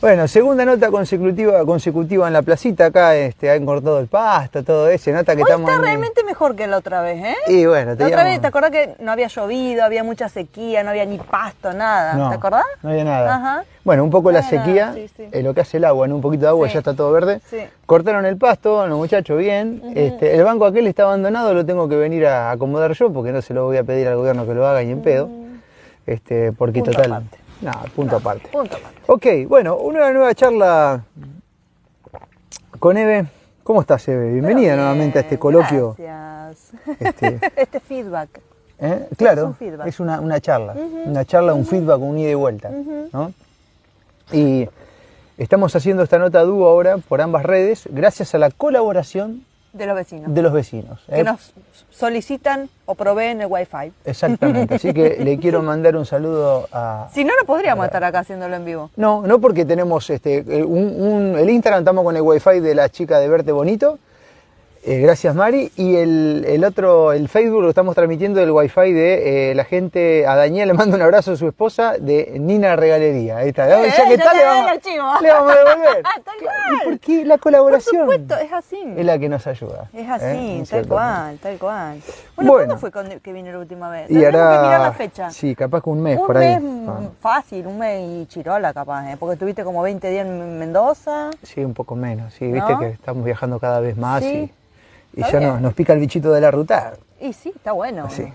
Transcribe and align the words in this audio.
Bueno, 0.00 0.26
segunda 0.28 0.64
nota 0.64 0.90
consecutiva, 0.90 1.62
consecutiva 1.66 2.26
en 2.26 2.32
la 2.32 2.40
placita, 2.40 2.86
acá 2.86 3.14
este, 3.16 3.50
han 3.50 3.66
cortado 3.66 4.00
el 4.00 4.06
pasto, 4.06 4.64
todo 4.64 4.88
eso, 4.88 5.10
nota 5.12 5.36
que 5.36 5.42
Hoy 5.42 5.48
estamos... 5.50 5.68
está 5.68 5.76
en- 5.78 5.84
realmente 5.84 6.24
mejor 6.24 6.56
que 6.56 6.66
la 6.66 6.78
otra 6.78 7.02
vez, 7.02 7.22
¿eh? 7.22 7.34
Y 7.48 7.66
bueno, 7.66 7.94
La 7.98 8.06
otra 8.06 8.24
vez, 8.24 8.40
¿te 8.40 8.46
acordás 8.46 8.70
que 8.70 8.94
no 8.98 9.12
había 9.12 9.26
llovido, 9.28 9.84
había 9.84 10.02
mucha 10.02 10.30
sequía, 10.30 10.82
no 10.84 10.88
había 10.90 11.04
ni 11.04 11.18
pasto, 11.18 11.74
nada? 11.74 12.14
No, 12.14 12.30
¿Te 12.30 12.36
acordás? 12.36 12.64
No 12.82 12.88
había 12.90 13.04
nada. 13.04 13.34
Ajá. 13.34 13.64
Bueno, 13.84 14.02
un 14.02 14.08
poco 14.10 14.32
No 14.32 14.38
la 14.38 14.42
sequía, 14.42 14.92
sí, 14.94 15.06
sí. 15.14 15.28
eh, 15.32 15.42
lo 15.42 15.52
que 15.52 15.60
hace 15.60 15.76
el 15.76 15.84
agua, 15.84 16.08
¿no? 16.08 16.14
Un 16.14 16.22
poquito 16.22 16.44
de 16.44 16.48
agua, 16.48 16.66
Sí. 16.68 16.72
ya 16.74 16.78
está 16.78 16.94
todo 16.94 17.12
verde. 17.12 17.42
Sí. 17.50 17.58
Cortaron 17.84 18.24
el 18.24 18.38
pasto, 18.38 18.86
los 18.86 18.96
muchachos, 18.96 19.36
bien. 19.36 19.82
este, 19.94 20.34
el 20.34 20.42
banco 20.44 20.64
aquel 20.64 20.86
está 20.86 21.02
abandonado, 21.02 21.52
lo 21.52 21.66
tengo 21.66 21.90
que 21.90 21.96
venir 21.96 22.24
a 22.26 22.52
acomodar 22.52 22.92
yo, 22.94 23.12
porque 23.12 23.32
no 23.32 23.42
se 23.42 23.52
lo 23.52 23.66
voy 23.66 23.76
a 23.76 23.84
pedir 23.84 24.08
al 24.08 24.16
gobierno 24.16 24.46
que 24.46 24.54
lo 24.54 24.66
haga 24.66 24.82
ni 24.82 24.92
en 24.92 25.02
pedo. 25.02 25.28
Este, 26.06 26.52
porque. 26.52 26.78
Punto 26.80 26.92
total. 26.92 27.12
aparte. 27.12 27.36
No, 27.60 27.72
punto 27.94 28.16
aparte. 28.16 28.48
Punto. 28.48 28.76
aparte. 28.76 29.00
Ok, 29.06 29.48
bueno, 29.48 29.76
una 29.76 30.10
nueva 30.12 30.34
charla 30.34 31.04
con 32.78 32.96
Eve. 32.96 33.26
¿Cómo 33.62 33.82
estás, 33.82 34.06
Eve? 34.08 34.32
Bienvenida 34.32 34.76
nuevamente 34.76 35.18
a 35.18 35.22
este 35.22 35.38
coloquio. 35.38 35.94
Gracias. 35.98 36.72
Este, 36.98 37.38
Este 37.56 37.80
feedback. 37.80 38.40
¿eh? 38.78 39.08
Claro, 39.16 39.46
un 39.48 39.54
feedback. 39.54 39.86
es 39.86 40.00
una, 40.00 40.20
una 40.20 40.40
charla. 40.40 40.74
Una 41.04 41.24
charla, 41.24 41.52
un 41.52 41.66
feedback, 41.66 42.00
un 42.00 42.18
ida 42.18 42.30
y 42.30 42.34
vuelta. 42.34 42.70
¿no? 43.12 43.32
Y 44.32 44.66
estamos 45.36 45.76
haciendo 45.76 46.02
esta 46.02 46.18
nota 46.18 46.40
dúo 46.42 46.66
ahora 46.66 46.96
por 46.96 47.20
ambas 47.20 47.42
redes, 47.44 47.86
gracias 47.90 48.34
a 48.34 48.38
la 48.38 48.50
colaboración 48.50 49.44
De 49.72 49.86
los 49.86 49.94
vecinos. 49.94 50.34
de 50.34 50.42
los 50.42 50.52
vecinos. 50.52 51.00
que 51.08 51.20
¿eh? 51.20 51.24
nos 51.24 51.52
solicitan 51.90 52.68
o 52.86 52.94
proveen 52.94 53.40
el 53.40 53.46
wifi. 53.48 53.92
Exactamente, 54.04 54.74
así 54.74 54.92
que 54.92 55.18
le 55.22 55.38
quiero 55.38 55.62
mandar 55.70 55.96
un 55.96 56.04
saludo 56.06 56.68
a... 56.72 57.08
Si 57.12 57.24
no, 57.24 57.32
no 57.38 57.46
podríamos 57.46 57.84
estar 57.86 58.02
acá 58.02 58.20
haciéndolo 58.20 58.56
en 58.56 58.64
vivo. 58.64 58.90
No, 58.96 59.22
no 59.26 59.40
porque 59.40 59.64
tenemos 59.64 60.10
este, 60.10 60.40
un, 60.64 61.00
un- 61.00 61.38
el 61.38 61.48
Instagram, 61.50 61.82
estamos 61.82 62.04
con 62.04 62.16
el 62.16 62.22
wifi 62.22 62.60
de 62.60 62.74
la 62.74 62.88
chica 62.88 63.18
de 63.20 63.28
Verte 63.28 63.52
Bonito, 63.52 63.98
eh, 64.82 65.00
gracias 65.00 65.34
Mari, 65.34 65.70
y 65.76 65.96
el, 65.96 66.44
el 66.48 66.64
otro, 66.64 67.12
el 67.12 67.28
Facebook 67.28 67.62
lo 67.62 67.68
estamos 67.68 67.94
transmitiendo 67.94 68.40
del 68.40 68.50
wifi 68.50 68.92
de 68.92 69.50
eh, 69.50 69.54
la 69.54 69.64
gente, 69.64 70.26
a 70.26 70.36
Daniel 70.36 70.68
le 70.68 70.74
mando 70.74 70.96
un 70.96 71.02
abrazo 71.02 71.32
a 71.32 71.36
su 71.36 71.46
esposa, 71.46 71.98
de 71.98 72.36
Nina 72.40 72.76
Regalería. 72.76 73.38
Ahí 73.38 73.48
está, 73.50 73.66
Eh, 73.84 73.90
ya 73.96 74.06
que 74.08 74.14
está, 74.14 74.32
le 74.32 74.44
vamos, 74.44 74.70
le 75.22 75.30
a 75.30 75.34
devolver. 75.42 76.02
Tal 76.24 76.36
Claro, 76.38 76.40
cual. 76.40 76.74
¿Y 76.80 76.84
por 76.84 76.98
qué 77.00 77.24
la 77.24 77.38
colaboración? 77.38 78.06
Por 78.06 78.14
supuesto, 78.16 78.44
es 78.44 78.52
así. 78.52 78.82
Es 78.96 79.04
la 79.04 79.18
que 79.18 79.28
nos 79.28 79.46
ayuda. 79.46 79.88
Es 79.92 80.00
¿eh? 80.06 80.10
así, 80.10 80.62
tal 80.70 80.86
cual, 80.88 81.38
tal 81.42 81.58
cual. 81.58 82.00
Bueno, 82.36 82.52
Bueno. 82.52 82.78
¿cuándo 82.80 83.10
fue 83.10 83.20
que 83.20 83.32
vino 83.32 83.52
la 83.52 83.58
última 83.58 83.90
vez? 83.90 84.10
Y 84.10 84.14
Tendremos 84.14 84.40
hará, 84.40 84.56
que 84.56 84.62
mirar 84.66 84.80
la 84.80 84.92
fecha. 84.92 85.30
sí, 85.30 85.54
capaz 85.54 85.82
que 85.82 85.90
un 85.90 86.02
mes 86.02 86.18
un 86.18 86.26
por 86.26 86.36
ahí. 86.38 86.48
mes 86.54 86.62
mm, 86.62 86.88
Ah, 86.88 87.00
fácil, 87.20 87.66
un 87.66 87.78
mes 87.78 88.00
y 88.02 88.26
chirola 88.26 88.72
capaz, 88.72 89.10
¿eh? 89.12 89.16
porque 89.18 89.34
estuviste 89.34 89.62
como 89.62 89.82
20 89.82 90.08
días 90.10 90.26
en 90.26 90.58
Mendoza. 90.58 91.30
Sí, 91.42 91.62
un 91.62 91.74
poco 91.74 91.94
menos, 91.94 92.32
sí, 92.34 92.50
viste 92.50 92.74
que 92.78 92.86
estamos 92.88 93.24
viajando 93.24 93.58
cada 93.60 93.80
vez 93.80 93.96
más 93.96 94.22
Sí. 94.22 94.50
y, 94.50 94.60
y 95.14 95.22
ya 95.22 95.40
nos, 95.40 95.60
nos 95.60 95.74
pica 95.74 95.92
el 95.92 96.00
bichito 96.00 96.32
de 96.32 96.40
la 96.40 96.50
ruta. 96.50 96.94
Y 97.20 97.32
sí, 97.32 97.52
está 97.54 97.72
bueno. 97.72 98.08
Sí. 98.10 98.32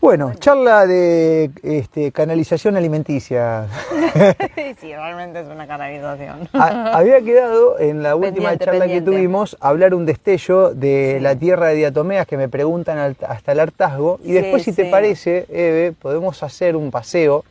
Bueno, 0.00 0.32
charla 0.34 0.84
de 0.86 1.50
este, 1.62 2.10
canalización 2.10 2.76
alimenticia. 2.76 3.66
sí, 4.80 4.92
realmente 4.94 5.40
es 5.40 5.46
una 5.46 5.66
canalización. 5.66 6.48
Ha- 6.54 6.96
Había 6.96 7.20
quedado 7.20 7.78
en 7.78 8.02
la 8.02 8.16
última 8.16 8.32
Pendiente, 8.50 8.64
charla 8.64 8.80
pendiente. 8.80 9.10
que 9.10 9.16
tuvimos 9.16 9.56
hablar 9.60 9.94
un 9.94 10.04
destello 10.06 10.74
de 10.74 11.18
la 11.20 11.36
tierra 11.36 11.68
de 11.68 11.74
diatomeas 11.76 12.26
que 12.26 12.36
me 12.36 12.48
preguntan 12.48 13.14
hasta 13.26 13.52
el 13.52 13.60
hartazgo. 13.60 14.18
Y 14.24 14.28
Sí, 14.28 14.32
después, 14.32 14.62
si 14.64 14.72
te 14.72 14.86
parece, 14.86 15.46
Eve, 15.48 15.92
podemos 15.92 16.42
hacer 16.42 16.74
un 16.76 16.90
paseo 16.90 17.44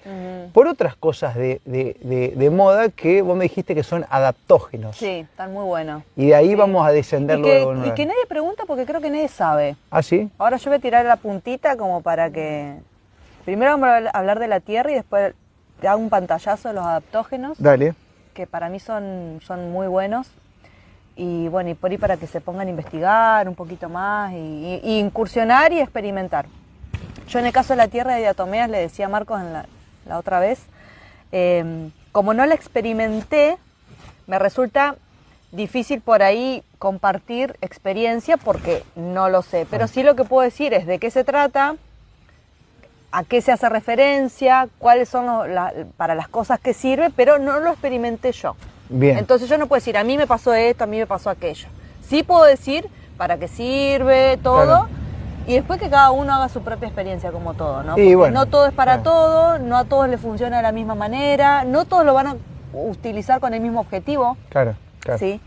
por 0.54 0.68
otras 0.68 0.96
cosas 0.98 1.36
de, 1.36 1.62
de- 1.66 1.96
de- 2.02 2.34
de 2.36 2.50
moda 2.50 2.90
que 2.90 3.22
vos 3.22 3.38
me 3.38 3.44
dijiste 3.44 3.74
que 3.76 3.84
son 3.84 4.06
adaptógenos. 4.10 4.98
Sí, 4.98 5.26
están 5.32 5.54
muy 5.54 5.64
buenos. 5.66 6.04
Y 6.18 6.28
de 6.28 6.36
ahí 6.36 6.56
vamos 6.56 6.86
a 6.86 6.92
descender 6.92 7.40
Y 7.40 7.44
que, 7.44 7.64
luego. 7.64 7.74
en 7.84 7.86
y 7.86 7.92
que 7.94 8.06
nadie 8.06 8.26
pregunta 8.28 8.64
porque 8.68 8.86
creo 8.86 9.00
que 9.00 9.10
nadie 9.10 9.30
sabe. 9.30 9.78
¿Ah, 9.90 10.02
sí? 10.04 10.30
Ahora 10.38 10.58
yo 10.58 10.70
voy 10.70 10.78
a 10.78 10.82
tirar 10.82 11.06
la 11.06 11.16
puntita 11.16 11.78
como 11.82 12.02
para 12.02 12.30
que... 12.30 12.76
Primero 13.46 13.72
vamos 13.78 13.90
a 14.14 14.18
hablar 14.18 14.40
de 14.40 14.48
la 14.48 14.60
tierra 14.60 14.92
y 14.92 14.96
después 14.96 15.34
te 15.82 15.88
hago 15.88 16.00
un 16.00 16.10
pantallazo 16.10 16.68
de 16.70 16.76
los 16.76 16.86
adaptógenos. 16.86 17.58
Dale. 17.60 17.94
que 18.34 18.48
para 18.48 18.70
mí 18.70 18.80
son, 18.80 19.40
son 19.46 19.72
muy 19.72 19.88
buenos. 19.88 20.30
Y 21.18 21.50
bueno, 21.50 21.70
y 21.70 21.74
por 21.74 21.92
ahí 21.92 21.98
para 21.98 22.16
que 22.18 22.28
se 22.28 22.40
pongan 22.40 22.68
a 22.68 22.70
investigar 22.70 23.50
un 23.50 23.56
poquito 23.56 23.90
más 23.90 24.32
y, 24.32 24.36
y- 24.38 24.82
y 24.84 25.00
incursionar 25.00 25.74
y 25.74 25.80
experimentar. 25.80 26.46
Yo 27.28 27.40
en 27.40 27.46
el 27.48 27.52
caso 27.52 27.74
de 27.74 27.78
la 27.78 27.88
tierra 27.90 28.14
de 28.14 28.22
diatomeas 28.22 28.70
le 28.70 28.78
decía 28.80 29.08
a 29.08 29.10
Marcos 29.10 29.42
en 29.42 29.52
la, 29.54 29.66
la 30.08 30.18
otra 30.18 30.40
vez, 30.40 30.64
eh, 31.34 31.90
como 32.12 32.34
no 32.34 32.46
la 32.46 32.56
experimenté, 32.56 33.58
me 34.28 34.40
resulta 34.40 34.96
difícil 35.52 36.00
por 36.02 36.24
ahí 36.24 36.64
compartir 36.86 37.56
experiencia 37.62 38.38
porque 38.38 38.84
no 38.96 39.30
lo 39.30 39.44
sé. 39.44 39.68
Pero 39.70 39.88
sí 39.88 40.02
lo 40.02 40.16
que 40.16 40.24
puedo 40.24 40.42
decir 40.42 40.74
es 40.74 40.88
de 40.88 40.98
qué 40.98 41.12
se 41.12 41.24
trata, 41.24 41.76
a 43.12 43.24
qué 43.24 43.40
se 43.42 43.52
hace 43.52 43.70
referencia, 43.70 44.68
cuáles 44.80 45.08
son 45.08 45.28
lo- 45.28 45.46
la- 45.46 45.72
para 45.96 46.16
las 46.16 46.28
cosas 46.28 46.60
que 46.60 46.74
sirve, 46.74 47.12
pero 47.16 47.38
no 47.38 47.60
lo 47.60 47.70
experimenté 47.70 48.32
yo. 48.32 48.56
Bien. 48.90 49.20
Entonces 49.20 49.48
yo 49.48 49.60
no 49.60 49.68
puedo 49.68 49.78
decir, 49.78 49.96
a 49.96 50.04
mí 50.04 50.18
me 50.18 50.26
pasó 50.26 50.56
esto, 50.56 50.84
a 50.84 50.88
mí 50.88 50.98
me 50.98 51.06
pasó 51.06 51.30
aquello. 51.30 51.68
Sí 52.02 52.24
puedo 52.24 52.46
decir 52.46 52.88
para 53.16 53.38
qué 53.38 53.48
sirve 53.48 54.38
todo 54.42 54.66
Claro. 54.66 54.88
y 55.46 55.54
después 55.54 55.80
que 55.80 55.88
cada 55.88 56.10
uno 56.10 56.34
haga 56.34 56.50
su 56.50 56.64
propia 56.64 56.88
experiencia 56.88 57.32
como 57.32 57.54
todo, 57.54 57.84
¿no? 57.84 57.92
Porque 57.94 58.16
bueno, 58.16 58.40
no 58.40 58.46
todo 58.48 58.66
es 58.66 58.74
para 58.74 59.04
claro. 59.04 59.04
todo, 59.04 59.60
no 59.60 59.78
a 59.78 59.86
todos 59.86 60.10
les 60.10 60.20
funciona 60.20 60.58
de 60.58 60.64
la 60.64 60.72
misma 60.72 60.96
manera, 60.96 61.64
no 61.64 61.86
todos 61.86 62.06
lo 62.06 62.16
van 62.16 62.26
a 62.26 62.36
utilizar 62.74 63.40
con 63.40 63.54
el 63.54 63.62
mismo 63.62 63.82
objetivo. 63.82 64.36
Claro, 64.50 64.74
claro. 65.00 65.20
¿sí? 65.20 65.40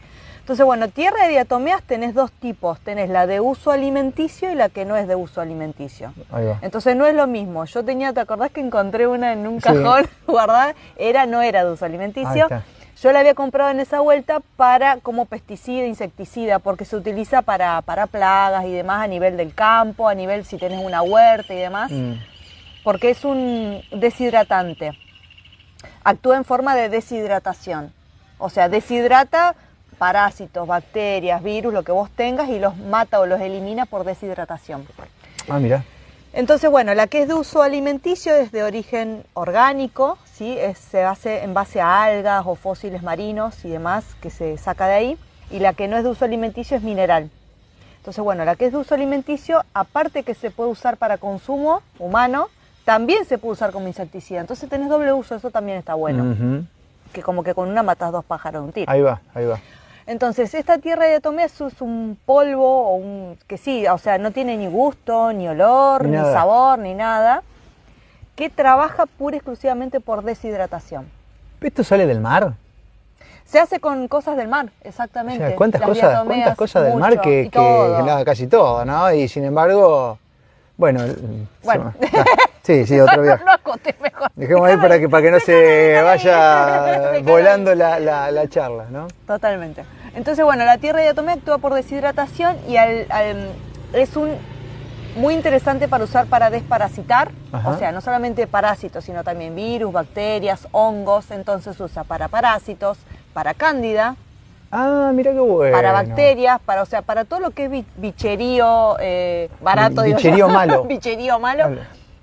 Entonces, 0.44 0.66
bueno, 0.66 0.88
tierra 0.88 1.22
de 1.24 1.30
diatomeas 1.30 1.82
tenés 1.84 2.12
dos 2.12 2.30
tipos. 2.30 2.78
Tenés 2.80 3.08
la 3.08 3.26
de 3.26 3.40
uso 3.40 3.70
alimenticio 3.70 4.52
y 4.52 4.54
la 4.54 4.68
que 4.68 4.84
no 4.84 4.94
es 4.94 5.08
de 5.08 5.14
uso 5.14 5.40
alimenticio. 5.40 6.12
Ahí 6.30 6.44
va. 6.44 6.58
Entonces 6.60 6.94
no 6.96 7.06
es 7.06 7.14
lo 7.14 7.26
mismo. 7.26 7.64
Yo 7.64 7.82
tenía, 7.82 8.12
¿te 8.12 8.20
acordás 8.20 8.50
que 8.50 8.60
encontré 8.60 9.06
una 9.06 9.32
en 9.32 9.46
un 9.46 9.54
Sí. 9.56 9.62
cajón 9.62 10.06
guardada? 10.26 10.74
Era, 10.98 11.24
no 11.24 11.40
era 11.40 11.64
de 11.64 11.72
uso 11.72 11.86
alimenticio. 11.86 12.46
Yo 13.00 13.10
la 13.12 13.20
había 13.20 13.32
comprado 13.32 13.70
en 13.70 13.80
esa 13.80 14.00
vuelta 14.00 14.40
para 14.58 14.98
como 14.98 15.24
pesticida, 15.24 15.86
insecticida, 15.86 16.58
porque 16.58 16.84
se 16.84 16.94
utiliza 16.96 17.40
para, 17.40 17.80
para 17.80 18.06
plagas 18.06 18.66
y 18.66 18.72
demás 18.72 19.02
a 19.02 19.06
nivel 19.06 19.38
del 19.38 19.54
campo, 19.54 20.10
a 20.10 20.14
nivel 20.14 20.44
si 20.44 20.58
tenés 20.58 20.84
una 20.84 21.00
huerta 21.00 21.54
y 21.54 21.56
demás, 21.56 21.90
Mm, 21.90 22.12
porque 22.84 23.08
es 23.08 23.24
un 23.24 23.80
deshidratante. 23.92 24.92
Actúa 26.04 26.36
en 26.36 26.44
forma 26.44 26.76
de 26.76 26.90
deshidratación. 26.90 27.94
O 28.36 28.50
sea, 28.50 28.68
deshidrata 28.68 29.54
parásitos, 29.94 30.66
bacterias, 30.66 31.42
virus, 31.42 31.72
lo 31.72 31.82
que 31.82 31.92
vos 31.92 32.10
tengas 32.10 32.48
y 32.48 32.58
los 32.58 32.76
mata 32.76 33.20
o 33.20 33.26
los 33.26 33.40
elimina 33.40 33.86
por 33.86 34.04
deshidratación. 34.04 34.86
Ah, 35.48 35.58
mira. 35.58 35.84
Entonces, 36.32 36.68
bueno, 36.70 36.94
la 36.94 37.06
que 37.06 37.22
es 37.22 37.28
de 37.28 37.34
uso 37.34 37.62
alimenticio 37.62 38.34
es 38.34 38.50
de 38.50 38.64
origen 38.64 39.22
orgánico, 39.34 40.18
¿sí? 40.32 40.56
Es- 40.58 40.78
se 40.78 41.04
hace 41.04 41.44
en 41.44 41.54
base 41.54 41.80
a 41.80 42.02
algas 42.02 42.42
o 42.46 42.56
fósiles 42.56 43.02
marinos 43.04 43.64
y 43.64 43.68
demás 43.70 44.04
que 44.20 44.30
se 44.30 44.58
saca 44.58 44.86
de 44.88 44.94
ahí. 44.94 45.18
Y 45.50 45.60
la 45.60 45.74
que 45.74 45.86
no 45.86 45.96
es 45.96 46.02
de 46.02 46.10
uso 46.10 46.24
alimenticio 46.24 46.76
es 46.76 46.82
mineral. 46.82 47.30
Entonces, 47.98 48.22
bueno, 48.24 48.44
la 48.44 48.56
que 48.56 48.66
es 48.66 48.72
de 48.72 48.78
uso 48.78 48.94
alimenticio, 48.94 49.64
aparte 49.74 50.24
que 50.24 50.34
se 50.34 50.50
puede 50.50 50.70
usar 50.70 50.96
para 50.96 51.18
consumo 51.18 51.82
humano, 51.98 52.48
también 52.84 53.24
se 53.24 53.38
puede 53.38 53.52
usar 53.52 53.70
como 53.70 53.86
insecticida. 53.86 54.40
Entonces 54.40 54.68
tenés 54.68 54.88
doble 54.88 55.12
uso, 55.12 55.36
eso 55.36 55.50
también 55.50 55.78
está 55.78 55.94
bueno. 55.94 56.66
Que 57.12 57.22
como 57.22 57.44
que 57.44 57.54
con 57.54 57.68
una 57.68 57.82
matas 57.84 58.10
dos 58.10 58.24
pájaros 58.24 58.62
de 58.62 58.66
un 58.66 58.72
tiro. 58.72 58.90
Ahí 58.92 59.00
va, 59.00 59.20
ahí 59.34 59.46
va. 59.46 59.60
Entonces, 60.06 60.52
esta 60.54 60.78
tierra 60.78 61.04
de 61.04 61.10
diatomea 61.10 61.46
es 61.46 61.60
un 61.80 62.18
polvo 62.26 62.88
o 62.90 62.94
un 62.96 63.38
que 63.46 63.56
sí, 63.56 63.86
o 63.86 63.96
sea, 63.98 64.18
no 64.18 64.32
tiene 64.32 64.56
ni 64.56 64.66
gusto, 64.66 65.32
ni 65.32 65.48
olor, 65.48 66.04
Ni 66.04 66.16
sabor, 66.18 66.78
ni 66.78 66.94
nada, 66.94 67.42
que 68.36 68.50
trabaja 68.50 69.06
pura 69.06 69.36
y 69.36 69.38
exclusivamente 69.38 70.00
por 70.00 70.22
deshidratación. 70.22 71.08
¿Esto 71.60 71.82
sale 71.84 72.06
del 72.06 72.20
mar? 72.20 72.52
Se 73.46 73.58
hace 73.60 73.80
con 73.80 74.08
cosas 74.08 74.36
del 74.36 74.48
mar, 74.48 74.66
O 74.84 74.88
exactamente. 74.88 75.46
sea, 75.46 75.56
¿cuántas 75.56 75.80
cosas, 75.80 76.10
diatomeas, 76.10 76.26
cuántas 76.26 76.56
cosas 76.56 76.84
del 76.84 76.94
mar 76.96 77.10
mucho, 77.10 77.22
que, 77.22 77.48
que- 77.50 78.02
nada, 78.04 78.24
casi 78.24 78.46
todo, 78.46 78.84
¿no? 78.84 79.10
Y 79.12 79.28
sin 79.28 79.44
embargo, 79.44 80.18
bueno, 80.76 81.00
Bueno. 81.62 81.94
se- 82.00 82.18
ah, 82.18 82.24
sí, 82.62 82.86
sí, 82.86 83.00
otro 83.00 83.22
viaje. 83.22 83.44
no. 83.44 83.54
Dejemos 84.34 84.66
ahí 84.68 84.76
para 84.78 84.98
que, 84.98 85.08
para 85.08 85.22
que 85.22 85.30
no 85.30 85.38
se 85.40 86.00
vaya 86.02 87.20
volando 87.22 87.74
la, 87.74 88.00
la- 88.00 88.30
la 88.30 88.48
charla, 88.48 88.86
¿no? 88.90 89.06
Totalmente. 89.26 89.84
Entonces, 90.14 90.44
bueno, 90.44 90.64
la 90.64 90.78
tierra 90.78 91.00
de 91.00 91.08
actúa 91.08 91.58
por 91.58 91.74
deshidratación 91.74 92.56
y 92.68 92.76
al- 92.76 93.06
al- 93.10 93.50
es 93.92 94.16
un 94.16 94.30
muy 95.16 95.34
interesante 95.34 95.86
para 95.86 96.02
usar 96.04 96.26
para 96.26 96.50
desparasitar, 96.50 97.30
Ajá. 97.52 97.70
o 97.70 97.78
sea, 97.78 97.92
no 97.92 98.00
solamente 98.00 98.46
parásitos, 98.48 99.04
sino 99.04 99.22
también 99.22 99.54
virus, 99.54 99.92
bacterias, 99.92 100.66
hongos, 100.72 101.30
entonces 101.30 101.78
usa 101.78 102.02
para 102.02 102.26
parásitos, 102.28 102.98
para 103.32 103.54
cándida, 103.54 104.16
Ah, 104.72 105.12
mira 105.14 105.30
qué 105.32 105.38
bueno. 105.38 105.72
para 105.76 105.92
bacterias, 105.92 106.60
para, 106.60 106.82
o 106.82 106.86
sea, 106.86 107.02
para 107.02 107.24
todo 107.24 107.38
lo 107.38 107.50
que 107.52 107.66
es 107.66 107.70
bi- 107.70 107.86
bicherío 107.96 108.96
eh, 108.98 109.48
barato, 109.60 110.02
digo 110.02 110.16
bicherío 110.16 110.48
malo. 110.48 110.82
bicherío 110.88 111.38
malo, 111.38 111.76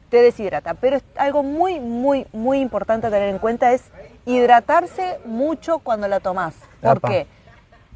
te 0.10 0.22
deshidrata. 0.22 0.74
Pero 0.74 0.98
es 0.98 1.04
algo 1.18 1.44
muy, 1.44 1.80
muy, 1.80 2.28
muy 2.34 2.60
importante 2.60 3.08
a 3.08 3.10
tener 3.10 3.30
en 3.30 3.40
cuenta 3.40 3.72
es 3.72 3.84
hidratarse 4.26 5.20
mucho 5.24 5.80
cuando 5.80 6.10
la 6.10 6.20
tomás. 6.20 6.54
¿Por 6.82 6.98
Apa. 6.98 7.08
qué? 7.08 7.28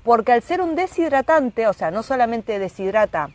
Porque 0.06 0.32
al 0.32 0.42
ser 0.44 0.62
un 0.62 0.76
deshidratante, 0.76 1.68
o 1.68 1.74
sea, 1.74 1.92
no 1.92 2.04
solamente 2.04 2.60
deshidrata 2.60 3.30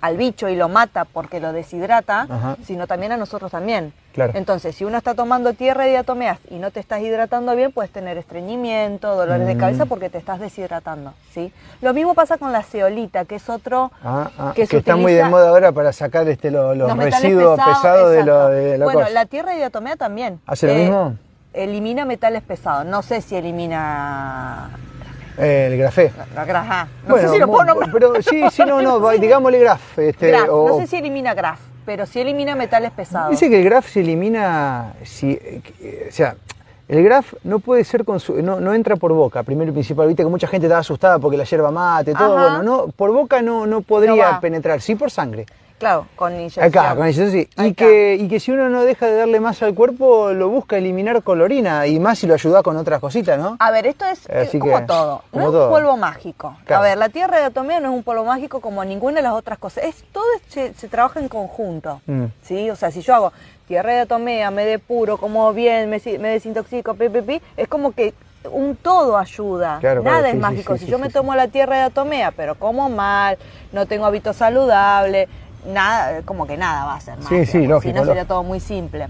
al 0.00 0.16
bicho 0.16 0.48
y 0.48 0.54
lo 0.54 0.68
mata 0.68 1.04
porque 1.06 1.40
lo 1.40 1.52
deshidrata, 1.52 2.20
Ajá. 2.30 2.56
sino 2.64 2.86
también 2.86 3.10
a 3.10 3.16
nosotros 3.16 3.50
también. 3.50 3.92
Claro. 4.12 4.32
Entonces, 4.36 4.76
si 4.76 4.84
uno 4.84 4.96
está 4.96 5.14
tomando 5.14 5.54
tierra 5.54 5.84
de 5.84 5.90
diatomeas 5.90 6.38
y 6.50 6.56
no 6.58 6.70
te 6.70 6.78
estás 6.78 7.00
hidratando 7.00 7.56
bien, 7.56 7.72
puedes 7.72 7.90
tener 7.90 8.16
estreñimiento, 8.16 9.16
dolores 9.16 9.46
de 9.48 9.56
Mm. 9.56 9.58
cabeza 9.58 9.86
porque 9.86 10.08
te 10.08 10.18
estás 10.18 10.38
deshidratando, 10.38 11.14
¿sí? 11.32 11.52
Lo 11.80 11.94
mismo 11.94 12.14
pasa 12.14 12.38
con 12.38 12.52
la 12.52 12.62
ceolita, 12.62 13.24
que 13.24 13.36
es 13.36 13.48
otro 13.48 13.90
Ah, 14.04 14.30
ah, 14.38 14.52
que 14.54 14.62
está 14.62 14.94
muy 14.94 15.14
de 15.14 15.24
moda 15.24 15.48
ahora 15.48 15.72
para 15.72 15.92
sacar 15.92 16.28
este, 16.28 16.52
lo- 16.52 16.74
los, 16.76 16.96
residuos 16.96 17.58
pesados, 17.58 18.12
de, 18.12 18.24
lo, 18.24 18.48
de 18.50 18.78
la 18.78 18.84
Bueno, 18.84 19.00
cosa. 19.00 19.10
la 19.12 19.26
tierra 19.26 19.50
de 19.52 19.56
diatomea 19.58 19.96
también. 19.96 20.34
Eh, 20.34 20.40
¿Hace 20.46 20.66
lo 20.68 20.74
mismo? 20.74 21.16
Elimina 21.54 22.04
metales 22.04 22.42
pesados. 22.42 22.84
No 22.86 23.02
sé 23.02 23.20
si 23.20 23.34
elimina 23.34 24.70
Eh, 24.74 24.97
el 25.38 25.78
grafé. 25.78 26.12
grasa. 26.46 26.88
No 27.06 27.14
Bueno, 27.14 27.28
sé 27.28 27.34
si 27.34 27.40
lo 27.40 27.46
puedo 27.48 27.64
nombrar. 27.64 27.90
Pero 27.92 28.22
sí, 28.22 28.42
sí, 28.50 28.62
no, 28.66 28.82
no, 28.82 29.08
digámosle 29.18 29.58
graf. 29.58 29.98
Este, 29.98 30.28
Graf. 30.28 30.48
o- 30.50 30.68
No 30.68 30.78
sé 30.80 30.86
si 30.86 30.96
elimina 30.96 31.34
graf, 31.34 31.60
pero 31.86 32.06
sí 32.06 32.20
elimina 32.20 32.54
metales 32.54 32.90
pesados. 32.92 33.30
Dice 33.30 33.48
que 33.48 33.58
el 33.58 33.64
graf 33.64 33.88
se 33.88 34.00
elimina, 34.00 34.94
si, 35.04 35.38
o 36.08 36.12
sea, 36.12 36.34
el 36.88 37.04
graf 37.04 37.34
no 37.44 37.58
puede 37.58 37.84
ser, 37.84 38.04
no, 38.42 38.60
no 38.60 38.74
entra 38.74 38.96
por 38.96 39.12
boca, 39.12 39.42
primero 39.42 39.70
y 39.70 39.74
principal. 39.74 40.06
Viste 40.08 40.22
que 40.22 40.28
mucha 40.28 40.48
gente 40.48 40.66
estaba 40.66 40.80
asustada 40.80 41.18
porque 41.18 41.36
la 41.36 41.44
yerba 41.44 41.70
mate, 41.70 42.14
todo, 42.14 42.36
Ajá. 42.36 42.56
bueno, 42.58 42.62
no, 42.62 42.88
por 42.88 43.12
boca 43.12 43.42
no, 43.42 43.66
no 43.66 43.82
podría 43.82 44.32
No 44.32 44.40
penetrar, 44.40 44.80
sí 44.80 44.94
por 44.94 45.10
sangre. 45.10 45.46
Claro, 45.78 46.06
con 46.16 46.34
inyección. 46.34 46.64
Acá, 46.66 46.96
con 46.96 47.06
eso 47.06 47.30
sí. 47.30 47.48
Y 47.56 47.72
que, 47.74 48.16
y 48.16 48.26
que 48.26 48.40
si 48.40 48.50
uno 48.50 48.68
no 48.68 48.82
deja 48.82 49.06
de 49.06 49.14
darle 49.14 49.38
más 49.38 49.62
al 49.62 49.74
cuerpo, 49.74 50.32
lo 50.32 50.48
busca 50.48 50.76
eliminar 50.76 51.22
con 51.22 51.38
la 51.38 51.44
orina, 51.44 51.86
y 51.86 52.00
más 52.00 52.18
si 52.18 52.26
lo 52.26 52.34
ayuda 52.34 52.64
con 52.64 52.76
otras 52.76 52.98
cositas, 53.00 53.38
¿no? 53.38 53.56
A 53.60 53.70
ver, 53.70 53.86
esto 53.86 54.04
es 54.06 54.28
eh, 54.28 54.46
Así 54.48 54.58
como 54.58 54.76
que, 54.76 54.86
todo. 54.86 55.22
como 55.30 55.44
no 55.44 55.52
todo. 55.52 55.60
es 55.60 55.66
un 55.68 55.72
polvo 55.74 55.96
mágico. 55.96 56.56
Claro. 56.64 56.82
A 56.82 56.88
ver, 56.88 56.98
la 56.98 57.10
tierra 57.10 57.38
de 57.38 57.44
atomía 57.44 57.78
no 57.78 57.90
es 57.90 57.94
un 57.94 58.02
polvo 58.02 58.24
mágico 58.24 58.60
como 58.60 58.84
ninguna 58.84 59.16
de 59.16 59.22
las 59.22 59.34
otras 59.34 59.58
cosas. 59.58 59.84
Es, 59.84 60.04
todo 60.10 60.24
se 60.48 60.88
trabaja 60.88 61.20
en 61.20 61.28
conjunto. 61.28 62.00
Mm. 62.06 62.24
¿sí? 62.42 62.70
O 62.70 62.74
sea, 62.74 62.90
si 62.90 63.00
yo 63.00 63.14
hago 63.14 63.32
tierra 63.68 63.92
de 63.92 64.00
atomía, 64.00 64.50
me 64.50 64.64
depuro, 64.64 65.18
como 65.18 65.52
bien, 65.52 65.88
me, 65.90 66.00
me 66.18 66.28
desintoxico, 66.30 66.94
pi, 66.94 67.08
pi, 67.08 67.20
pi, 67.20 67.42
es 67.56 67.68
como 67.68 67.92
que 67.92 68.14
un 68.50 68.74
todo 68.76 69.16
ayuda. 69.18 69.78
Claro, 69.80 70.02
Nada 70.02 70.20
claro, 70.20 70.26
es 70.26 70.32
sí, 70.32 70.36
sí, 70.38 70.42
mágico. 70.42 70.72
sí, 70.74 70.78
si 70.80 70.84
sí, 70.86 70.90
yo 70.90 70.96
sí, 70.96 71.02
me 71.02 71.08
sí. 71.08 71.12
tomo 71.14 71.34
la 71.34 71.48
tierra 71.48 71.76
de 71.76 71.82
atomía, 71.82 72.32
pero 72.32 72.54
como 72.56 72.88
mal, 72.88 73.38
no 73.72 73.86
tengo 73.86 74.06
hábitos 74.06 74.36
saludables, 74.36 75.28
nada, 75.66 76.22
como 76.22 76.46
que 76.46 76.56
nada 76.56 76.86
va 76.86 76.94
a 76.94 77.00
ser 77.00 77.16
Sí, 77.18 77.22
magia, 77.34 77.46
sí, 77.46 77.66
lógico, 77.66 77.92
Si 77.92 77.92
no 77.92 78.04
sería 78.06 78.24
todo 78.24 78.42
muy 78.42 78.58
simple. 78.58 79.08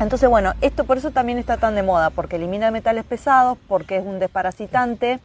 Entonces, 0.00 0.28
bueno, 0.28 0.52
esto 0.60 0.84
por 0.84 0.98
eso 0.98 1.10
también 1.10 1.38
está 1.38 1.56
tan 1.56 1.74
de 1.74 1.82
moda, 1.82 2.10
porque 2.10 2.36
elimina 2.36 2.70
metales 2.70 3.04
pesados, 3.04 3.58
porque 3.66 3.96
es 3.96 4.04
un 4.06 4.20
desparasitante. 4.20 5.18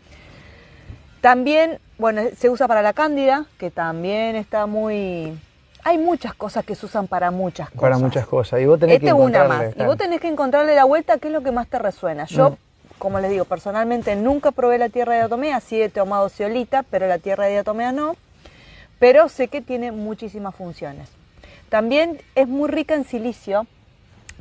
También, 1.22 1.80
bueno, 1.98 2.22
se 2.38 2.50
usa 2.50 2.68
para 2.68 2.82
la 2.82 2.94
cándida, 2.94 3.46
que 3.60 3.70
también 3.72 4.36
está 4.36 4.66
muy... 4.66 5.38
Hay 5.86 5.98
muchas 5.98 6.34
cosas 6.34 6.64
que 6.66 6.76
se 6.76 6.86
usan 6.86 7.08
para 7.08 7.30
muchas 7.32 7.68
cosas. 7.70 7.82
Para 7.82 7.98
muchas 7.98 8.26
cosas. 8.26 8.62
Y 8.62 8.66
vos 8.66 8.80
tenés 8.80 8.96
Esta 8.96 9.06
que 9.06 9.08
es 9.10 9.14
una 9.14 9.24
encontrarle, 9.40 9.68
más. 9.68 9.76
Y 9.78 9.84
vos 9.86 9.98
tenés 9.98 10.22
que 10.22 10.28
encontrarle 10.30 10.76
la 10.76 10.86
vuelta 10.86 11.18
qué 11.18 11.28
es 11.28 11.34
lo 11.34 11.42
que 11.42 11.52
más 11.52 11.68
te 11.68 11.78
resuena. 11.80 12.26
Yo, 12.26 12.52
Mm. 12.52 12.56
como 13.00 13.20
les 13.20 13.30
digo, 13.32 13.44
personalmente 13.46 14.16
nunca 14.16 14.52
probé 14.52 14.78
la 14.78 14.90
tierra 14.90 15.14
de 15.14 15.20
diatomea, 15.20 15.60
sí 15.60 15.82
he 15.82 15.90
tomado 15.90 16.30
ceolita, 16.30 16.84
pero 16.90 17.08
la 17.08 17.18
tierra 17.18 17.46
de 17.46 17.52
diatomea 17.52 17.92
no. 17.92 18.16
Pero 19.00 19.28
sé 19.28 19.50
que 19.50 19.62
tiene 19.62 19.92
muchísimas 19.92 20.56
funciones. 20.56 21.10
También 21.68 22.22
es 22.36 22.48
muy 22.48 22.70
rica 22.70 22.94
en 22.96 23.04
silicio, 23.04 23.68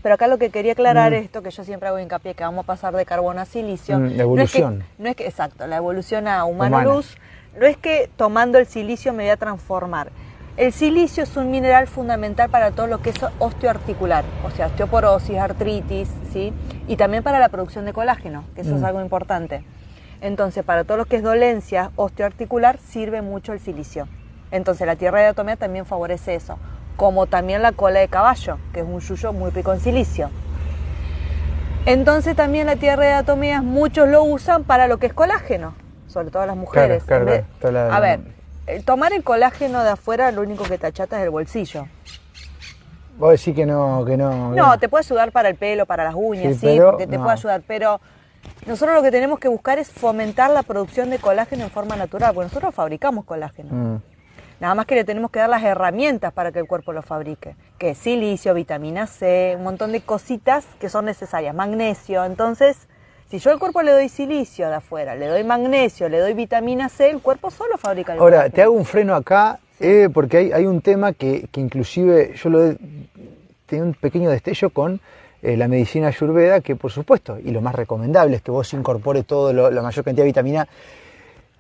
pero 0.03 0.15
acá 0.15 0.29
lo 0.29 0.39
que 0.39 0.51
quería 0.51 0.73
aclarar 0.73 1.11
Mm. 1.11 1.15
es 1.15 1.25
esto 1.25 1.43
que 1.43 1.51
yo 1.51 1.65
siempre 1.65 1.89
hago 1.89 1.99
hincapié, 1.99 2.35
que 2.35 2.45
vamos 2.45 2.63
a 2.65 2.67
pasar 2.67 2.95
de 2.95 3.05
carbono 3.05 3.41
a 3.41 3.47
silicio. 3.47 3.99
Mm, 3.99 4.17
la 4.17 4.23
evolución. 4.23 4.79
No 4.79 4.81
es 4.85 4.87
que, 4.97 5.03
no 5.03 5.09
es 5.09 5.17
que- 5.17 5.27
exacto, 5.27 5.67
la 5.67 5.77
evolución 5.77 6.29
a 6.29 6.45
humano 6.45 6.77
Humana. 6.77 6.95
luz. 6.95 7.17
No 7.59 7.67
es 7.67 7.77
que 7.77 8.09
tomando 8.17 8.59
el 8.59 8.67
silicio 8.67 9.13
me 9.13 9.25
voy 9.25 9.31
a 9.31 9.37
transformar. 9.37 10.11
El 10.57 10.73
silicio 10.73 11.23
es 11.23 11.35
un 11.37 11.51
mineral 11.51 11.87
fundamental 11.87 12.51
para 12.51 12.73
todo 12.73 12.87
lo 12.87 13.01
que 13.01 13.11
es 13.11 13.17
osteoarticular, 13.39 14.25
o 14.45 14.51
sea, 14.51 14.67
osteoporosis, 14.67 15.39
artritis, 15.39 16.09
¿sí? 16.31 16.53
Y 16.89 16.97
también 16.97 17.23
para 17.23 17.39
la 17.39 17.49
producción 17.49 17.87
de 17.87 17.93
colágeno, 17.95 18.45
que 18.55 18.61
eso 18.61 18.75
es 18.77 18.83
Mm. 18.83 18.85
algo 18.85 19.01
importante. 19.01 19.65
Entonces, 20.21 20.63
para 20.63 20.85
todo 20.85 20.99
lo 20.99 21.07
que 21.07 21.17
es 21.17 21.23
dolencia 21.23 21.91
osteoarticular, 21.97 22.79
sirve 22.79 23.23
mucho 23.23 23.55
el 23.55 23.61
silicio. 23.61 24.09
Entonces, 24.51 24.87
la 24.87 24.97
tierra 24.97 25.21
de 25.21 25.27
atomía 25.29 25.57
también 25.57 25.87
favorece 25.87 26.35
eso, 26.35 26.59
como 26.97 27.27
también 27.27 27.63
la 27.63 27.73
cola 27.73 28.01
de 28.01 28.09
caballo, 28.09 28.59
que 28.75 28.81
es 28.81 28.87
un 28.87 29.01
yuyo 29.01 29.33
muy 29.33 29.51
rico 29.51 29.73
en 29.73 29.81
silicio. 29.81 30.29
Entonces, 31.87 32.37
también 32.37 32.67
la 32.67 32.77
tierra 32.77 33.05
de 33.07 33.13
atomías, 33.15 33.63
muchos 33.65 34.07
lo 34.09 34.23
usan 34.23 34.65
para 34.65 34.87
lo 34.87 34.99
que 34.99 35.07
es 35.07 35.15
colágeno, 35.15 35.75
sobre 36.07 36.31
todo 36.31 36.45
las 36.47 36.57
mujeres. 36.57 37.03
claro, 37.05 37.27
claro, 37.59 37.93
A 37.93 37.99
ver, 38.01 38.21
el 38.75 38.85
tomar 38.85 39.13
el 39.13 39.23
colágeno 39.23 39.83
de 39.83 39.91
afuera, 39.91 40.31
lo 40.33 40.43
único 40.43 40.65
que 40.65 40.79
te 40.79 40.87
achata 40.87 41.19
es 41.19 41.25
el 41.25 41.31
bolsillo. 41.31 41.87
Vos 43.19 43.31
decís 43.33 43.55
que 43.55 43.67
no, 43.67 44.05
que 44.05 44.17
no. 44.17 44.55
No, 44.55 44.79
te 44.79 44.89
puede 44.89 45.05
ayudar 45.05 45.33
para 45.33 45.49
el 45.49 45.57
pelo, 45.57 45.87
para 45.87 46.05
las 46.05 46.15
uñas, 46.17 46.55
Sí, 46.55 46.61
sí, 46.61 46.67
pero 46.67 46.97
te 46.97 47.07
no. 47.07 47.23
puede 47.23 47.33
ayudar, 47.35 47.63
pero 47.67 48.01
nosotros 48.67 48.97
lo 48.97 49.03
que 49.03 49.11
tenemos 49.11 49.39
que 49.39 49.49
buscar 49.49 49.79
es 49.79 49.91
fomentar 49.91 50.51
la 50.51 50.63
producción 50.63 51.11
de 51.11 51.19
colágeno 51.19 51.65
en 51.65 51.71
forma 51.71 51.95
natural, 51.97 52.35
porque 52.35 52.49
nosotros 52.49 52.75
fabricamos 52.75 53.25
colágeno. 53.25 53.73
Mm. 53.73 54.03
Nada 54.61 54.75
más 54.75 54.87
que 54.87 54.95
le 54.95 55.05
tenemos 55.05 55.31
que 55.31 55.41
dar 55.41 55.51
las 55.51 55.63
herramientas 55.63 56.33
para 56.33 56.53
que 56.53 56.61
el 56.61 56.67
cuerpo 56.67 56.93
lo 56.93 57.03
fabrique, 57.03 57.57
que 57.79 57.91
es 57.91 57.99
silicio, 57.99 58.55
vitamina 58.55 59.07
C, 59.07 59.55
un 59.57 59.65
montón 59.65 59.93
de 59.93 60.01
cositas 60.01 60.65
que 60.79 60.89
son 60.89 61.05
necesarias, 61.05 61.55
magnesio. 61.55 62.25
Entonces, 62.25 62.89
si 63.33 63.39
yo 63.39 63.51
al 63.51 63.59
cuerpo 63.59 63.81
le 63.81 63.93
doy 63.93 64.11
silicio 64.11 64.69
de 64.69 64.75
afuera, 64.75 65.15
le 65.15 65.27
doy 65.27 65.43
magnesio, 65.43 66.11
le 66.11 66.19
doy 66.19 66.35
vitamina 66.35 66.91
C, 66.91 67.09
el 67.09 67.21
cuerpo 67.21 67.51
solo 67.51 67.79
fabrica 67.79 68.13
el 68.13 68.19
Ahora, 68.19 68.37
colágeno. 68.37 68.55
te 68.55 68.63
hago 68.63 68.73
un 68.75 68.85
freno 68.85 69.15
acá, 69.15 69.59
eh, 69.81 70.11
porque 70.13 70.37
hay, 70.37 70.53
hay 70.53 70.67
un 70.67 70.83
tema 70.83 71.15
que, 71.15 71.47
que 71.51 71.61
inclusive 71.63 72.35
yo 72.37 72.51
lo 72.51 72.63
he 72.63 72.77
tenido 73.65 73.87
un 73.87 73.95
pequeño 73.95 74.29
destello 74.29 74.69
con 74.69 75.01
eh, 75.41 75.57
la 75.57 75.67
medicina 75.67 76.09
ayurveda, 76.09 76.61
que 76.61 76.77
por 76.77 76.91
supuesto, 76.93 77.39
y 77.43 77.53
lo 77.53 77.63
más 77.63 77.75
recomendable 77.75 78.37
es 78.37 78.43
que 78.43 78.51
vos 78.51 78.71
incorpores 78.75 79.25
todo 79.25 79.55
lo- 79.55 79.71
la 79.71 79.81
mayor 79.81 80.05
cantidad 80.05 80.25
de 80.25 80.29
vitamina 80.29 80.69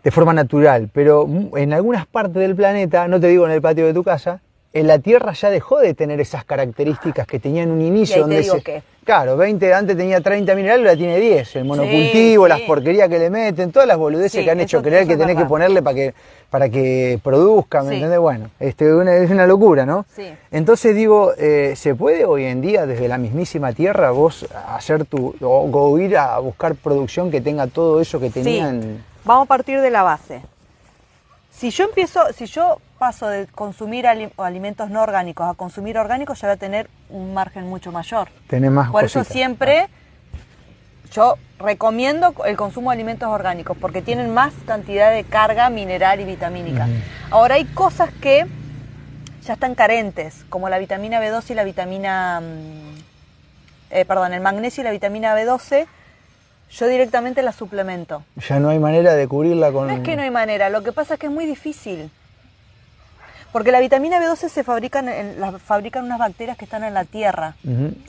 de 0.04 0.10
forma 0.10 0.34
natural, 0.34 0.90
pero 0.92 1.26
en 1.56 1.72
algunas 1.72 2.04
partes 2.06 2.34
del 2.34 2.54
planeta, 2.54 3.08
no 3.08 3.18
te 3.18 3.28
digo 3.28 3.46
en 3.46 3.52
el 3.52 3.62
patio 3.62 3.86
de 3.86 3.94
tu 3.94 4.04
casa, 4.04 4.42
la 4.72 4.98
Tierra 4.98 5.32
ya 5.32 5.50
dejó 5.50 5.78
de 5.80 5.92
tener 5.94 6.20
esas 6.20 6.44
características 6.44 7.26
que 7.26 7.38
tenía 7.38 7.62
en 7.62 7.70
un 7.70 7.82
inicio. 7.82 8.16
Y 8.16 8.18
ahí 8.18 8.20
te 8.20 8.20
donde 8.22 8.40
digo 8.42 8.54
se- 8.56 8.62
qué. 8.62 8.82
Claro, 9.04 9.36
20, 9.36 9.74
antes 9.74 9.96
tenía 9.96 10.20
30 10.20 10.54
minerales, 10.54 10.86
ahora 10.86 10.96
tiene 10.96 11.18
10. 11.18 11.56
El 11.56 11.64
monocultivo, 11.64 12.44
sí. 12.44 12.48
las 12.48 12.60
porquerías 12.60 13.08
que 13.08 13.18
le 13.18 13.30
meten, 13.30 13.72
todas 13.72 13.88
las 13.88 13.98
boludeces 13.98 14.30
Sí, 14.38 14.44
que 14.44 14.50
han 14.52 14.60
hecho 14.60 14.76
eso- 14.78 14.84
creer 14.84 15.02
eso 15.02 15.08
que 15.10 15.16
tenés 15.16 15.36
que 15.36 15.44
ponerle 15.44 15.82
para 15.82 15.94
que, 15.96 16.14
para 16.50 16.68
que 16.68 17.18
produzca, 17.22 17.82
¿me 17.82 17.88
Sí. 17.90 17.94
entendés? 17.96 18.20
Bueno, 18.20 18.50
este, 18.60 18.94
una- 18.94 19.16
es 19.16 19.28
una 19.30 19.44
locura, 19.48 19.84
¿no? 19.84 20.06
Sí. 20.14 20.32
Entonces 20.52 20.94
digo, 20.94 21.32
eh, 21.36 21.74
¿se 21.74 21.96
puede 21.96 22.24
hoy 22.24 22.44
en 22.44 22.60
día 22.60 22.86
desde 22.86 23.08
la 23.08 23.18
mismísima 23.18 23.72
tierra 23.72 24.12
vos 24.12 24.46
hacer 24.68 25.04
tu, 25.04 25.34
o, 25.40 25.68
o 25.72 25.98
ir 25.98 26.16
a 26.16 26.38
buscar 26.38 26.76
producción 26.76 27.30
que 27.32 27.40
tenga 27.40 27.66
todo 27.66 28.00
eso 28.00 28.20
que 28.20 28.30
tenían? 28.30 29.02
Vamos 29.24 29.46
a 29.46 29.48
partir 29.48 29.80
de 29.80 29.90
la 29.90 30.04
base. 30.04 30.42
Si 31.62 31.70
yo 31.70 31.84
empiezo, 31.84 32.24
si 32.36 32.46
yo 32.46 32.80
paso 32.98 33.28
de 33.28 33.46
consumir 33.46 34.08
ali- 34.08 34.32
alimentos 34.36 34.90
no 34.90 35.00
orgánicos 35.00 35.48
a 35.48 35.54
consumir 35.54 35.96
orgánicos, 35.96 36.40
ya 36.40 36.48
voy 36.48 36.54
a 36.54 36.58
tener 36.58 36.90
un 37.08 37.32
margen 37.34 37.68
mucho 37.68 37.92
mayor. 37.92 38.30
Tenés 38.48 38.72
más 38.72 38.90
Por 38.90 39.04
eso 39.04 39.22
siempre 39.22 39.86
yo 41.12 41.36
recomiendo 41.60 42.34
el 42.46 42.56
consumo 42.56 42.90
de 42.90 42.94
alimentos 42.94 43.28
orgánicos 43.28 43.76
porque 43.80 44.02
tienen 44.02 44.34
más 44.34 44.52
cantidad 44.66 45.12
de 45.12 45.22
carga 45.22 45.70
mineral 45.70 46.18
y 46.18 46.24
vitamínica. 46.24 46.88
Ahora 47.30 47.54
hay 47.54 47.64
cosas 47.66 48.10
que 48.20 48.44
ya 49.46 49.52
están 49.52 49.76
carentes, 49.76 50.44
como 50.48 50.68
la 50.68 50.80
vitamina 50.80 51.20
B12 51.20 51.50
y 51.50 51.54
la 51.54 51.62
vitamina, 51.62 52.40
mm, 52.40 52.98
eh, 53.90 54.04
perdón, 54.04 54.32
el 54.32 54.40
magnesio 54.40 54.80
y 54.80 54.84
la 54.84 54.90
vitamina 54.90 55.32
B12. 55.36 55.86
Yo 56.72 56.86
directamente 56.86 57.42
las 57.42 57.56
suplemento. 57.56 58.22
Ya 58.48 58.58
no 58.58 58.70
hay 58.70 58.78
manera 58.78 59.14
de 59.14 59.28
cubrirla 59.28 59.70
con... 59.72 59.88
No 59.88 59.94
es 59.94 60.00
que 60.00 60.16
no 60.16 60.22
hay 60.22 60.30
manera, 60.30 60.70
lo 60.70 60.82
que 60.82 60.92
pasa 60.92 61.14
es 61.14 61.20
que 61.20 61.26
es 61.26 61.32
muy 61.32 61.44
difícil. 61.46 62.10
Porque 63.52 63.70
la 63.70 63.80
vitamina 63.80 64.18
B12 64.18 64.48
se 64.48 64.64
fabrican 64.64 65.10
en, 65.10 65.38
la 65.38 65.52
fabrican 65.58 66.04
unas 66.06 66.18
bacterias 66.18 66.56
que 66.56 66.64
están 66.64 66.84
en 66.84 66.94
la 66.94 67.04
tierra. 67.04 67.54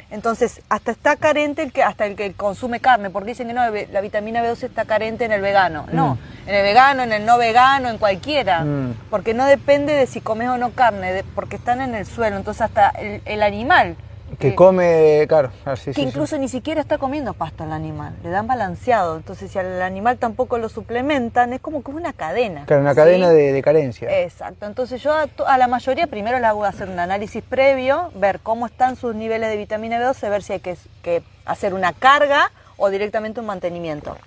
Entonces, 0.09 0.61
hasta 0.69 0.91
está 0.91 1.17
carente 1.17 1.61
el 1.61 1.73
que 1.73 1.83
hasta 1.83 2.05
el 2.05 2.15
que 2.15 2.31
consume 2.31 2.79
carne, 2.79 3.09
porque 3.09 3.31
dicen 3.31 3.47
que 3.47 3.53
no, 3.53 3.61
la 3.91 3.99
vitamina 3.99 4.41
B12 4.41 4.63
está 4.63 4.85
carente 4.85 5.25
en 5.25 5.33
el 5.33 5.41
vegano. 5.41 5.85
No, 5.91 6.17
en 6.47 6.55
el 6.55 6.63
vegano, 6.63 7.03
en 7.03 7.11
el 7.11 7.25
no 7.25 7.37
vegano, 7.37 7.89
en 7.89 7.97
cualquiera. 7.97 8.61
Mm. 8.63 8.93
Porque 9.09 9.33
no 9.33 9.45
depende 9.45 9.91
de 9.93 10.07
si 10.07 10.21
comes 10.21 10.47
o 10.47 10.57
no 10.57 10.69
carne, 10.71 11.11
de- 11.11 11.23
porque 11.35 11.57
están 11.57 11.81
en 11.81 11.93
el 11.93 12.05
suelo. 12.05 12.37
Entonces, 12.37 12.61
hasta 12.61 12.87
el, 12.91 13.21
el 13.25 13.43
animal. 13.43 13.97
Que 14.39 14.49
eh, 14.49 14.55
come, 14.55 15.25
claro, 15.27 15.51
ah, 15.65 15.75
sí, 15.75 15.85
que 15.85 15.93
sí, 15.93 16.01
sí. 16.01 16.07
incluso 16.07 16.37
ni 16.37 16.47
siquiera 16.47 16.81
está 16.81 16.97
comiendo 16.97 17.33
pasto 17.33 17.63
al 17.63 17.71
animal, 17.71 18.15
le 18.23 18.29
dan 18.29 18.47
balanceado. 18.47 19.17
Entonces, 19.17 19.51
si 19.51 19.59
al 19.59 19.81
animal 19.81 20.17
tampoco 20.17 20.57
lo 20.57 20.69
suplementan, 20.69 21.53
es 21.53 21.61
como 21.61 21.83
que 21.83 21.91
es 21.91 21.97
una 21.97 22.13
cadena. 22.13 22.65
Claro, 22.65 22.81
una 22.81 22.91
¿sí? 22.91 22.95
cadena 22.97 23.29
de, 23.29 23.51
de 23.51 23.61
carencia. 23.61 24.21
Exacto. 24.23 24.65
Entonces, 24.65 25.01
yo 25.01 25.13
a, 25.13 25.27
a 25.47 25.57
la 25.57 25.67
mayoría 25.67 26.07
primero 26.07 26.39
le 26.39 26.45
hago 26.45 26.65
hacer 26.65 26.89
un 26.89 26.99
análisis 26.99 27.43
previo, 27.43 28.11
ver 28.15 28.39
cómo 28.39 28.65
están 28.65 28.95
sus 28.95 29.15
niveles 29.15 29.49
de 29.49 29.57
vitamina 29.57 29.99
B12, 29.99 30.29
ver 30.29 30.43
si 30.43 30.53
hay 30.53 30.59
que, 30.59 30.77
que 31.01 31.23
hacer 31.45 31.73
una 31.73 31.93
carga 31.93 32.51
o 32.77 32.89
directamente 32.89 33.39
un 33.39 33.45
mantenimiento. 33.45 34.17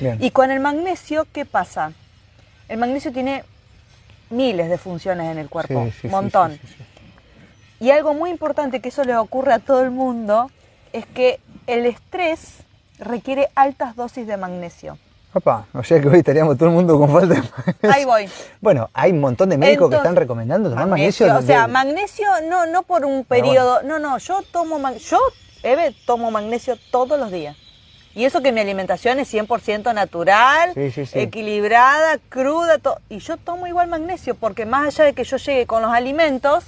Bien. 0.00 0.18
Y 0.20 0.30
con 0.30 0.50
el 0.50 0.60
magnesio, 0.60 1.26
¿qué 1.32 1.44
pasa? 1.44 1.92
El 2.68 2.78
magnesio 2.78 3.12
tiene 3.12 3.44
miles 4.30 4.68
de 4.68 4.78
funciones 4.78 5.30
en 5.30 5.38
el 5.38 5.48
cuerpo, 5.48 5.84
Sí, 5.86 5.90
sí, 5.92 5.98
sí, 6.02 6.08
montón. 6.08 6.58
Y 7.80 7.90
algo 7.90 8.14
muy 8.14 8.30
importante 8.30 8.80
que 8.80 8.88
eso 8.88 9.04
le 9.04 9.16
ocurre 9.16 9.52
a 9.52 9.58
todo 9.58 9.82
el 9.82 9.90
mundo 9.90 10.50
es 10.92 11.06
que 11.06 11.40
el 11.66 11.84
estrés 11.86 12.58
requiere 12.98 13.48
altas 13.54 13.96
dosis 13.96 14.26
de 14.26 14.36
magnesio. 14.36 14.98
Papá, 15.32 15.66
o 15.74 15.82
sea 15.84 16.00
que 16.00 16.08
hoy 16.08 16.18
estaríamos 16.20 16.56
todo 16.56 16.70
el 16.70 16.74
mundo 16.74 16.98
con 16.98 17.10
falta 17.12 17.34
de 17.34 17.42
magnesio. 17.42 17.92
Ahí 17.92 18.04
voy. 18.06 18.28
Bueno, 18.62 18.88
hay 18.94 19.12
un 19.12 19.20
montón 19.20 19.50
de 19.50 19.58
médicos 19.58 19.90
que 19.90 19.96
están 19.96 20.16
recomendando 20.16 20.70
tomar 20.70 20.86
magnesio. 20.86 21.26
O 21.36 21.42
sea, 21.42 21.66
de- 21.66 21.72
magnesio 21.72 22.26
no, 22.48 22.64
no 22.66 22.82
por 22.84 23.04
un 23.04 23.24
periodo, 23.24 23.82
no, 23.82 23.98
no, 23.98 24.16
yo 24.16 24.40
tomo, 24.50 24.78
mag- 24.78 24.96
yo, 24.96 25.18
Eve, 25.62 25.94
tomo 26.06 26.30
magnesio 26.30 26.76
todos 26.90 27.18
los 27.20 27.30
días. 27.30 27.54
Y 28.14 28.24
eso 28.24 28.40
que 28.40 28.50
mi 28.50 28.60
alimentación 28.62 29.18
es 29.18 29.28
100% 29.34 29.92
natural, 29.92 30.70
Sí, 30.72 30.90
sí, 30.90 31.04
sí. 31.04 31.18
equilibrada, 31.18 32.16
cruda, 32.30 32.78
to- 32.78 32.98
y 33.10 33.18
yo 33.18 33.36
tomo 33.36 33.66
igual 33.66 33.88
magnesio, 33.88 34.34
porque 34.36 34.64
más 34.64 34.86
allá 34.86 35.04
de 35.04 35.12
que 35.12 35.24
yo 35.24 35.36
llegue 35.36 35.66
con 35.66 35.82
los 35.82 35.92
alimentos, 35.92 36.64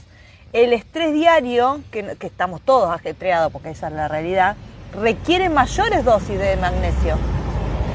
el 0.52 0.73
estrés 0.73 1.12
diario, 1.12 1.81
que, 1.90 2.17
que 2.17 2.26
estamos 2.26 2.61
todos 2.61 2.90
ajetreados, 2.90 3.52
porque 3.52 3.71
esa 3.71 3.88
es 3.88 3.95
la 3.95 4.09
realidad, 4.09 4.57
requiere 5.00 5.49
mayores 5.49 6.05
dosis 6.05 6.38
de 6.38 6.57
magnesio. 6.57 7.17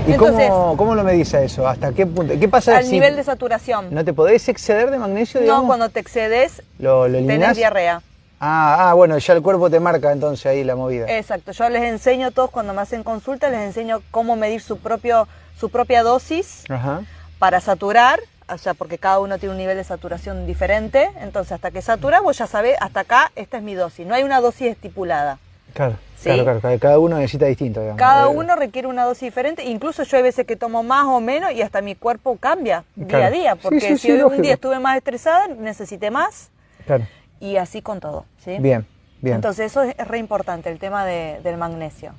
¿Y 0.07 0.13
Entonces, 0.13 0.49
cómo, 0.49 0.75
cómo 0.77 0.95
lo 0.95 1.03
medís 1.03 1.33
a 1.33 1.41
eso? 1.41 1.67
¿Hasta 1.67 1.93
qué 1.93 2.05
punto? 2.05 2.33
¿Qué 2.37 2.49
pasa 2.49 2.77
al 2.77 2.83
si 2.83 2.91
nivel 2.91 3.15
de 3.15 3.23
saturación. 3.23 3.87
no 3.93 4.03
te 4.03 4.13
podés 4.13 4.49
exceder 4.49 4.91
de 4.91 4.99
magnesio? 4.99 5.39
No, 5.39 5.45
digamos? 5.45 5.67
cuando 5.67 5.89
te 5.89 5.99
excedes, 6.01 6.61
¿Lo, 6.79 7.05
tenés 7.05 7.55
diarrea. 7.55 8.01
Ah, 8.39 8.89
ah, 8.89 8.93
bueno, 8.93 9.17
ya 9.17 9.33
el 9.33 9.41
cuerpo 9.41 9.69
te 9.69 9.79
marca 9.79 10.11
entonces 10.11 10.45
ahí 10.45 10.65
la 10.65 10.75
movida. 10.75 11.05
Exacto, 11.07 11.53
yo 11.53 11.69
les 11.69 11.83
enseño 11.83 12.27
a 12.27 12.31
todos 12.31 12.49
cuando 12.49 12.73
me 12.73 12.81
hacen 12.81 13.03
consulta, 13.03 13.49
les 13.49 13.61
enseño 13.61 14.01
cómo 14.11 14.35
medir 14.35 14.61
su 14.61 14.77
propio 14.77 15.27
su 15.57 15.69
propia 15.69 16.03
dosis 16.03 16.65
Ajá. 16.69 17.03
para 17.39 17.61
saturar, 17.61 18.19
o 18.47 18.57
sea, 18.57 18.73
porque 18.73 18.97
cada 18.97 19.19
uno 19.19 19.37
tiene 19.37 19.51
un 19.53 19.57
nivel 19.57 19.77
de 19.77 19.83
saturación 19.83 20.45
diferente, 20.45 21.09
entonces 21.21 21.51
hasta 21.53 21.71
que 21.71 21.81
satura 21.81 22.21
vos 22.21 22.37
ya 22.37 22.47
sabés, 22.47 22.75
hasta 22.81 23.01
acá 23.01 23.31
esta 23.35 23.57
es 23.57 23.63
mi 23.63 23.73
dosis, 23.75 24.05
no 24.07 24.13
hay 24.15 24.23
una 24.23 24.41
dosis 24.41 24.67
estipulada. 24.71 25.39
Claro, 25.73 25.95
Sí. 26.17 26.29
claro, 26.29 26.59
claro, 26.59 26.79
cada- 26.79 26.99
uno 26.99 27.17
necesita 27.17 27.45
distinto, 27.47 27.79
digamos. 27.81 27.97
Cada 27.99 28.25
Eh, 28.25 28.35
uno 28.35 28.55
requiere 28.55 28.87
una 28.87 29.05
dosis 29.05 29.23
diferente, 29.23 29.63
incluso 29.65 30.03
yo 30.03 30.17
hay 30.17 30.23
veces 30.23 30.45
que 30.45 30.55
tomo 30.55 30.83
más 30.83 31.05
o 31.05 31.19
menos 31.19 31.51
y 31.51 31.61
hasta 31.61 31.81
mi 31.81 31.95
cuerpo 31.95 32.37
cambia 32.37 32.83
día 32.95 33.25
a 33.25 33.31
día, 33.31 33.55
porque 33.55 33.79
sí, 33.79 33.97
si 33.97 34.11
hoy 34.11 34.21
un 34.21 34.41
día 34.41 34.53
estuve 34.53 34.79
más 34.79 34.97
estresada, 34.97 35.47
necesité 35.47 36.11
más 36.11 36.49
Claro. 36.85 37.05
y 37.39 37.57
así 37.57 37.81
con 37.81 37.99
todo, 37.99 38.25
¿sí? 38.43 38.57
Bien, 38.59 38.85
bien. 39.21 39.35
Entonces 39.37 39.71
eso 39.71 39.81
es, 39.81 39.95
es 39.97 40.07
re 40.07 40.19
importante, 40.19 40.69
el 40.69 40.77
tema 40.79 41.05
de- 41.05 41.39
del 41.43 41.57
magnesio. 41.57 42.13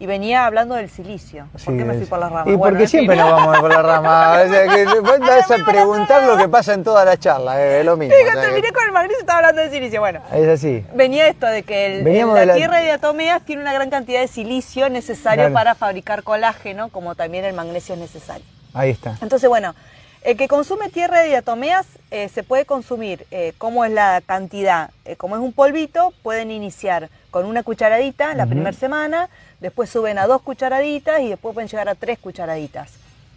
Y 0.00 0.06
venía 0.06 0.46
hablando 0.46 0.76
del 0.76 0.88
silicio. 0.88 1.48
¿Por 1.50 1.60
Sí, 1.60 1.66
qué 1.76 1.84
me 1.84 1.94
fui 1.94 2.06
por 2.06 2.20
las 2.20 2.30
ramas? 2.30 2.46
Y 2.46 2.54
Bueno, 2.54 2.74
porque 2.76 2.86
fin. 2.88 3.00
siempre 3.00 3.16
nos 3.16 3.30
vamos 3.32 3.58
por 3.58 3.68
la 3.74 3.82
rama. 3.82 4.42
O 4.44 4.48
sea, 4.48 4.68
que 4.68 4.84
vas 5.18 5.50
a 5.50 5.56
preguntar 5.64 6.22
lo 6.22 6.36
que 6.36 6.48
pasa 6.48 6.74
en 6.74 6.84
toda 6.84 7.04
la 7.04 7.16
charla, 7.16 7.60
eh, 7.60 7.80
es 7.80 7.84
lo 7.84 7.96
mismo. 7.96 8.14
Digo, 8.14 8.28
o 8.28 8.32
sea, 8.32 8.40
que- 8.40 8.46
terminé 8.46 8.72
con 8.72 8.84
el 8.84 8.92
magnesio, 8.92 9.18
estaba 9.18 9.38
hablando 9.40 9.60
del 9.62 9.70
silicio. 9.72 9.98
Bueno, 10.00 10.20
Es 10.32 10.46
así. 10.48 10.84
venía 10.94 11.26
esto 11.26 11.46
de 11.46 11.64
que 11.64 11.86
el- 11.98 12.04
de 12.04 12.46
la, 12.46 12.54
tierra 12.54 12.78
de 12.78 12.84
diatomeas 12.84 13.42
tiene 13.44 13.62
una 13.62 13.72
gran 13.72 13.90
cantidad 13.90 14.20
de 14.20 14.28
silicio 14.28 14.88
necesario 14.88 15.42
Claro. 15.46 15.54
para 15.54 15.74
fabricar 15.74 16.22
colágeno, 16.22 16.90
como 16.90 17.16
también 17.16 17.44
el 17.44 17.54
magnesio 17.54 17.94
es 17.96 18.00
necesario. 18.00 18.44
Ahí 18.74 18.90
está. 18.90 19.16
Entonces, 19.20 19.48
bueno, 19.48 19.74
el 20.22 20.36
que 20.36 20.46
consume 20.46 20.90
tierra 20.90 21.20
de 21.20 21.28
diatomeas 21.28 21.86
eh, 22.12 22.28
se 22.28 22.42
puede 22.44 22.64
consumir, 22.66 23.26
eh, 23.32 23.52
¿cómo 23.58 23.84
es 23.84 23.90
la 23.92 24.22
cantidad? 24.24 24.90
Eh, 25.04 25.16
como 25.16 25.34
es 25.36 25.42
un 25.42 25.52
polvito, 25.52 26.12
pueden 26.22 26.50
iniciar 26.50 27.08
con 27.30 27.44
una 27.44 27.62
cucharadita 27.62 28.32
la 28.34 28.46
primera 28.46 28.72
semana, 28.72 29.28
después 29.60 29.90
suben 29.90 30.18
a 30.18 30.26
dos 30.26 30.42
cucharaditas 30.42 31.20
y 31.20 31.28
después 31.28 31.54
pueden 31.54 31.68
llegar 31.68 31.88
a 31.88 31.94
tres 31.94 32.18
cucharaditas. 32.18 32.90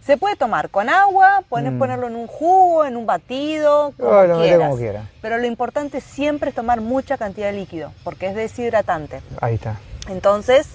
Se 0.04 0.16
puede 0.16 0.34
tomar 0.34 0.68
con 0.68 0.88
agua, 0.88 1.44
pueden 1.48 1.76
Mm. 1.76 1.78
ponerlo 1.78 2.08
en 2.08 2.16
un 2.16 2.26
jugo, 2.26 2.84
en 2.84 2.96
un 2.96 3.06
batido, 3.06 3.92
como 3.96 4.08
Oh, 4.10 4.24
lo 4.24 4.40
quieras. 4.40 4.58
como 4.68 4.76
quiera. 4.76 5.02
Pero 5.20 5.38
lo 5.38 5.46
importante 5.46 6.00
siempre 6.00 6.48
es 6.50 6.54
tomar 6.56 6.80
mucha 6.80 7.16
cantidad 7.16 7.46
de 7.52 7.52
líquido, 7.58 7.92
porque 8.02 8.26
es 8.26 8.34
deshidratante. 8.34 9.20
Ahí 9.40 9.54
está. 9.54 9.76
Entonces, 10.08 10.66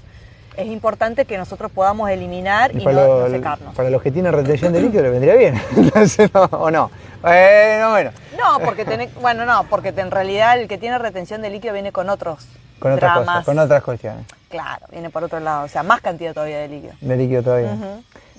es 0.55 0.67
importante 0.67 1.25
que 1.25 1.37
nosotros 1.37 1.69
podamos 1.71 2.09
eliminar 2.09 2.73
y, 2.73 2.85
no, 2.85 2.91
lo- 2.93 3.27
no 3.27 3.35
secarnos. 3.35 3.75
para 3.75 3.89
los 3.89 4.01
que 4.01 4.11
tienen 4.11 4.31
retención 4.31 4.71
de 4.71 4.81
líquido 4.81 5.03
le 5.03 5.09
vendría 5.09 5.35
bien. 5.35 5.61
Entonces, 5.75 6.33
no, 6.33 6.43
¿O 6.45 6.71
no? 6.71 6.89
Bueno, 7.21 7.89
bueno. 7.91 8.11
No, 8.39 8.59
porque 8.63 8.85
tenés, 8.85 9.13
bueno, 9.15 9.45
no, 9.45 9.65
porque 9.69 9.89
en 9.89 10.09
realidad 10.09 10.57
el 10.57 10.67
que 10.69 10.77
tiene 10.77 10.97
retención 10.99 11.41
de 11.41 11.49
líquido 11.49 11.73
viene 11.73 11.91
con 11.91 12.09
otros 12.09 12.47
Con 12.79 12.91
otras 12.93 13.13
dramas. 13.13 13.25
cosas, 13.27 13.45
con 13.45 13.59
otras 13.59 13.83
cuestiones. 13.83 14.25
Claro, 14.49 14.85
viene 14.91 15.09
por 15.09 15.23
otro 15.23 15.39
lado, 15.39 15.65
o 15.65 15.67
sea, 15.67 15.83
más 15.83 16.01
cantidad 16.01 16.33
todavía 16.33 16.59
de 16.59 16.67
líquido. 16.67 16.93
De 17.01 17.17
líquido 17.17 17.43
todavía. 17.43 17.75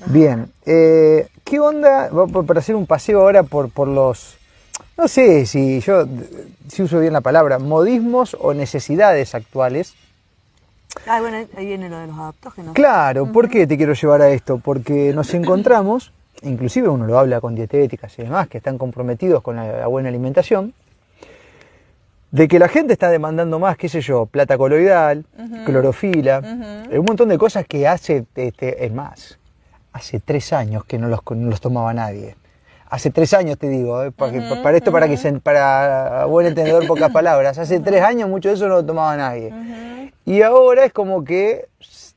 Bien. 0.07 0.51
eh, 0.65 1.29
¿Qué 1.45 1.59
onda? 1.61 2.09
Para 2.47 2.61
hacer 2.61 2.77
un 2.77 2.87
paseo 2.87 3.21
ahora 3.23 3.43
por, 3.43 3.71
por 3.71 3.89
los. 3.89 4.37
No 4.97 5.09
sé 5.09 5.47
si 5.47 5.81
yo 5.81 6.07
si 6.69 6.83
uso 6.83 6.99
bien 7.01 7.13
la 7.13 7.21
palabra, 7.21 7.59
modismos 7.59 8.37
o 8.41 8.55
necesidades 8.55 9.35
actuales. 9.35 9.95
Ah, 11.07 11.21
bueno, 11.21 11.37
ahí 11.57 11.67
viene 11.67 11.89
lo 11.89 11.99
de 11.99 12.07
los 12.07 12.19
adaptógenos. 12.19 12.75
Claro, 12.75 13.31
¿por 13.31 13.49
qué 13.49 13.67
te 13.67 13.77
quiero 13.77 13.93
llevar 13.93 14.23
a 14.23 14.31
esto? 14.31 14.59
Porque 14.59 15.13
nos 15.15 15.33
encontramos, 15.35 16.13
inclusive 16.43 16.89
uno 16.89 17.07
lo 17.07 17.19
habla 17.19 17.41
con 17.41 17.55
dietéticas 17.55 18.19
y 18.19 18.23
demás, 18.23 18.49
que 18.49 18.59
están 18.59 18.79
comprometidos 18.79 19.43
con 19.43 19.57
la, 19.57 19.65
la 19.81 19.87
buena 19.87 20.09
alimentación, 20.09 20.75
de 22.31 22.47
que 22.49 22.59
la 22.59 22.69
gente 22.69 22.93
está 22.93 23.09
demandando 23.11 23.59
más, 23.59 23.77
qué 23.77 23.89
sé 23.89 24.01
yo, 24.01 24.27
plata 24.27 24.59
coloidal, 24.59 25.25
clorofila, 25.65 26.43
eh, 26.91 26.99
un 26.99 27.05
montón 27.07 27.29
de 27.29 27.39
cosas 27.39 27.65
que 27.67 27.89
hace, 27.89 28.25
este, 28.35 28.85
es 28.85 28.93
más, 28.93 29.39
hace 29.93 30.21
tres 30.21 30.53
años 30.53 30.85
que 30.85 30.99
no 30.99 31.09
los, 31.09 31.21
no 31.31 31.49
los 31.51 31.61
tomaba 31.61 31.93
nadie. 31.95 32.37
Hace 32.91 33.11
tres 33.11 33.35
años 33.35 33.59
te 33.59 33.69
digo, 33.69 34.03
eh, 34.03 34.11
para, 34.13 34.33
que- 34.33 34.41
para 34.63 34.77
esto 34.77 34.93
para 34.93 35.09
que 35.09 35.17
se, 35.17 35.33
para 35.41 36.25
buen 36.27 36.47
entendedor 36.47 36.87
pocas 36.87 37.11
palabras, 37.11 37.59
hace 37.59 37.81
tres 37.81 38.03
años 38.03 38.29
mucho 38.29 38.49
de 38.49 38.55
eso 38.57 38.69
no 38.69 38.75
lo 38.77 38.85
tomaba 38.85 39.17
nadie. 39.17 39.53
Y 40.25 40.43
ahora 40.43 40.85
es 40.85 40.93
como 40.93 41.25
que 41.25 41.69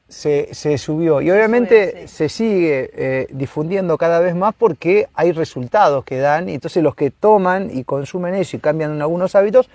se, 0.10 0.50
se 0.54 0.78
subió. 0.78 1.22
Y 1.22 1.32
obviamente 1.32 2.02
sí. 2.02 2.08
se 2.16 2.30
sigue 2.30 2.92
eh, 2.94 3.28
difundiendo 3.32 3.98
cada 3.98 4.20
vez 4.20 4.36
más 4.36 4.54
porque 4.58 5.08
hay 5.14 5.32
resultados 5.32 6.04
que 6.04 6.18
dan. 6.18 6.50
Y 6.50 6.56
entonces 6.56 6.84
los 6.84 6.96
que 6.96 7.12
toman 7.12 7.70
y 7.74 7.86
consumen 7.86 8.34
eso 8.36 8.58
y 8.58 8.60
cambian 8.60 9.02
algunos 9.02 9.36
hábitos 9.36 9.70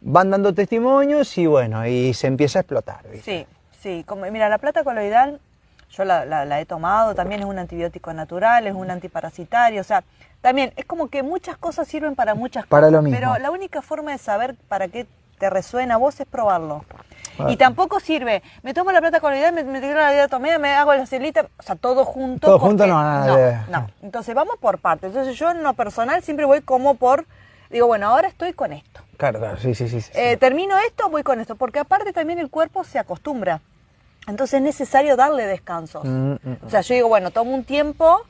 van 0.00 0.30
dando 0.30 0.54
testimonios 0.54 1.36
y 1.38 1.46
bueno, 1.46 1.86
y 1.86 2.14
se 2.14 2.26
empieza 2.26 2.60
a 2.60 2.62
explotar. 2.62 3.08
¿viste? 3.10 3.46
Sí, 3.72 3.78
sí. 3.80 4.04
Como, 4.04 4.24
mira, 4.30 4.48
la 4.48 4.58
plata 4.58 4.84
coloidal, 4.84 5.40
yo 5.90 6.04
la, 6.04 6.24
la- 6.24 6.44
la 6.44 6.60
he 6.60 6.66
tomado, 6.66 7.14
también 7.14 7.40
es 7.40 7.46
un 7.46 7.58
antibiótico 7.58 8.12
natural, 8.12 8.66
es 8.66 8.74
un 8.74 8.90
antiparasitario, 8.90 9.80
o 9.80 9.84
sea, 9.84 10.04
también 10.40 10.72
es 10.76 10.84
como 10.84 11.08
que 11.08 11.22
muchas 11.22 11.56
cosas 11.56 11.88
sirven 11.88 12.14
para 12.14 12.34
muchas 12.34 12.66
Para 12.66 12.82
cosas. 12.86 12.92
lo 12.92 13.02
mismo. 13.02 13.18
Pero 13.18 13.38
la 13.38 13.50
única 13.50 13.82
forma 13.82 14.12
de 14.12 14.18
saber 14.18 14.54
para 14.68 14.86
qué 14.88 15.06
te 15.38 15.50
resuena 15.50 15.94
a 15.94 15.98
vos 15.98 16.18
es 16.20 16.26
probarlo. 16.26 16.84
Y 17.48 17.56
tampoco 17.56 18.00
sirve, 18.00 18.42
me 18.64 18.74
tomo 18.74 18.90
la 18.90 19.00
plata 19.00 19.20
coloidal, 19.20 19.52
me, 19.54 19.62
me 19.62 19.80
tiro 19.80 19.94
la 19.94 20.10
diatomea, 20.10 20.58
me 20.58 20.74
hago 20.74 20.92
la 20.94 21.06
celita, 21.06 21.46
o 21.56 21.62
sea, 21.62 21.76
todo 21.76 22.04
junto. 22.04 22.48
Todo 22.48 22.58
junto 22.58 22.78
porque- 22.82 22.90
no, 22.92 23.00
nada 23.00 23.64
no, 23.70 23.80
no. 23.80 23.90
Entonces 24.02 24.34
vamos 24.34 24.56
por 24.60 24.78
partes. 24.78 25.10
Entonces 25.10 25.36
yo 25.38 25.50
en 25.52 25.62
lo 25.62 25.72
personal 25.74 26.20
siempre 26.24 26.44
voy 26.46 26.60
como 26.62 26.96
por, 26.96 27.26
digo, 27.70 27.86
bueno, 27.86 28.08
ahora 28.08 28.28
estoy 28.28 28.52
con 28.52 28.72
esto. 28.72 29.00
Claro, 29.16 29.38
claro, 29.40 29.56
sí, 29.58 29.74
sí, 29.74 29.88
sí. 29.88 30.00
sí. 30.00 30.10
Eh, 30.14 30.36
termino 30.36 30.76
esto, 30.78 31.08
voy 31.10 31.22
con 31.22 31.40
esto, 31.40 31.56
porque 31.56 31.78
aparte 31.80 32.12
también 32.12 32.38
el 32.38 32.50
cuerpo 32.50 32.84
se 32.84 32.98
acostumbra. 32.98 33.60
Entonces 34.26 34.54
es 34.58 34.62
necesario 34.62 35.16
darle 35.16 35.46
descansos. 35.46 36.04
Mm, 36.04 36.32
mm, 36.34 36.56
O 36.66 36.70
sea, 36.70 36.82
yo 36.82 36.94
digo, 36.94 37.08
bueno, 37.08 37.30
tomo 37.30 37.54
un 37.54 37.64
tiempo, 37.64 38.20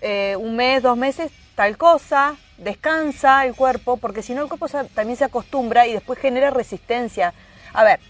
eh, 0.00 0.36
un 0.38 0.56
mes, 0.56 0.82
dos 0.82 0.96
meses, 0.96 1.30
tal 1.54 1.76
cosa, 1.76 2.36
descansa 2.58 3.44
el 3.44 3.54
cuerpo, 3.54 3.96
porque 3.96 4.22
si 4.22 4.34
no 4.34 4.42
el 4.42 4.48
cuerpo 4.48 4.68
se- 4.68 4.84
también 4.84 5.16
se 5.18 5.24
acostumbra 5.24 5.86
y 5.86 5.92
después 5.92 6.18
genera 6.18 6.50
resistencia. 6.50 7.34
A 7.74 7.84
ver, 7.84 8.00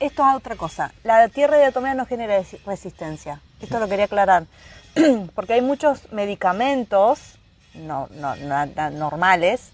esto 0.00 0.26
es 0.28 0.34
otra 0.36 0.54
cosa. 0.56 0.92
La 1.04 1.28
tierra 1.28 1.56
de 1.56 1.62
diatomea 1.62 1.94
no 1.94 2.06
genera 2.06 2.38
resi- 2.40 2.60
resistencia. 2.64 3.40
Esto 3.60 3.78
lo 3.80 3.88
quería 3.88 4.04
aclarar. 4.06 4.44
porque 5.34 5.54
hay 5.54 5.60
muchos 5.62 6.10
medicamentos 6.12 7.38
no, 7.74 8.08
no- 8.12 8.36
na- 8.36 8.90
normales 8.90 9.72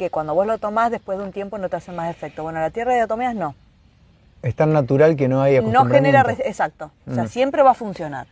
que 0.00 0.08
cuando 0.08 0.34
vos 0.34 0.46
lo 0.46 0.56
tomás 0.56 0.90
después 0.90 1.18
de 1.18 1.24
un 1.24 1.30
tiempo 1.30 1.58
no 1.58 1.68
te 1.68 1.76
hacen 1.76 1.94
más 1.94 2.10
efecto. 2.10 2.42
Bueno, 2.42 2.58
la 2.58 2.70
tierra 2.70 2.92
de 2.92 2.96
diatomeas 3.00 3.34
no. 3.34 3.54
Es 4.42 4.54
tan 4.56 4.72
natural 4.72 5.14
que 5.14 5.28
no 5.28 5.42
hay 5.42 5.60
No 5.60 5.84
genera, 5.84 6.24
exacto, 6.42 6.90
o 7.06 7.12
sea, 7.12 7.24
Mm. 7.24 7.28
siempre 7.28 7.62
va 7.62 7.72
a 7.72 7.74
funcionar. 7.74 8.26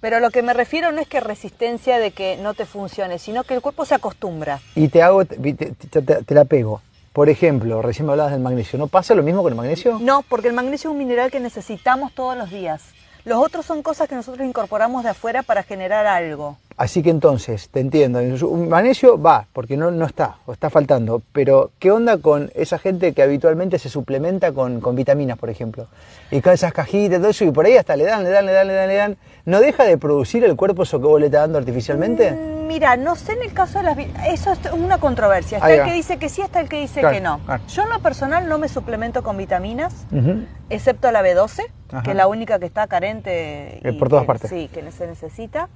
Pero 0.00 0.18
lo 0.18 0.30
que 0.30 0.42
me 0.42 0.52
refiero 0.54 0.90
no 0.90 1.00
es 1.00 1.06
que 1.06 1.20
resistencia 1.20 2.00
de 2.00 2.10
que 2.10 2.36
no 2.38 2.52
te 2.54 2.66
funcione, 2.66 3.20
sino 3.20 3.44
que 3.44 3.54
el 3.54 3.60
cuerpo 3.62 3.84
se 3.84 3.94
acostumbra. 3.94 4.58
Y 4.74 4.88
te 4.88 5.02
hago, 5.02 5.24
te, 5.24 5.36
te- 5.54 5.70
te- 5.72 6.02
te 6.02 6.34
la 6.34 6.44
pego. 6.46 6.82
Por 7.12 7.28
ejemplo, 7.28 7.80
recién 7.80 8.06
me 8.06 8.12
hablabas 8.12 8.32
del 8.32 8.40
magnesio. 8.42 8.76
¿No 8.76 8.88
pasa 8.88 9.14
lo 9.14 9.22
mismo 9.22 9.44
con 9.44 9.52
el 9.52 9.56
magnesio? 9.56 9.98
No, 10.00 10.22
porque 10.28 10.48
el 10.48 10.54
magnesio 10.54 10.90
es 10.90 10.92
un 10.92 10.98
mineral 10.98 11.30
que 11.30 11.38
necesitamos 11.38 12.12
todos 12.12 12.36
los 12.36 12.50
días. 12.50 12.82
Los 13.24 13.38
otros 13.38 13.64
son 13.64 13.82
cosas 13.82 14.06
que 14.08 14.14
nosotros 14.14 14.46
incorporamos 14.46 15.02
de 15.02 15.10
afuera 15.10 15.42
para 15.42 15.62
generar 15.62 16.06
algo. 16.06 16.58
Así 16.76 17.02
que 17.02 17.10
entonces, 17.10 17.68
te 17.70 17.80
entiendo, 17.80 18.18
un 18.48 18.68
magnesio 18.68 19.20
va, 19.20 19.46
porque 19.52 19.76
no, 19.76 19.90
no 19.92 20.04
está, 20.06 20.36
o 20.44 20.52
está 20.52 20.70
faltando, 20.70 21.22
pero 21.32 21.70
¿qué 21.78 21.90
onda 21.92 22.18
con 22.18 22.50
esa 22.54 22.78
gente 22.78 23.12
que 23.12 23.22
habitualmente 23.22 23.78
se 23.78 23.88
suplementa 23.88 24.52
con, 24.52 24.80
con 24.80 24.96
vitaminas, 24.96 25.38
por 25.38 25.48
ejemplo? 25.50 25.86
Y 26.32 26.40
con 26.40 26.52
esas 26.52 26.72
cajitas, 26.72 27.20
todo 27.20 27.30
eso, 27.30 27.44
y 27.44 27.52
por 27.52 27.64
ahí 27.64 27.76
hasta 27.76 27.94
le 27.96 28.04
dan, 28.04 28.24
le 28.24 28.30
dan, 28.30 28.44
le 28.44 28.52
dan, 28.52 28.66
le 28.66 28.72
dan, 28.74 28.88
le 28.88 28.94
dan. 28.96 29.16
¿No 29.46 29.60
deja 29.60 29.84
de 29.84 29.96
producir 29.98 30.42
el 30.44 30.56
cuerpo 30.56 30.82
eso 30.82 30.98
que 30.98 31.06
vos 31.06 31.20
le 31.20 31.26
estás 31.26 31.42
dando 31.42 31.58
artificialmente? 31.58 32.32
Mm, 32.32 32.54
Mira, 32.66 32.96
no 32.96 33.14
sé 33.14 33.32
en 33.34 33.42
el 33.42 33.52
caso 33.52 33.78
de 33.78 33.84
las 33.84 33.96
eso 34.26 34.50
es 34.52 34.58
una 34.72 34.98
controversia. 34.98 35.58
Está 35.58 35.72
el 35.72 35.84
que 35.84 35.92
dice 35.92 36.16
que 36.18 36.28
sí, 36.28 36.40
está 36.42 36.60
el 36.60 36.68
que 36.68 36.80
dice 36.80 37.00
Claro, 37.00 37.14
que 37.14 37.20
no. 37.20 37.38
claro. 37.44 37.62
Yo 37.68 37.82
en 37.82 37.90
lo 37.90 38.00
personal 38.00 38.48
no 38.48 38.58
me 38.58 38.68
suplemento 38.68 39.22
con 39.22 39.36
vitaminas, 39.36 39.94
Ujú. 40.10 40.44
excepto 40.70 41.10
la 41.12 41.22
B12, 41.22 41.60
Ajá. 41.94 42.02
que 42.02 42.10
es 42.10 42.16
la 42.16 42.26
única 42.26 42.58
que 42.58 42.66
está 42.66 42.86
carente 42.86 43.86
Eh, 43.88 43.92
por 43.98 44.08
todas 44.08 44.22
que- 44.22 44.26
partes. 44.26 44.50
Sí, 44.50 44.68
que 44.72 44.90
se 44.92 45.06
necesita. 45.06 45.68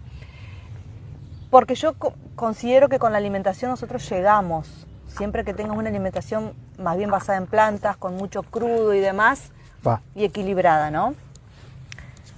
Porque 1.50 1.74
yo 1.74 1.94
co- 1.94 2.14
considero 2.36 2.88
que 2.88 2.98
con 2.98 3.12
la 3.12 3.18
alimentación 3.18 3.70
nosotros 3.70 4.08
llegamos, 4.10 4.86
siempre 5.06 5.44
que 5.44 5.54
tengas 5.54 5.76
una 5.76 5.88
alimentación 5.88 6.52
más 6.78 6.96
bien 6.96 7.10
basada 7.10 7.38
en 7.38 7.46
plantas, 7.46 7.96
con 7.96 8.16
mucho 8.16 8.42
crudo 8.42 8.92
y 8.94 9.00
demás, 9.00 9.50
Va. 9.86 10.02
y 10.14 10.24
equilibrada, 10.24 10.90
¿no? 10.90 11.14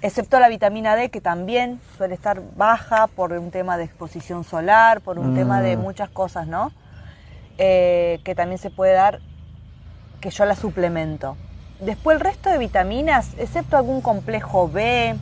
Excepto 0.03 0.39
la 0.39 0.49
vitamina 0.49 0.97
D, 0.97 1.11
que 1.11 1.21
también 1.21 1.81
suele 1.99 2.15
estar 2.15 2.41
baja 2.57 3.07
por 3.09 3.33
un 3.33 3.51
tema 3.51 3.77
de 3.77 3.85
exposición 3.85 4.45
solar, 4.45 5.01
por 5.03 5.19
un 5.19 5.33
Mm. 5.33 5.37
tema 5.37 5.61
de 5.61 5.77
muchas 5.77 6.09
cosas, 6.09 6.47
¿no? 6.47 6.73
Eh, 7.59 8.21
que 8.25 8.35
también 8.35 8.59
se 8.59 8.71
puede 8.71 8.95
dar, 8.95 9.21
que 10.21 10.31
yo 10.31 10.45
la 10.47 10.55
suplemento. 10.57 11.37
Después 11.81 12.17
el 12.17 12.21
resto 12.21 12.51
de 12.51 12.59
vitaminas, 12.59 13.29
excepto 13.39 13.77
algún 13.77 14.01
complejo 14.03 14.69
B, 14.69 15.15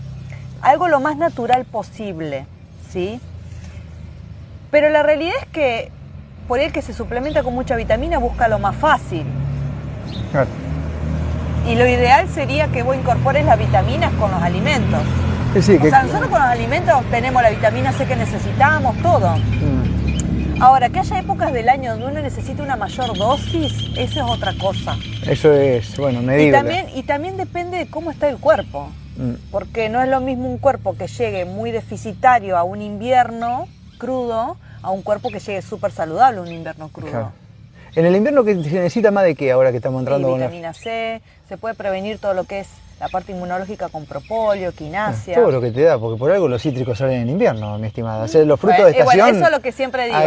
algo 0.60 0.88
lo 0.88 0.98
más 1.00 1.16
natural 1.16 1.64
posible, 1.64 2.46
¿sí? 2.90 3.20
Pero 4.70 4.90
la 4.90 5.02
realidad 5.02 5.34
es 5.40 5.46
que 5.48 5.90
por 6.48 6.58
el 6.58 6.72
que 6.72 6.82
se 6.82 6.92
suplementa 6.92 7.42
con 7.42 7.54
mucha 7.54 7.76
vitamina 7.76 8.18
busca 8.18 8.48
lo 8.48 8.58
más 8.58 8.74
fácil. 8.74 9.24
Claro. 10.32 10.48
Y 11.68 11.74
lo 11.76 11.86
ideal 11.86 12.28
sería 12.28 12.68
que 12.68 12.82
vos 12.82 12.96
incorpores 12.96 13.44
las 13.44 13.58
vitaminas 13.58 14.12
con 14.14 14.30
los 14.30 14.42
alimentos. 14.42 15.00
Sí, 15.54 15.62
sí, 15.62 15.76
o 15.76 15.82
que- 15.82 15.90
sea, 15.90 16.02
nosotros 16.02 16.28
con 16.30 16.40
los 16.40 16.48
alimentos 16.50 17.02
tenemos 17.10 17.40
la 17.42 17.50
vitamina 17.50 17.92
C 17.92 18.04
que 18.06 18.16
necesitamos, 18.16 18.96
todo. 19.02 19.36
Mm. 19.36 19.77
Ahora, 20.60 20.88
que 20.88 20.98
haya 20.98 21.20
épocas 21.20 21.52
del 21.52 21.68
año 21.68 21.92
donde 21.92 22.06
uno 22.08 22.20
necesita 22.20 22.64
una 22.64 22.74
mayor 22.76 23.16
dosis, 23.16 23.72
eso 23.96 24.20
es 24.24 24.30
otra 24.30 24.52
cosa. 24.60 24.96
Eso 25.24 25.52
es, 25.54 25.96
bueno, 25.96 26.20
Y 26.20 26.24
medible. 26.24 26.52
también, 26.52 26.86
y 26.96 27.04
también 27.04 27.36
depende 27.36 27.78
de 27.78 27.88
cómo 27.88 28.10
está 28.10 28.28
el 28.28 28.38
cuerpo. 28.38 28.88
Mm. 29.16 29.34
Porque 29.52 29.88
no 29.88 30.02
es 30.02 30.08
lo 30.08 30.20
mismo 30.20 30.50
un 30.50 30.58
cuerpo 30.58 30.96
que 30.96 31.06
llegue 31.06 31.44
muy 31.44 31.70
deficitario 31.70 32.56
a 32.56 32.64
un 32.64 32.82
invierno 32.82 33.68
crudo 33.98 34.56
a 34.82 34.90
un 34.90 35.02
cuerpo 35.02 35.30
que 35.30 35.38
llegue 35.40 35.62
súper 35.62 35.92
saludable 35.92 36.38
a 36.38 36.42
un 36.42 36.48
invierno 36.52 36.88
crudo. 36.88 37.10
Claro. 37.10 37.32
En 37.94 38.06
el 38.06 38.14
invierno 38.16 38.44
que 38.44 38.54
se 38.54 38.70
necesita 38.70 39.10
más 39.10 39.24
de 39.24 39.34
qué 39.34 39.50
ahora 39.52 39.70
que 39.70 39.76
estamos 39.78 40.00
Y 40.00 40.02
entrando 40.02 40.28
con 40.28 40.40
la... 40.40 40.46
vitamina 40.46 40.72
C, 40.74 41.20
se 41.48 41.56
puede 41.56 41.74
prevenir 41.74 42.18
todo 42.18 42.34
lo 42.34 42.44
que 42.44 42.60
es 42.60 42.68
la 43.00 43.08
parte 43.08 43.32
inmunológica 43.32 43.88
con 43.88 44.06
propóleo, 44.06 44.72
quinasia. 44.72 45.34
Todo 45.34 45.50
lo 45.52 45.60
que 45.60 45.70
te 45.70 45.82
da, 45.82 45.98
porque 45.98 46.18
por 46.18 46.30
algo 46.32 46.48
los 46.48 46.60
cítricos 46.62 46.98
salen 46.98 47.22
en 47.22 47.30
invierno, 47.30 47.78
mi 47.78 47.86
estimada. 47.86 48.24
Hacer 48.24 48.46
los 48.46 48.58
frutos 48.58 48.78
Bueno, 48.78 48.92
de 48.92 49.00
eh, 49.00 49.04
bueno, 49.04 49.18
estación. 49.22 49.36
eso 49.36 49.46
es 49.46 49.52
lo 49.52 49.60
que 49.62 49.72
siempre 49.72 50.06
digo. 50.06 50.18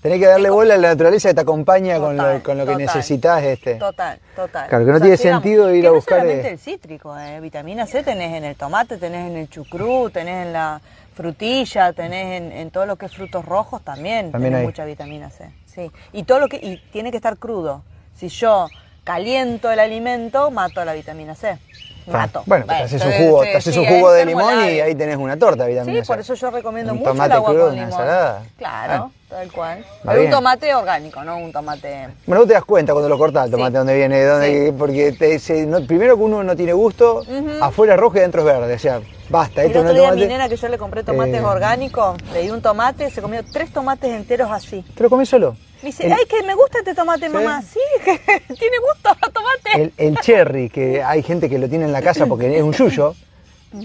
Tenés 0.00 0.20
que 0.20 0.26
darle 0.26 0.50
bola 0.50 0.74
a 0.74 0.78
la 0.78 0.88
naturaleza 0.90 1.28
que 1.30 1.34
te 1.34 1.40
acompaña 1.40 1.98
con 1.98 2.16
lo, 2.16 2.42
con 2.42 2.58
lo 2.58 2.66
que 2.66 2.76
necesitas. 2.76 3.42
Este. 3.42 3.74
Total, 3.74 4.18
total. 4.36 4.68
Claro, 4.68 4.86
que 4.86 4.92
no 4.92 5.00
tiene 5.00 5.16
sentido 5.16 5.74
ir 5.74 5.82
que 5.82 5.86
a 5.88 5.90
no 5.90 5.96
buscar, 5.96 6.18
solamente 6.20 6.48
eh, 6.48 6.52
el 6.52 6.58
cítrico, 6.58 7.18
eh, 7.18 7.40
vitamina 7.40 7.86
C 7.86 8.02
tenés 8.02 8.34
en 8.34 8.44
el 8.44 8.56
tomate, 8.56 8.98
tenés 8.98 9.28
en 9.30 9.36
el 9.36 9.48
chucrú, 9.50 10.10
tenés 10.10 10.46
en 10.46 10.52
la 10.52 10.80
frutilla, 11.14 11.92
tenés 11.92 12.40
en, 12.42 12.52
en 12.52 12.70
todo 12.70 12.86
lo 12.86 12.96
que 12.96 13.06
es 13.06 13.14
frutos 13.16 13.44
rojos 13.44 13.82
también, 13.82 14.30
También 14.30 14.52
tenés 14.52 14.60
hay. 14.60 14.66
mucha 14.66 14.84
vitamina 14.84 15.30
C. 15.30 15.50
Sí. 15.66 15.90
Y 16.12 16.22
todo 16.22 16.38
lo 16.40 16.48
que 16.48 16.56
y 16.56 16.76
tiene 16.92 17.10
que 17.10 17.16
estar 17.16 17.36
crudo. 17.36 17.82
Si 18.14 18.28
yo 18.28 18.68
caliento 19.04 19.70
el 19.70 19.78
alimento, 19.78 20.50
mato 20.50 20.84
la 20.84 20.92
vitamina 20.92 21.34
C. 21.34 21.58
Mato. 22.06 22.42
Bueno, 22.46 22.66
te 22.66 22.72
haces 22.74 23.04
un 23.04 23.12
jugo, 23.12 23.42
te 23.42 23.56
haces 23.56 23.74
sí, 23.74 23.80
un 23.80 23.86
jugo 23.86 24.12
de 24.12 24.24
limón 24.26 24.54
y 24.70 24.80
ahí 24.80 24.94
tenés 24.94 25.16
una 25.16 25.36
torta 25.36 25.66
vitamina 25.66 26.00
Sí, 26.02 26.06
por 26.06 26.18
eso 26.20 26.34
yo 26.34 26.50
recomiendo 26.50 26.92
Un 26.92 26.98
mucho 26.98 27.10
el 27.10 27.16
tomate 27.16 27.34
agua 27.34 27.50
crudo, 27.50 27.64
con 27.66 27.72
una 27.74 27.84
limón. 27.86 27.92
ensalada. 28.00 28.42
Claro, 28.56 29.10
Ah. 29.10 29.10
tal 29.28 29.52
cual. 29.52 29.84
Va 30.06 30.12
Pero 30.12 30.24
un 30.24 30.30
tomate 30.30 30.74
orgánico, 30.74 31.24
no 31.24 31.36
un 31.38 31.52
tomate. 31.52 32.08
Bueno, 32.26 32.40
vos 32.42 32.48
te 32.48 32.54
das 32.54 32.64
cuenta 32.64 32.92
cuando 32.92 33.08
lo 33.08 33.18
cortás 33.18 33.46
el 33.46 33.50
tomate, 33.50 33.72
Sí. 33.72 33.76
dónde 33.78 33.94
viene, 33.96 34.24
dónde, 34.24 34.74
porque 34.78 35.12
te- 35.12 35.38
se- 35.38 35.66
no- 35.66 35.84
primero 35.86 36.16
que 36.16 36.22
uno 36.22 36.44
no 36.44 36.54
tiene 36.56 36.72
gusto, 36.72 37.22
afuera 37.60 37.94
es 37.94 38.00
rojo 38.00 38.16
y 38.16 38.18
adentro 38.20 38.42
es 38.42 38.46
verde, 38.46 38.74
o 38.74 38.78
sea, 38.78 39.00
basta, 39.28 39.62
El 39.62 39.68
esto 39.68 39.78
no 39.82 39.90
otro 39.90 39.92
es 39.96 40.00
día 40.00 40.08
a 40.08 40.12
mi 40.12 40.20
tomate. 40.20 40.32
nena 40.32 40.48
que 40.48 40.56
yo 40.56 40.68
le 40.68 40.78
compré 40.78 41.02
tomates 41.02 41.34
Eh. 41.34 41.40
orgánicos, 41.44 42.16
le 42.32 42.42
di 42.42 42.50
un 42.50 42.62
tomate, 42.62 43.10
se 43.10 43.20
comió 43.20 43.42
tres 43.52 43.72
tomates 43.72 44.10
enteros 44.12 44.50
así. 44.52 44.84
¿Te 44.94 45.02
lo 45.02 45.10
comes 45.10 45.28
solo? 45.28 45.56
Me 45.86 45.92
dice, 45.92 46.06
El- 46.06 46.12
ay, 46.14 46.24
que 46.28 46.42
me 46.42 46.52
gusta 46.56 46.80
este 46.80 46.96
tomate, 46.96 47.26
¿Sí? 47.26 47.32
mamá. 47.32 47.62
Sí, 47.62 47.78
que 48.04 48.18
tiene 48.58 48.76
gusto 48.92 49.08
a 49.10 49.30
tomate. 49.30 49.70
El, 49.82 49.92
el 49.96 50.18
cherry, 50.18 50.68
que 50.68 51.00
hay 51.00 51.22
gente 51.22 51.48
que 51.48 51.58
lo 51.60 51.68
tiene 51.68 51.84
en 51.84 51.92
la 51.92 52.02
casa 52.02 52.26
porque 52.26 52.56
es 52.56 52.62
un 52.64 52.72
yuyo, 52.72 53.14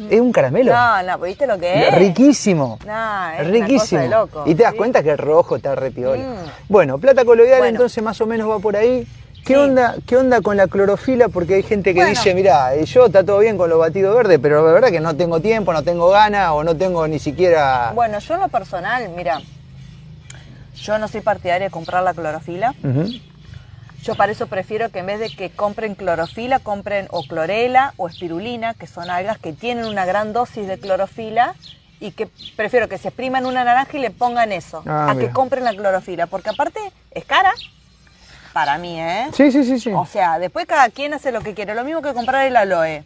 es 0.10 0.20
un 0.20 0.32
caramelo. 0.32 0.74
No, 0.74 1.04
no, 1.04 1.20
¿viste 1.20 1.46
lo 1.46 1.60
que 1.60 1.90
es? 1.90 1.94
Riquísimo. 1.94 2.80
No, 2.88 3.30
es 3.34 3.42
una 3.42 3.50
Riquísimo. 3.52 3.80
cosa 3.80 4.00
de 4.02 4.08
loco, 4.10 4.44
y 4.48 4.56
te 4.56 4.64
das 4.64 4.72
sí. 4.72 4.78
cuenta 4.80 5.04
que 5.04 5.12
el 5.12 5.20
rojo 5.20 5.58
está 5.58 5.76
repiola. 5.76 6.24
Mm. 6.24 6.36
Bueno, 6.70 6.98
plata 6.98 7.24
coloidal 7.24 7.60
Bueno. 7.60 7.70
entonces 7.76 8.04
más 8.04 8.20
o 8.20 8.26
menos 8.26 8.50
va 8.50 8.58
por 8.58 8.76
ahí. 8.76 9.08
¿Qué, 9.46 9.54
Sí. 9.54 9.60
onda, 9.60 9.96
¿Qué 10.08 10.18
onda 10.18 10.42
con 10.42 10.58
la 10.58 10.66
clorofila? 10.68 11.28
Porque 11.28 11.54
hay 11.54 11.64
gente 11.64 11.94
que 11.94 12.00
Bueno. 12.00 12.10
dice, 12.10 12.34
mira, 12.34 12.76
yo 12.78 13.06
está 13.06 13.24
todo 13.24 13.38
bien 13.38 13.60
con 13.60 13.70
los 13.70 13.78
batidos 13.78 14.16
verdes, 14.16 14.40
pero 14.42 14.66
la 14.66 14.72
verdad 14.74 14.90
que 14.90 15.00
no 15.00 15.16
tengo 15.16 15.40
tiempo, 15.40 15.72
no 15.72 15.84
tengo 15.84 16.10
ganas 16.10 16.50
o 16.52 16.64
no 16.64 16.76
tengo 16.76 17.08
ni 17.08 17.20
siquiera... 17.20 17.92
Bueno, 17.94 18.18
yo 18.18 18.34
en 18.36 18.40
lo 18.40 18.48
personal, 18.50 19.08
mira, 19.16 19.40
yo 20.82 20.98
no 20.98 21.08
soy 21.08 21.22
partidaria 21.22 21.68
de 21.68 21.72
comprar 21.72 22.04
la 22.04 22.14
clorofila. 22.14 22.74
Yo 24.04 24.16
para 24.16 24.32
eso 24.32 24.48
prefiero 24.48 24.90
que 24.90 25.00
en 25.00 25.06
vez 25.06 25.20
de 25.20 25.30
que 25.30 25.52
compren 25.52 25.94
clorofila, 25.94 26.58
compren 26.60 27.08
o 27.12 27.24
clorela 27.24 27.94
o 27.98 28.08
espirulina, 28.08 28.74
que 28.74 28.88
son 28.88 29.10
algas 29.12 29.38
que 29.38 29.54
tienen 29.54 29.86
una 29.86 30.06
gran 30.06 30.34
dosis 30.34 30.68
de 30.68 30.80
clorofila 30.80 31.54
y 32.00 32.12
que 32.12 32.28
prefiero 32.56 32.88
que 32.90 32.98
se 32.98 33.10
expriman 33.10 33.46
una 33.46 33.64
naranja 33.64 33.96
y 33.96 34.02
le 34.02 34.10
pongan 34.10 34.52
eso, 34.52 34.82
Ah, 34.88 35.12
a 35.12 35.16
que 35.20 35.30
compren 35.30 35.64
la 35.64 35.72
clorofila, 35.76 36.26
porque 36.26 36.50
aparte 36.50 36.80
es 37.12 37.26
cara 37.26 37.54
para 38.54 38.80
mí, 38.80 39.00
¿eh? 39.00 39.28
Sí, 39.34 39.52
sí, 39.52 39.64
sí, 39.64 39.80
sí. 39.80 39.92
O 39.94 40.08
sea, 40.08 40.40
después 40.40 40.66
cada 40.66 40.90
quien 40.90 41.14
hace 41.14 41.32
lo 41.32 41.42
que 41.42 41.54
quiere, 41.54 41.76
lo 41.76 41.84
mismo 41.84 42.02
que 42.02 42.14
comprar 42.16 42.48
el 42.48 42.56
aloe 42.58 43.04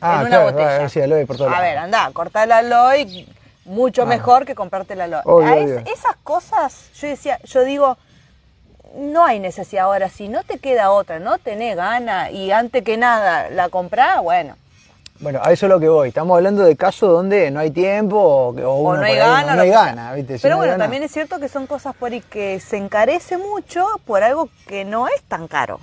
Ah, 0.00 0.14
en 0.14 0.20
una 0.20 0.28
claro, 0.28 0.44
botella. 0.52 0.78
va, 0.82 0.88
sí, 0.88 1.00
aloe 1.00 1.26
por 1.26 1.36
todos 1.36 1.52
a 1.52 1.60
ver, 1.60 1.78
anda, 1.78 2.08
cortar 2.12 2.44
el 2.46 2.52
aloe 2.52 3.26
mucho 3.68 4.02
Ah. 4.02 4.06
mejor 4.06 4.44
que 4.44 4.54
comprarte 4.54 4.94
el 4.94 5.00
aloe. 5.02 5.22
Obvio, 5.24 5.48
A 5.48 5.56
es- 5.56 5.86
esas 5.86 6.16
cosas, 6.24 6.90
yo 7.00 7.08
decía, 7.08 7.38
yo 7.44 7.64
digo, 7.64 7.96
no 8.96 9.24
hay 9.24 9.38
necesidad 9.38 9.84
ahora, 9.84 10.08
si 10.08 10.28
no 10.28 10.42
te 10.44 10.58
queda 10.58 10.90
otra, 10.90 11.18
no 11.18 11.38
tenés 11.38 11.76
gana 11.76 12.30
y 12.30 12.50
antes 12.50 12.82
que 12.82 12.96
nada 12.96 13.50
la 13.50 13.68
comprás, 13.68 14.22
bueno, 14.22 14.56
Bueno, 15.20 15.40
a 15.42 15.50
eso 15.50 15.66
es 15.66 15.70
lo 15.70 15.80
que 15.80 15.88
voy. 15.88 16.10
Estamos 16.10 16.36
hablando 16.36 16.62
de 16.62 16.76
casos 16.76 17.10
donde 17.10 17.50
no 17.50 17.58
hay 17.58 17.72
tiempo 17.72 18.16
o, 18.16 18.48
o 18.50 18.88
o 18.90 18.96
no 18.96 19.02
hay 19.02 19.16
gana. 19.16 19.56
No, 19.56 19.62
hay 19.62 19.70
gana, 19.70 20.12
¿viste? 20.12 20.38
Si 20.38 20.42
Pero 20.42 20.54
no 20.54 20.58
bueno, 20.58 20.72
gana- 20.74 20.84
también 20.84 21.02
es 21.02 21.10
cierto 21.10 21.40
que 21.40 21.48
son 21.48 21.66
cosas 21.66 21.96
por 21.96 22.12
ahí 22.12 22.20
que 22.20 22.60
se 22.60 22.76
encarece 22.76 23.36
mucho 23.36 23.84
por 24.06 24.22
algo 24.22 24.48
que 24.68 24.84
no 24.84 25.08
es 25.08 25.20
tan 25.24 25.48
caro. 25.48 25.80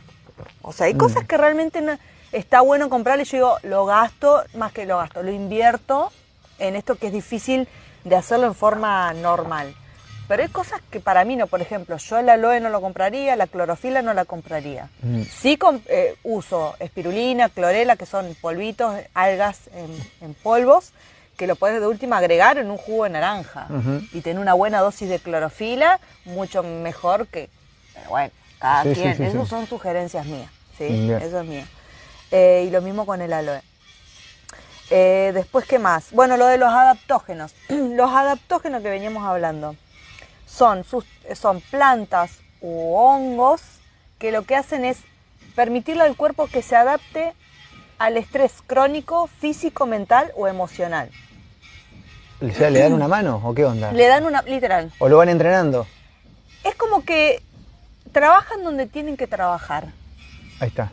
O 0.62 0.72
sea, 0.72 0.86
hay 0.88 0.94
Mm. 0.94 0.98
cosas 1.00 1.26
que 1.26 1.36
realmente 1.36 1.82
no- 1.82 1.98
está 2.32 2.62
bueno 2.62 2.90
comprar 2.90 3.20
y 3.20 3.26
yo 3.26 3.36
digo, 3.38 3.58
lo 3.64 3.86
gasto, 3.86 4.42
más 4.54 4.72
que 4.72 4.86
lo 4.86 4.98
gasto, 5.00 5.22
lo 5.22 5.32
invierto 5.32 6.14
en 6.60 6.76
esto 6.76 6.96
que 6.96 7.08
es 7.08 7.14
difícil 7.14 7.68
de 8.04 8.16
hacerlo 8.16 8.48
en 8.48 8.56
forma 8.56 9.14
normal. 9.14 9.74
Pero 10.28 10.42
hay 10.42 10.50
cosas 10.50 10.82
que 10.90 11.00
para 11.00 11.24
mí 11.24 11.36
no, 11.36 11.46
por 11.46 11.62
ejemplo, 11.62 11.98
yo 11.98 12.18
el 12.18 12.30
aloe 12.30 12.60
no 12.60 12.70
lo 12.70 12.82
compraría, 12.82 13.36
la 13.36 13.46
clorofila 13.46 14.02
no 14.02 14.14
la 14.16 14.26
compraría. 14.26 14.90
Mm. 15.04 15.22
Sí 15.22 15.56
com- 15.58 15.82
eh, 15.88 16.16
uso 16.24 16.76
espirulina, 16.80 17.50
clorela, 17.50 17.96
que 17.96 18.08
son 18.08 18.36
polvitos, 18.42 18.96
algas 19.14 19.60
en, 19.76 19.96
en 20.26 20.34
polvos, 20.34 20.94
que 21.38 21.46
lo 21.46 21.56
puedes 21.56 21.80
de 21.80 21.86
última 21.86 22.18
agregar 22.18 22.58
en 22.58 22.72
un 22.72 22.78
jugo 22.78 23.04
de 23.04 23.12
naranja 23.12 23.68
y 24.14 24.22
tener 24.22 24.40
una 24.42 24.54
buena 24.54 24.80
dosis 24.80 25.10
de 25.10 25.20
clorofila, 25.20 26.00
mucho 26.24 26.64
mejor 26.64 27.28
que, 27.28 27.50
pero 27.94 28.10
bueno, 28.10 28.32
cada 28.58 28.84
Sí, 28.84 28.94
quien, 28.94 29.18
sí, 29.18 29.24
esas 29.24 29.44
sí. 29.44 29.50
son 29.50 29.68
sugerencias 29.68 30.26
mías, 30.26 30.50
¿sí? 30.78 30.86
Bien. 30.88 31.22
Eso 31.22 31.42
es 31.42 31.46
mío. 31.46 31.64
Eh, 32.32 32.64
y 32.68 32.72
lo 32.72 32.82
mismo 32.82 33.06
con 33.06 33.22
el 33.22 33.32
aloe. 33.34 33.62
Eh, 34.92 35.32
después, 35.34 35.66
¿qué 35.66 35.80
más? 35.80 36.12
Bueno, 36.12 36.38
lo 36.38 36.46
de 36.48 36.58
los 36.58 36.70
adaptógenos. 36.72 37.54
los 37.70 38.12
adaptógenos 38.12 38.82
que 38.82 38.90
veníamos 38.90 39.24
hablando 39.26 39.76
son, 40.46 40.84
sus- 40.84 41.06
son 41.34 41.62
plantas 41.62 42.40
u 42.62 42.96
hongos 42.96 43.62
que 44.20 44.32
lo 44.32 44.44
que 44.44 44.56
hacen 44.56 44.86
es 44.86 44.98
permitirle 45.56 46.04
al 46.04 46.16
cuerpo 46.16 46.48
que 46.48 46.62
se 46.62 46.76
adapte 46.76 47.34
al 47.98 48.18
estrés 48.18 48.54
crónico, 48.66 49.28
físico, 49.40 49.86
mental 49.86 50.32
o 50.36 50.48
emocional. 50.48 51.10
O 52.42 52.52
sea, 52.52 52.70
¿le 52.70 52.80
dan 52.82 52.94
una 52.94 53.08
mano 53.08 53.42
o 53.44 53.54
qué 53.56 53.64
onda? 53.66 53.92
Le 53.94 54.08
dan 54.08 54.26
una, 54.26 54.42
literal, 54.44 54.92
¿O 55.00 55.08
lo 55.08 55.18
van 55.18 55.30
entrenando? 55.30 55.88
es 56.64 56.76
como 56.76 57.04
que 57.06 57.42
trabajan 58.12 58.64
donde 58.64 58.86
tienen 58.88 59.16
que 59.18 59.28
trabajar. 59.28 59.88
Ahí 60.60 60.68
está. 60.70 60.92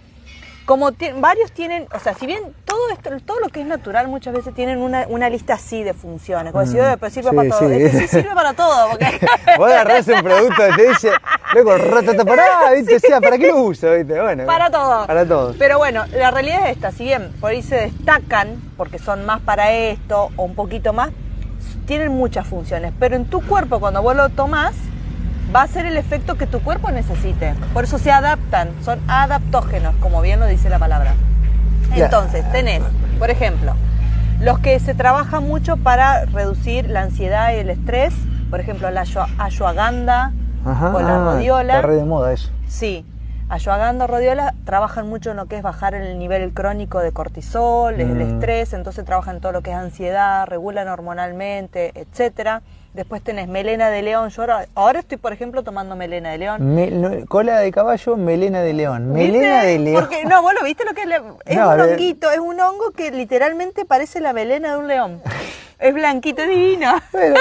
Como 0.73 0.91
varios 1.21 1.53
tienen, 1.53 1.87
o 1.95 1.99
sea, 2.01 2.15
si 2.15 2.25
bien 2.27 2.43
todo 2.65 2.79
esto, 2.93 3.11
todo 3.27 3.41
lo 3.41 3.51
que 3.51 3.61
es 3.61 3.67
natural 3.67 4.09
muchas 4.09 4.33
veces 4.33 4.55
tienen 4.55 4.79
una, 4.79 5.05
una 5.09 5.29
lista 5.29 5.55
así 5.55 5.83
de 5.83 5.93
funciones, 5.93 6.53
como 6.53 6.65
Mm, 6.65 6.69
"Oye, 6.71 6.97
pero 6.99 7.13
sirve 7.13 7.29
sí, 7.31 7.37
para 7.37 7.49
todo. 7.51 7.69
sí. 7.69 7.75
Este 7.83 7.99
sí 8.01 8.09
sirve 8.09 8.35
para 8.35 8.55
todo, 8.55 8.89
porque 8.91 9.07
Vos 9.59 9.71
agarrás 9.71 10.09
un 10.09 10.23
producto 10.23 10.63
que 10.71 10.73
te 10.83 10.89
dice, 10.89 11.11
luego 11.53 11.77
ratata 11.77 12.25
pará, 12.25 12.71
¿viste? 12.75 12.97
O 12.97 13.01
sea, 13.01 13.21
¿para 13.21 13.37
qué 13.37 13.49
lo 13.49 13.59
uso? 13.61 13.93
¿viste? 13.93 14.19
Bueno, 14.19 14.47
para 14.47 14.71
todo. 14.71 15.07
Para 15.07 15.27
todo. 15.27 15.55
Pero 15.59 15.77
bueno, 15.77 16.05
la 16.17 16.31
realidad 16.31 16.67
es 16.71 16.77
esta, 16.77 16.91
si 16.91 17.05
bien 17.05 17.31
por 17.39 17.51
ahí 17.51 17.63
se 17.63 17.77
destacan, 17.77 18.49
porque 18.79 18.99
son 18.99 19.27
más 19.27 19.41
para 19.43 19.73
esto 19.73 20.31
o 20.37 20.45
un 20.45 20.55
poquito 20.55 20.95
más, 20.95 21.11
tienen 21.87 22.13
muchas 22.13 22.47
funciones, 22.47 22.93
pero 22.99 23.15
en 23.17 23.27
tu 23.27 23.43
cuerpo 23.47 23.79
cuando 23.79 24.01
vos 24.01 24.17
lo 24.17 24.31
tomás, 24.31 24.75
va 25.55 25.63
a 25.63 25.67
ser 25.67 25.87
el 25.87 25.97
efecto 25.97 26.37
que 26.37 26.47
tu 26.47 26.61
cuerpo 26.61 26.91
necesite. 26.91 27.55
Por 27.75 27.85
eso 27.85 27.99
se 27.99 28.11
adaptan, 28.11 28.71
son 28.85 29.01
adaptógenos, 29.09 29.95
como 30.01 30.21
bien 30.21 30.41
lo 30.41 30.47
dice 30.47 30.69
la 30.71 30.79
palabra. 30.79 31.15
Entonces, 31.95 32.51
tenés, 32.53 32.83
por 33.19 33.31
ejemplo, 33.31 33.75
los 34.41 34.59
que 34.61 34.79
se 34.81 34.95
trabajan 34.95 35.47
mucho 35.47 35.77
para 35.77 36.25
reducir 36.25 36.89
la 36.89 37.03
ansiedad 37.03 37.53
y 37.53 37.57
el 37.57 37.71
estrés, 37.71 38.15
por 38.51 38.61
ejemplo, 38.61 38.91
la 38.91 39.03
ashwa- 39.05 39.29
ashwagandha 39.39 40.33
Ajá, 40.65 40.91
o 40.95 41.01
la 41.01 41.17
ah, 41.17 41.25
rodiola. 41.35 41.75
Está 41.77 41.87
re 41.87 41.97
de 41.97 42.05
moda 42.05 42.33
eso. 42.33 42.51
Sí, 42.67 43.05
ashwagandha, 43.51 44.07
rodiola 44.07 44.55
trabajan 44.65 45.09
mucho 45.09 45.33
en 45.33 45.37
lo 45.37 45.47
que 45.47 45.57
es 45.59 45.63
bajar 45.63 45.95
el 45.95 46.19
nivel 46.19 46.53
crónico 46.55 47.01
de 47.01 47.13
cortisol, 47.13 48.01
el 48.01 48.09
Mm. 48.15 48.21
estrés, 48.23 48.73
entonces 48.73 49.05
trabajan 49.05 49.37
en 49.37 49.41
todo 49.43 49.53
lo 49.53 49.61
que 49.61 49.71
es 49.71 49.77
ansiedad, 49.77 50.47
regulan 50.47 50.89
hormonalmente, 50.89 51.93
etcétera. 51.95 52.63
Después 52.95 53.23
tenés 53.23 53.49
melena 53.49 53.89
de 53.89 54.03
león. 54.03 54.29
Yo 54.29 54.43
ahora, 54.43 54.67
ahora 54.75 55.01
estoy, 55.01 55.17
por 55.17 55.33
ejemplo, 55.33 55.63
tomando 55.63 55.97
melena 55.97 56.31
de 56.31 56.39
león. 56.39 56.75
Me- 56.75 56.91
no, 56.91 57.25
cola 57.27 57.59
de 57.59 57.73
caballo, 57.73 58.17
melena 58.19 58.61
de 58.61 58.75
león. 58.75 59.15
¿Viste? 59.15 59.33
Melena 59.33 59.63
de 59.63 59.79
león. 59.79 60.01
Porque, 60.03 60.25
no, 60.27 60.43
vos 60.43 60.53
lo 60.53 60.63
viste 60.65 60.85
lo 60.85 60.93
que 60.93 61.03
es. 61.03 61.07
le- 61.07 61.23
Es 61.47 61.57
No, 61.57 61.71
un 61.71 61.77
ver. 61.79 61.91
honguito, 61.93 62.31
es 62.31 62.39
un 62.39 62.61
hongo 62.61 62.91
que 62.91 63.11
literalmente 63.11 63.87
parece 63.87 64.21
la 64.21 64.35
melena 64.35 64.73
de 64.73 64.77
un 64.79 64.89
león. 64.89 65.23
es 65.79 65.95
blanquito, 65.95 66.43
divino. 66.47 66.93
Bueno, 67.13 67.37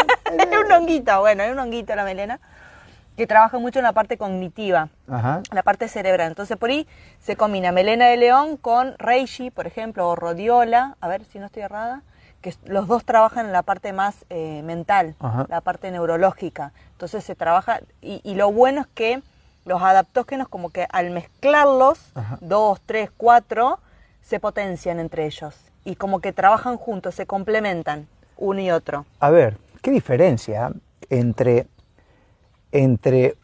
es 0.54 0.66
un 0.66 0.72
honguito, 0.72 1.20
bueno, 1.20 1.44
es 1.44 1.52
un 1.52 1.60
honguito 1.60 1.94
la 1.96 2.06
melena. 2.06 2.40
Que 3.18 3.28
trabaja 3.28 3.60
mucho 3.60 3.80
en 3.80 3.84
la 3.84 3.92
parte 3.92 4.18
cognitiva. 4.18 4.88
Ajá. 5.12 5.42
la 5.52 5.64
parte 5.64 5.90
cerebral. 5.90 6.30
Entonces 6.30 6.56
por 6.56 6.70
ahí 6.70 6.88
se 7.20 7.36
combina 7.36 7.74
melena 7.74 8.06
de 8.08 8.16
león 8.16 8.56
con 8.56 8.96
reishi, 8.98 9.52
por 9.52 9.68
ejemplo, 9.68 10.08
o 10.08 10.16
rodiola, 10.16 10.96
a 11.02 11.08
ver 11.10 11.26
si 11.26 11.38
no 11.40 11.48
estoy 11.48 11.64
errada, 11.64 12.04
que 12.42 12.54
los 12.66 12.88
dos 12.88 13.06
trabajan 13.06 13.46
en 13.46 13.52
la 13.52 13.62
parte 13.62 13.94
más 13.94 14.26
eh, 14.30 14.62
mental, 14.64 15.16
Ajá. 15.20 15.46
la 15.50 15.62
parte 15.62 15.92
neurológica. 15.92 16.74
Entonces 16.94 17.24
se 17.24 17.36
trabaja, 17.36 17.82
y, 18.02 18.20
y 18.24 18.36
lo 18.36 18.52
bueno 18.52 18.82
es 18.82 18.88
que 18.88 19.22
los 19.66 19.82
adaptógenos 19.82 20.48
como 20.48 20.70
que 20.72 20.88
al 20.92 21.12
mezclarlos, 21.12 22.00
Ajá. 22.16 22.38
dos, 22.42 22.82
tres, 22.86 23.12
cuatro, 23.16 23.80
se 24.22 24.40
potencian 24.40 25.00
entre 25.00 25.26
ellos. 25.26 25.56
Y 25.84 25.96
como 25.96 26.20
que 26.20 26.34
trabajan 26.34 26.78
juntos, 26.78 27.16
se 27.16 27.26
complementan 27.26 28.08
uno 28.38 28.60
y 28.60 28.72
otro. 28.72 29.06
A 29.20 29.30
ver, 29.30 29.58
¿qué 29.82 29.92
diferencia 29.92 30.72
entre, 31.10 31.68
entre 32.72 33.36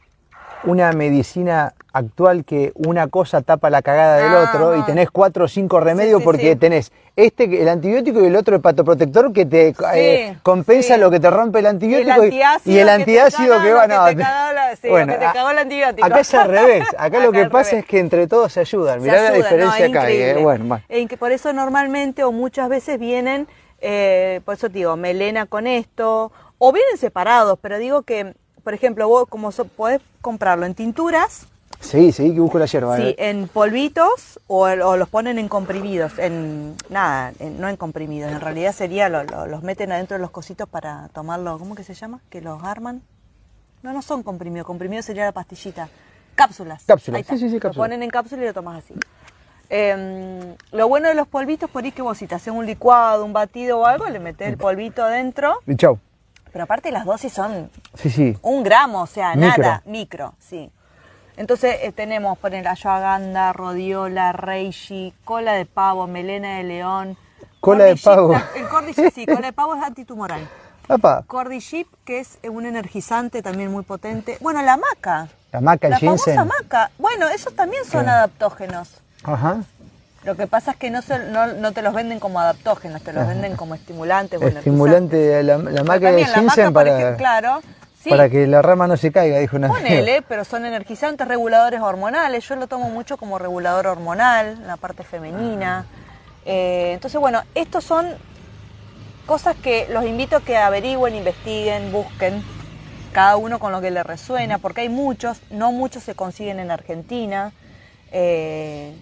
una 0.64 0.92
medicina 0.92 1.74
actual 1.98 2.46
que 2.46 2.72
una 2.76 3.08
cosa 3.08 3.42
tapa 3.42 3.70
la 3.70 3.82
cagada 3.82 4.18
del 4.18 4.34
Ah, 4.34 4.50
otro 4.50 4.76
y 4.78 4.84
tenés 4.84 5.10
cuatro 5.12 5.46
o 5.46 5.48
cinco 5.48 5.80
remedios 5.80 6.20
sí, 6.20 6.26
porque 6.26 6.52
sí. 6.52 6.56
tenés 6.56 6.92
este, 7.16 7.62
el 7.62 7.68
antibiótico 7.68 8.22
y 8.22 8.28
el 8.28 8.36
otro 8.36 8.56
hepatoprotector 8.58 9.34
que 9.34 9.46
te 9.46 9.74
eh, 9.96 10.38
compensa 10.44 10.98
lo 10.98 11.10
que 11.10 11.20
te 11.20 11.30
rompe 11.32 11.60
el 11.60 11.66
antibiótico 11.66 12.26
y- 12.66 12.78
el 12.78 12.90
antiácido 12.90 13.62
que 13.62 13.74
va 13.74 13.88
que 13.88 13.96
no, 13.96 14.06
te 14.06 14.16
cagó 14.18 14.54
la- 14.54 14.76
sí, 14.76 14.88
lo 14.88 14.96
que 15.08 15.18
te 15.18 15.26
a- 15.26 15.34
cagó 15.34 15.50
el 15.50 15.58
antibiótico. 15.58 16.06
Acá 16.06 16.20
es 16.20 16.34
al 16.36 16.48
revés, 16.52 16.84
acá, 16.98 17.20
lo 17.20 17.32
que 17.32 17.46
pasa 17.46 17.72
revés. 17.72 17.84
es 17.84 17.90
que 17.90 18.00
entre 18.00 18.28
todos 18.28 18.54
se 18.54 18.60
ayudan. 18.60 19.00
Se 19.02 19.08
Mirá 19.08 19.16
la 19.22 19.30
ayudan, 19.30 19.42
diferencia 19.42 19.88
no, 19.88 19.92
acá. 20.00 20.10
eh, 20.10 20.14
increíble. 20.14 20.44
bueno, 20.44 20.66
bueno. 20.66 20.84
En 20.90 21.08
que 21.08 21.18
por 21.18 21.32
eso 21.32 21.52
normalmente 21.54 22.24
o 22.24 22.32
muchas 22.32 22.70
veces 22.70 23.00
vienen, 23.00 23.48
eh, 23.82 24.42
por 24.46 24.54
eso 24.56 24.68
te 24.68 24.74
digo, 24.78 24.96
melena 24.96 25.46
con 25.48 25.66
esto, 25.68 26.32
o 26.60 26.72
vienen 26.72 26.98
separados, 26.98 27.58
pero 27.62 27.78
digo 27.80 28.04
que, 28.04 28.34
por 28.64 28.74
ejemplo, 28.76 29.08
vos 29.08 29.28
como 29.28 29.52
so- 29.52 29.66
podés 29.66 30.02
comprarlo 30.22 30.66
en 30.68 30.76
tinturas, 30.76 31.48
Sí, 31.80 32.12
sí, 32.12 32.34
que 32.34 32.40
busco 32.40 32.58
la 32.60 32.66
hierba. 32.66 32.98
sí, 32.98 33.04
eh. 33.04 33.16
en 33.30 33.48
polvitos 33.48 34.40
o, 34.48 34.64
o 34.68 34.98
los 34.98 35.10
ponen 35.10 35.38
en 35.38 35.48
comprimidos, 35.48 36.18
en 36.18 36.76
nada, 36.90 37.32
en- 37.40 37.62
no 37.62 37.70
en 37.70 37.78
comprimidos, 37.78 38.32
en 38.32 38.42
realidad 38.42 38.74
sería 38.74 39.10
lo- 39.10 39.24
lo- 39.24 39.46
los 39.46 39.64
meten 39.64 39.92
adentro 39.92 40.18
de 40.18 40.22
los 40.22 40.32
cositos 40.32 40.68
para 40.68 41.08
tomarlo, 41.14 41.58
¿cómo 41.60 41.76
que 41.76 41.84
se 41.84 41.94
llama? 41.94 42.20
Que 42.30 42.42
los 42.42 42.64
arman. 42.64 43.02
No, 43.84 43.94
no 43.94 44.02
son 44.02 44.24
comprimidos, 44.24 44.66
comprimidos 44.66 45.06
sería 45.06 45.26
la 45.26 45.32
pastillita. 45.32 45.88
Cápsulas. 46.36 46.84
Cápsulas, 46.86 47.22
sí, 47.28 47.38
sí, 47.38 47.48
sí, 47.50 47.56
Lo 47.56 47.60
cápsulas. 47.62 47.86
ponen 47.88 48.04
en 48.04 48.10
cápsula 48.10 48.44
y 48.44 48.46
lo 48.48 48.54
tomas 48.54 48.84
así. 48.84 48.94
Eh, 49.70 50.56
lo 50.72 50.88
bueno 50.88 51.10
de 51.10 51.14
los 51.14 51.28
polvitos 51.28 51.70
por 51.70 51.84
ahí 51.84 51.92
que 51.92 52.02
vos 52.02 52.18
si 52.18 52.26
te 52.28 52.36
haces 52.36 52.54
un 52.54 52.66
licuado, 52.66 53.24
un 53.26 53.34
batido 53.34 53.80
o 53.80 53.86
algo, 53.86 54.08
le 54.08 54.20
metés 54.20 54.48
el 54.50 54.58
polvito 54.58 55.04
adentro. 55.04 55.60
Y 55.68 55.76
chau. 55.76 56.00
Pero 56.52 56.64
aparte 56.64 56.92
las 56.92 57.06
dosis 57.06 57.34
son 57.34 57.70
Sí, 57.94 58.10
sí. 58.10 58.38
un 58.42 58.64
gramo, 58.64 59.02
o 59.02 59.08
sea, 59.08 59.36
Micro. 59.36 59.62
nada, 59.64 59.84
micro, 59.86 60.34
sí. 60.40 60.72
Entonces 61.38 61.78
eh, 61.84 61.92
tenemos, 61.92 62.38
poner 62.40 62.68
ashwagandha, 62.68 63.54
rodiola, 63.54 64.32
reishi, 64.34 65.14
cola 65.24 65.54
de 65.54 65.66
pavo, 65.66 66.08
melena 66.08 66.58
de 66.58 66.64
león. 66.64 67.18
Cola 67.60 67.86
de 67.86 67.96
pavo. 67.96 68.34
la- 68.34 68.48
El 68.56 68.68
cordyceps, 68.68 69.14
sí, 69.14 69.26
cola 69.26 69.42
de 69.48 69.54
pavo 69.54 69.76
es 69.76 69.84
antitumoral. 69.84 70.48
Papá, 70.88 71.24
Cordyceps, 71.28 71.90
que 72.06 72.20
es 72.20 72.40
un 72.50 72.66
energizante 72.66 73.42
también 73.42 73.70
muy 73.72 73.84
potente. 73.84 74.38
Bueno, 74.40 74.62
la 74.62 74.78
maca. 74.78 75.28
la 75.52 75.60
maca, 75.60 75.88
el 75.88 75.92
La 75.92 76.00
famosa 76.00 76.32
ginseng. 76.32 76.48
maca. 76.48 76.92
Bueno, 76.98 77.28
esos 77.28 77.54
también 77.56 77.84
son 77.84 78.08
adaptógenos. 78.08 78.90
Ajá. 79.24 79.64
Lo 80.24 80.36
que 80.36 80.48
pasa 80.48 80.72
es 80.72 80.78
que 80.78 80.90
no, 80.90 81.02
se- 81.02 81.20
no, 81.30 81.48
no 81.48 81.72
te 81.74 81.82
los 81.82 81.94
venden 81.94 82.20
como 82.22 82.40
adaptógenos, 82.40 83.02
te 83.02 83.12
los 83.14 83.28
venden 83.28 83.56
como 83.58 83.76
estimulantes. 83.76 84.42
Estimulante, 84.42 85.44
la, 85.44 85.58
la 85.58 85.84
maca 85.84 86.12
de 86.12 86.22
la 86.22 86.28
ginseng 86.40 86.72
para, 86.74 86.96
ejemplo, 86.98 87.18
claro. 87.18 87.62
Sí, 88.02 88.10
para 88.10 88.30
que 88.30 88.46
la 88.46 88.62
rama 88.62 88.86
no 88.88 88.96
se 88.96 89.12
caiga, 89.12 89.40
dijo 89.40 89.58
una 89.58 89.70
Ponele, 89.70 90.22
pero 90.22 90.46
son 90.46 90.66
energizantes, 90.66 91.28
reguladores 91.28 91.82
hormonales. 91.82 92.48
Yo 92.48 92.56
lo 92.56 92.68
tomo 92.68 92.90
mucho 92.90 93.18
como 93.18 93.40
regulador 93.40 93.88
hormonal, 93.88 94.50
en 94.50 94.68
la 94.68 94.78
parte 94.78 95.04
femenina. 95.04 95.86
Eh, 96.46 96.92
entonces, 96.94 97.20
bueno, 97.20 97.42
estos 97.56 97.84
son 97.84 98.08
cosas 99.26 99.56
que 99.56 99.88
los 99.90 100.06
invito 100.06 100.38
a 100.38 100.42
que 100.42 100.58
averigüen, 100.58 101.16
investiguen, 101.16 101.92
busquen, 101.92 102.44
cada 103.12 103.36
uno 103.36 103.58
con 103.58 103.72
lo 103.72 103.82
que 103.82 103.90
le 103.90 104.04
resuena, 104.04 104.60
porque 104.60 104.82
hay 104.82 104.90
muchos, 104.90 105.40
no 105.50 105.72
muchos 105.72 106.04
se 106.04 106.14
consiguen 106.14 106.60
en 106.60 106.70
Argentina. 106.70 107.52
Eh, 108.12 108.96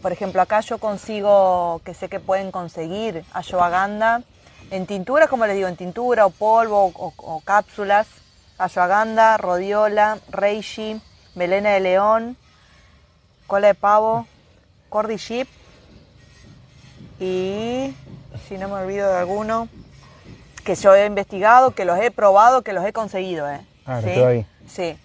por 0.00 0.12
ejemplo, 0.12 0.40
acá 0.40 0.60
yo 0.60 0.78
consigo, 0.78 1.80
que 1.84 1.92
sé 1.92 2.08
que 2.08 2.20
pueden 2.20 2.52
conseguir 2.52 3.24
ashwagandha 3.32 4.22
en 4.70 4.86
tintura, 4.86 5.26
como 5.26 5.44
les 5.44 5.56
digo, 5.56 5.66
en 5.66 5.76
tintura 5.76 6.24
o 6.24 6.30
polvo 6.30 6.92
o 6.94 7.42
cápsulas, 7.44 8.06
ashwagandha, 8.58 9.36
rodiola, 9.36 10.18
reishi, 10.30 11.00
melena 11.34 11.70
de 11.70 11.80
león, 11.80 12.36
cola 13.46 13.68
de 13.68 13.74
pavo, 13.74 14.26
cordyceps 14.88 15.50
y, 17.20 17.94
si 18.46 18.58
no 18.58 18.68
me 18.68 18.74
olvido 18.74 19.10
de 19.10 19.18
alguno, 19.18 19.68
que 20.64 20.74
yo 20.74 20.94
he 20.94 21.06
investigado, 21.06 21.72
que 21.72 21.84
los 21.84 21.98
he 21.98 22.10
probado, 22.10 22.62
que 22.62 22.72
los 22.72 22.84
he 22.84 22.92
conseguido. 22.92 23.48
¿eh? 23.48 23.60
Ah, 23.86 24.00
¿Sí? 24.02 24.10
ahí. 24.10 24.46
Sí. 24.68 24.98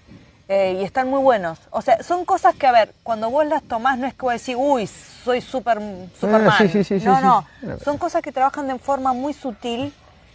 Eh, 0.50 0.78
y 0.80 0.84
están 0.84 1.10
muy 1.10 1.22
buenos. 1.22 1.58
O 1.72 1.82
sea, 1.82 2.04
son 2.04 2.26
cosas 2.26 2.54
que, 2.56 2.68
a 2.68 2.72
ver, 2.72 2.94
cuando 3.02 3.30
vos 3.30 3.46
las 3.46 3.64
tomás 3.64 3.98
no 3.98 4.06
es 4.06 4.14
que 4.14 4.22
vos 4.22 4.34
decís, 4.34 4.56
uy, 4.58 4.88
soy 4.88 5.42
super, 5.42 5.80
Superman. 6.20 6.50
Ah, 6.52 6.58
sí, 6.58 6.68
sí, 6.68 6.84
sí, 6.84 7.00
sí, 7.00 7.06
no, 7.06 7.22
no. 7.22 7.48
Son 7.84 7.98
cosas 7.98 8.22
que 8.22 8.32
trabajan 8.32 8.68
de 8.68 8.78
forma 8.78 9.14
muy 9.14 9.34
sutil 9.34 9.94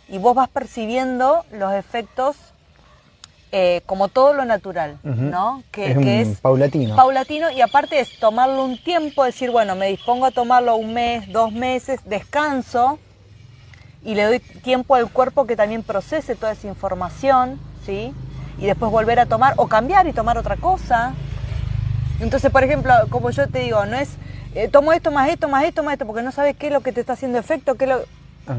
y 0.09 0.19
vos 0.19 0.35
vas 0.35 0.49
percibiendo 0.49 1.45
los 1.53 1.75
efectos 1.75 2.37
eh, 3.53 3.83
como 3.87 4.09
todo 4.09 4.35
lo 4.35 4.45
natural. 4.45 4.99
¿no? 5.03 5.63
Que, 5.71 5.91
Es 5.91 5.97
un 5.97 6.03
que 6.03 6.21
es 6.21 6.41
paulatino. 6.41 6.97
paulatino 6.97 7.51
y 7.51 7.61
aparte 7.61 8.01
es 8.01 8.19
tomarlo 8.19 8.65
un 8.65 8.83
tiempo, 8.83 9.25
decir, 9.25 9.51
bueno, 9.51 9.75
me 9.75 9.89
dispongo 9.89 10.27
a 10.27 10.31
tomarlo 10.31 10.77
un 10.77 10.93
mes, 10.93 11.31
dos 11.33 11.53
meses, 11.53 12.01
descanso 12.05 12.99
y 14.05 14.15
le 14.15 14.25
doy 14.25 14.39
tiempo 14.41 14.95
al 14.95 15.11
cuerpo 15.11 15.47
que 15.47 15.57
también 15.57 15.83
procese 15.83 16.37
toda 16.37 16.53
esa 16.53 16.69
información, 16.69 17.59
¿sí? 17.85 18.13
Y 18.59 18.67
después 18.67 18.91
volver 18.91 19.21
a 19.21 19.27
tomar 19.27 19.55
o 19.57 19.67
cambiar 19.67 20.07
y 20.07 20.13
tomar 20.13 20.39
otra 20.39 20.57
cosa. 20.57 21.15
Entonces, 22.21 22.51
por 22.51 22.65
ejemplo, 22.65 22.93
como 23.11 23.31
yo 23.31 23.49
te 23.49 23.61
digo, 23.61 23.85
no 23.87 23.97
es 23.97 24.11
eh, 24.55 24.69
tomo 24.69 24.93
esto 24.93 25.11
más 25.11 25.29
esto 25.29 25.49
más 25.49 25.65
esto 25.65 25.83
más 25.83 25.93
esto 25.93 26.07
porque 26.07 26.23
no 26.23 26.33
sabes 26.33 26.57
qué 26.57 26.69
es 26.69 26.73
lo 26.73 26.81
que 26.81 26.93
te 26.93 27.01
está 27.01 27.13
haciendo 27.13 27.39
efecto, 27.39 27.77
qué 27.77 27.85
es 27.85 27.91
lo... 27.91 28.01
Ah, 28.49 28.57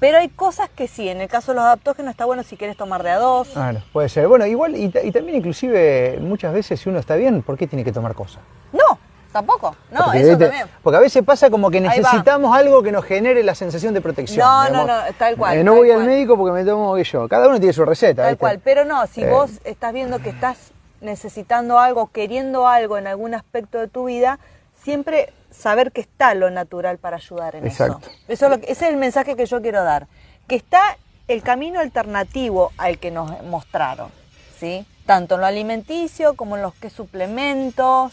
Pero 0.00 0.16
hay 0.18 0.28
cosas 0.30 0.70
que 0.74 0.88
sí, 0.88 1.08
en 1.08 1.20
el 1.20 1.28
caso 1.28 1.52
de 1.52 1.56
los 1.56 1.64
adaptógenos 1.64 2.10
está 2.12 2.24
bueno 2.24 2.42
si 2.42 2.56
quieres 2.56 2.76
tomar 2.76 3.02
de 3.02 3.10
a 3.10 3.18
dos. 3.18 3.48
Claro, 3.50 3.82
puede 3.92 4.08
ser. 4.08 4.26
Bueno, 4.28 4.46
igual, 4.46 4.74
y, 4.74 4.84
y 5.04 5.12
también 5.12 5.36
inclusive 5.36 6.18
muchas 6.22 6.52
veces 6.54 6.80
si 6.80 6.88
uno 6.88 6.98
está 6.98 7.16
bien, 7.16 7.42
¿por 7.42 7.58
qué 7.58 7.66
tiene 7.66 7.84
que 7.84 7.92
tomar 7.92 8.14
cosas? 8.14 8.40
No, 8.72 8.98
tampoco. 9.30 9.76
No, 9.90 10.04
porque, 10.04 10.20
eso 10.22 10.38
también. 10.38 10.66
porque 10.82 10.96
a 10.96 11.00
veces 11.00 11.22
pasa 11.22 11.50
como 11.50 11.70
que 11.70 11.80
necesitamos 11.82 12.56
algo 12.56 12.82
que 12.82 12.92
nos 12.92 13.04
genere 13.04 13.42
la 13.42 13.54
sensación 13.54 13.92
de 13.92 14.00
protección. 14.00 14.46
No, 14.46 14.64
digamos. 14.64 14.86
no, 14.86 14.96
no, 15.06 15.12
tal 15.18 15.36
cual, 15.36 15.58
Eh, 15.58 15.62
no 15.64 15.72
tal 15.72 15.78
voy 15.80 15.90
al 15.90 16.04
médico 16.04 16.36
porque 16.36 16.52
me 16.52 16.64
tomo 16.64 16.96
yo. 16.98 17.28
Cada 17.28 17.46
uno 17.48 17.58
tiene 17.58 17.72
su 17.74 17.84
receta. 17.84 18.22
Tal 18.22 18.30
¿viste? 18.32 18.40
cual, 18.40 18.60
pero 18.64 18.84
no, 18.86 19.06
si 19.06 19.22
Eh. 19.22 19.28
vos 19.28 19.50
estás 19.64 19.92
viendo 19.92 20.18
que 20.20 20.30
estás 20.30 20.72
necesitando 21.02 21.78
algo, 21.78 22.08
queriendo 22.10 22.66
algo 22.66 22.96
en 22.96 23.06
algún 23.06 23.34
aspecto 23.34 23.78
de 23.78 23.88
tu 23.88 24.04
vida, 24.06 24.38
siempre 24.82 25.32
saber 25.50 25.92
que 25.92 26.00
está 26.00 26.34
lo 26.34 26.50
natural 26.50 26.98
para 26.98 27.16
ayudar 27.16 27.56
en 27.56 27.66
Exacto. 27.66 27.98
eso. 28.08 28.10
eso 28.28 28.44
es 28.46 28.50
lo 28.50 28.60
que- 28.60 28.72
ese 28.72 28.86
es 28.86 28.90
el 28.92 28.96
mensaje 28.96 29.36
que 29.36 29.46
yo 29.46 29.60
quiero 29.60 29.82
dar. 29.84 30.06
Que 30.46 30.56
está 30.56 30.96
el 31.28 31.42
camino 31.42 31.80
alternativo 31.80 32.72
al 32.78 32.98
que 32.98 33.10
nos 33.10 33.42
mostraron, 33.44 34.10
¿sí? 34.58 34.86
Tanto 35.06 35.34
en 35.36 35.40
lo 35.42 35.46
alimenticio 35.46 36.34
como 36.34 36.56
en 36.56 36.62
los 36.62 36.74
que 36.74 36.90
suplementos, 36.90 38.12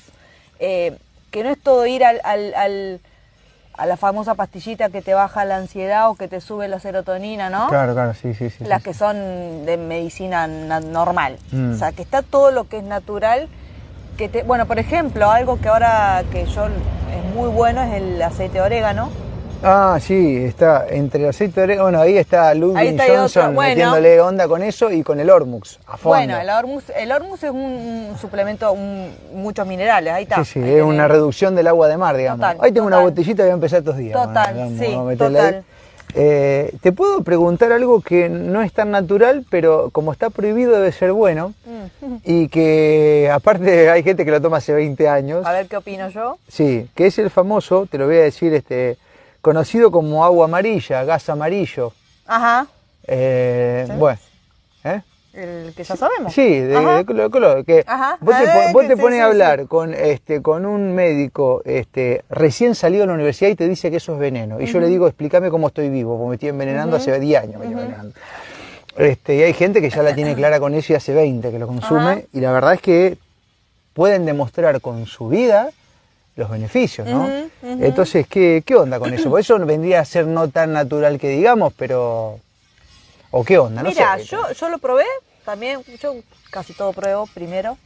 eh, 0.60 0.98
que 1.32 1.44
no 1.44 1.50
es 1.50 1.62
todo 1.62 1.86
ir 1.86 2.04
al, 2.04 2.22
al- 2.24 2.54
al- 2.56 3.00
a 3.74 3.86
la 3.86 3.96
famosa 3.98 4.34
pastillita 4.34 4.90
que 4.90 5.04
te 5.04 5.14
baja 5.14 5.46
la 5.46 5.58
ansiedad 5.58 6.10
o 6.10 6.16
que 6.16 6.28
te 6.28 6.42
sube 6.42 6.68
la 6.68 6.80
serotonina, 6.80 7.52
¿no? 7.52 7.68
Claro, 7.70 7.94
claro, 7.94 8.16
sí, 8.16 8.34
sí, 8.34 8.50
sí. 8.50 8.64
las 8.64 8.80
sí. 8.80 8.86
que 8.86 8.94
son 8.96 9.66
de 9.68 9.78
medicina 9.78 10.48
na- 10.48 10.80
normal. 10.80 11.38
Mm. 11.52 11.74
O 11.74 11.78
sea, 11.78 11.92
que 11.92 12.02
está 12.02 12.24
todo 12.24 12.50
lo 12.50 12.68
que 12.68 12.78
es 12.80 12.84
natural. 12.84 13.48
Que 14.18 14.30
te, 14.30 14.44
bueno, 14.44 14.66
por 14.66 14.80
ejemplo, 14.80 15.30
algo 15.30 15.60
que 15.62 15.70
ahora 15.70 16.24
que 16.32 16.46
yo 16.46 16.66
es 16.66 17.36
muy 17.36 17.50
bueno 17.50 17.82
es 17.84 17.94
el 17.94 18.22
aceite 18.22 18.56
de 18.56 18.62
orégano. 18.62 19.10
Ah, 19.64 19.98
sí, 20.02 20.38
está 20.44 20.86
entre 20.90 21.22
el 21.24 21.30
aceite 21.30 21.60
de 21.60 21.64
orégano. 21.66 21.84
Bueno, 21.84 22.02
ahí 22.02 22.18
está 22.18 22.52
Ludwig 22.56 22.78
Ahí 22.78 22.88
está 22.90 23.04
Johnson 23.08 23.54
bueno. 23.56 23.70
metiéndole 23.70 24.20
onda 24.22 24.48
con 24.48 24.64
eso 24.64 24.92
y 24.92 25.04
con 25.04 25.20
el 25.20 25.30
Ormux, 25.30 25.80
a 25.86 25.98
fondo. 25.98 26.18
Bueno, 26.18 26.38
el 26.40 26.50
Ormus, 26.50 26.84
el 26.96 27.12
es 27.12 27.44
un, 27.44 27.60
un 28.12 28.18
suplemento, 28.20 28.72
un- 28.72 29.12
muchos 29.36 29.68
minerales, 29.68 30.14
ahí 30.14 30.24
está. 30.24 30.38
Sí, 30.38 30.46
sí, 30.54 30.60
Ahí 30.60 30.66
es 30.70 30.76
tenés. 30.78 30.84
una 30.94 31.08
reducción 31.08 31.56
del 31.56 31.68
agua 31.68 31.88
de 31.88 31.98
mar, 31.98 32.18
digamos. 32.18 32.40
Total, 32.40 32.58
ahí 32.66 32.72
tengo 32.72 32.88
una 32.88 32.98
total. 32.98 33.12
botellita 33.12 33.42
y 33.44 33.46
voy 33.46 33.52
a 33.52 33.54
empezar 33.54 33.80
estos 33.80 33.98
días. 33.98 34.14
Total, 34.20 34.56
Vamos, 34.58 34.80
sí, 34.80 34.86
vamos 34.88 35.00
a 35.02 35.10
meterle 35.10 35.40
ahí. 35.40 35.62
Eh, 36.20 36.76
Te 36.82 36.92
puedo 36.92 37.24
preguntar 37.24 37.72
algo 37.72 38.02
que 38.02 38.28
no 38.28 38.64
es 38.64 38.74
tan 38.74 38.90
natural, 38.90 39.46
pero 39.52 39.90
como 39.92 40.12
está 40.12 40.30
prohibido 40.32 40.72
debe 40.74 40.92
ser 40.92 41.12
bueno. 41.12 41.54
Mm. 41.66 42.16
Y 42.24 42.48
que 42.48 43.30
aparte 43.32 43.90
hay 43.92 44.02
gente 44.04 44.26
que 44.26 44.32
lo 44.32 44.42
toma 44.42 44.58
hace 44.58 44.74
20 44.74 45.08
años. 45.08 45.46
A 45.46 45.52
ver 45.54 45.68
qué 45.68 45.78
opino 45.78 46.10
yo. 46.10 46.38
Sí, 46.48 46.90
que 46.96 47.06
es 47.08 47.20
el 47.20 47.30
famoso, 47.30 47.86
te 47.86 47.98
lo 48.00 48.08
voy 48.08 48.18
a 48.18 48.24
decir, 48.24 48.54
este, 48.54 48.98
conocido 49.42 49.92
como 49.92 50.26
agua 50.26 50.46
amarilla, 50.46 51.04
gas 51.04 51.30
amarillo. 51.30 51.94
Ajá, 52.26 52.68
Eh, 53.08 53.86
Sí. 53.88 53.94
Bueno, 53.98 54.20
¿eh? 54.84 55.02
El 55.38 55.73
que 55.76 55.84
ya 55.84 55.95
sabemos. 55.95 56.34
Sí, 56.34 56.60
de, 56.60 56.67
de 56.80 57.06
color, 57.06 57.30
color, 57.32 57.65
que 57.65 57.84
Ajá. 57.88 58.17
vos 58.19 58.36
te, 58.38 58.47
po- 58.47 58.71
vos 58.73 58.82
que 58.82 58.88
te 58.89 58.95
sí, 58.95 59.02
pones 59.02 59.17
sí, 59.17 59.21
a 59.21 59.26
sí. 59.26 59.30
hablar 59.32 59.67
con 59.67 59.93
este 59.93 60.41
con 60.41 60.65
un 60.65 60.93
médico 60.95 61.62
este 61.65 62.23
recién 62.30 62.76
salido 62.76 63.02
de 63.02 63.08
la 63.08 63.13
universidad 63.13 63.50
y 63.52 63.56
te 63.56 63.67
dice 63.67 63.89
que 63.91 63.97
eso 63.97 64.13
es 64.13 64.19
veneno. 64.19 64.60
Y 64.60 64.65
yo 64.65 64.80
le 64.80 64.88
digo, 64.88 65.08
explícame 65.08 65.50
cómo 65.50 65.67
estoy 65.67 65.89
vivo, 65.89 66.17
porque 66.17 66.30
me 66.30 66.36
estoy 66.36 66.50
envenenando 66.50 66.97
hace 66.97 67.19
10 67.19 67.41
años. 67.43 67.60
me 67.60 67.65
estoy 67.67 67.82
envenenando. 67.82 68.13
Este, 68.97 69.36
y 69.36 69.43
hay 69.43 69.54
gente 69.54 69.80
que 69.80 69.89
ya 69.91 70.02
la 70.02 70.15
tiene 70.15 70.34
clara 70.34 70.60
con 70.60 70.73
eso 70.73 70.93
y 70.93 70.95
hace 70.95 71.13
20 71.13 71.52
que 71.52 71.60
lo 71.60 71.67
consume. 71.67 72.26
Y 72.34 72.39
la 72.41 72.52
verdad 72.52 72.73
es 72.73 72.82
que 72.82 73.17
pueden 73.93 74.26
demostrar 74.26 74.82
con 74.82 75.06
su 75.06 75.28
vida 75.30 75.69
los 76.36 76.50
beneficios, 76.50 77.08
¿no? 77.08 77.30
Entonces, 77.63 78.28
¿qué, 78.28 78.63
¿qué 78.65 78.76
onda 78.76 79.00
con 79.00 79.13
eso? 79.13 79.30
Porque 79.30 79.41
eso 79.41 79.58
vendría 79.60 80.00
a 80.02 80.06
ser 80.06 80.26
no 80.28 80.47
tan 80.50 80.73
natural 80.73 81.19
que 81.19 81.30
digamos, 81.30 81.73
pero... 81.78 82.39
¿O 83.32 83.43
qué 83.43 83.58
onda? 83.58 83.84
No 83.84 83.89
Mira, 83.89 84.17
sé. 84.17 84.23
yo, 84.23 84.52
yo 84.52 84.69
lo 84.69 84.78
probé 84.78 85.04
también, 85.48 85.82
yo 86.02 86.14
casi 86.52 86.74
todo 86.74 86.92
pruebo 86.92 87.26
primero. 87.26 87.78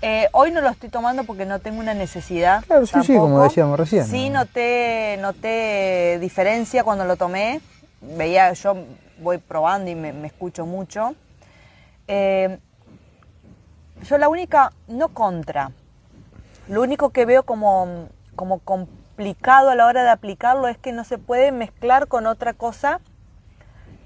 Eh, 0.00 0.28
hoy 0.30 0.52
no 0.52 0.60
lo 0.60 0.68
estoy 0.68 0.90
tomando 0.90 1.24
porque 1.24 1.44
no 1.44 1.58
tengo 1.58 1.80
una 1.80 1.92
necesidad. 1.92 2.64
Claro, 2.66 2.86
sí, 2.86 2.94
sí, 3.04 3.16
como 3.16 3.42
decíamos 3.42 3.76
recién, 3.80 4.06
Sí, 4.06 4.30
¿no? 4.30 4.40
noté, 4.44 5.18
noté 5.20 6.20
diferencia 6.20 6.84
cuando 6.84 7.04
lo 7.04 7.16
tomé. 7.16 7.60
Veía, 8.00 8.52
yo 8.52 8.76
voy 9.18 9.38
probando 9.38 9.90
y 9.90 9.96
me, 9.96 10.12
me 10.12 10.28
escucho 10.28 10.66
mucho. 10.66 11.16
Eh, 12.06 12.60
yo 14.08 14.16
la 14.16 14.28
única, 14.28 14.70
no 14.86 15.08
contra, 15.08 15.72
lo 16.68 16.80
único 16.80 17.10
que 17.10 17.26
veo 17.26 17.42
como, 17.42 18.08
como 18.36 18.60
complicado 18.60 19.70
a 19.70 19.74
la 19.74 19.86
hora 19.86 20.04
de 20.04 20.10
aplicarlo 20.10 20.68
es 20.68 20.78
que 20.78 20.92
no 20.92 21.02
se 21.02 21.18
puede 21.18 21.50
mezclar 21.50 22.06
con 22.06 22.28
otra 22.28 22.52
cosa 22.52 23.00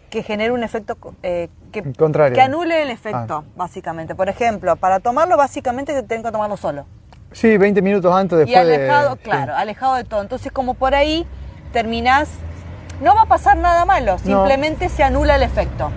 que 0.09 0.23
genere 0.23 0.53
un 0.53 0.63
efecto 0.63 0.97
eh, 1.23 1.49
que, 1.71 2.41
anule 2.41 2.83
el 2.83 2.91
efecto, 2.91 3.45
Ah. 3.47 3.53
básicamente. 3.57 4.15
Por 4.15 4.29
ejemplo, 4.29 4.77
para 4.77 5.01
tomarlo, 5.01 5.37
básicamente 5.37 5.93
te 5.93 6.03
tengo 6.03 6.25
que 6.25 6.33
tomarlo 6.33 6.57
solo. 6.57 6.87
Sí, 7.33 7.57
20 7.59 7.83
minutos 7.83 8.15
antes 8.15 8.39
después 8.39 8.57
y 8.57 8.59
alejado, 8.59 9.17
de... 9.17 9.21
claro, 9.21 9.55
alejado 9.55 9.95
de 9.95 10.05
todo. 10.05 10.23
Entonces, 10.23 10.51
como 10.51 10.75
por 10.75 10.95
ahí 10.95 11.27
terminás, 11.73 12.31
no 13.01 13.15
va 13.15 13.23
a 13.23 13.27
pasar 13.27 13.57
nada 13.57 13.85
malo, 13.85 14.19
simplemente 14.19 14.89
se 14.89 15.03
anula 15.03 15.37
el 15.37 15.43
efecto. 15.43 15.91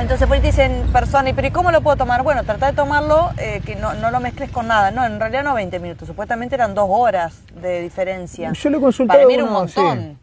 Entonces 0.00 0.26
por 0.26 0.34
ahí 0.34 0.40
te 0.40 0.48
dicen 0.48 0.88
personas, 0.92 1.30
¿y 1.30 1.34
pero 1.34 1.46
¿y 1.48 1.50
cómo 1.52 1.70
lo 1.70 1.80
puedo 1.80 1.96
tomar? 1.96 2.22
Bueno, 2.24 2.42
trata 2.42 2.66
de 2.66 2.72
tomarlo, 2.72 3.30
eh, 3.38 3.60
que 3.64 3.76
no, 3.76 3.94
no 3.94 4.10
lo 4.10 4.18
mezcles 4.18 4.50
con 4.50 4.66
nada. 4.66 4.90
No, 4.90 5.04
en 5.04 5.20
realidad 5.20 5.44
no 5.44 5.54
20 5.54 5.78
minutos, 5.78 6.08
supuestamente 6.08 6.56
eran 6.56 6.74
dos 6.74 6.86
horas 6.90 7.42
de 7.60 7.80
diferencia. 7.80 8.50
Yo 8.52 8.70
lo 8.70 8.78
he 8.78 8.80
consultado 8.80 9.18
Para 9.20 9.28
mí 9.28 9.34
era 9.34 9.44
un 9.44 9.50
uno, 9.50 9.68
sí. 9.68 10.16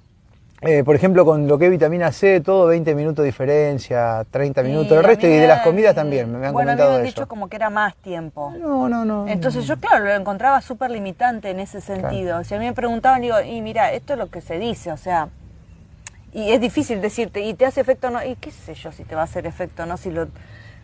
Eh, 0.64 0.84
por 0.84 0.96
ejemplo, 0.96 1.26
con 1.26 1.48
lo 1.48 1.58
que 1.58 1.66
es 1.66 1.72
vitamina 1.72 2.12
C, 2.12 2.40
todo 2.40 2.68
20 2.68 2.94
minutos 2.94 3.24
de 3.24 3.28
diferencia, 3.28 4.24
30 4.30 4.62
minutos. 4.62 4.96
El 4.96 5.04
resto 5.04 5.26
y 5.26 5.32
de 5.32 5.48
las 5.48 5.64
comidas 5.64 5.96
también, 5.96 6.32
me 6.32 6.46
han 6.46 6.54
bueno, 6.54 6.72
a 6.72 6.76
mí 6.76 6.78
comentado 6.78 6.92
me 6.92 6.96
han 6.98 7.06
eso. 7.08 7.16
dicho 7.16 7.28
como 7.28 7.50
que 7.50 7.56
era 7.56 7.72
más 7.72 7.96
tiempo. 7.96 8.54
No, 8.60 8.88
no, 8.88 9.04
no. 9.04 9.28
Entonces 9.28 9.66
yo, 9.66 9.78
claro, 9.78 10.06
lo 10.06 10.14
encontraba 10.14 10.62
súper 10.62 10.92
limitante 10.92 11.50
en 11.50 11.60
ese 11.60 11.82
sentido. 11.82 12.44
Si 12.44 12.54
a 12.54 12.60
mí 12.60 12.66
me 12.66 12.74
preguntaban, 12.74 13.22
digo, 13.22 13.42
y 13.42 13.60
mira, 13.62 13.92
esto 13.92 14.14
es 14.14 14.20
lo 14.20 14.30
que 14.30 14.42
se 14.42 14.60
dice, 14.60 14.92
o 14.92 14.98
sea, 14.98 15.30
y 16.32 16.52
es 16.52 16.62
difícil 16.62 17.02
decirte, 17.02 17.42
¿y 17.42 17.56
te 17.56 17.66
hace 17.66 17.82
efecto 17.82 18.10
o 18.10 18.12
no? 18.12 18.24
Y 18.24 18.36
qué 18.36 18.52
sé 18.52 18.76
yo 18.76 18.92
si 18.92 19.04
te 19.04 19.16
va 19.16 19.22
a 19.22 19.26
hacer 19.26 19.48
efecto 19.48 19.82
o 19.82 19.86
no, 19.88 19.98
si, 19.98 20.12
lo, 20.12 20.28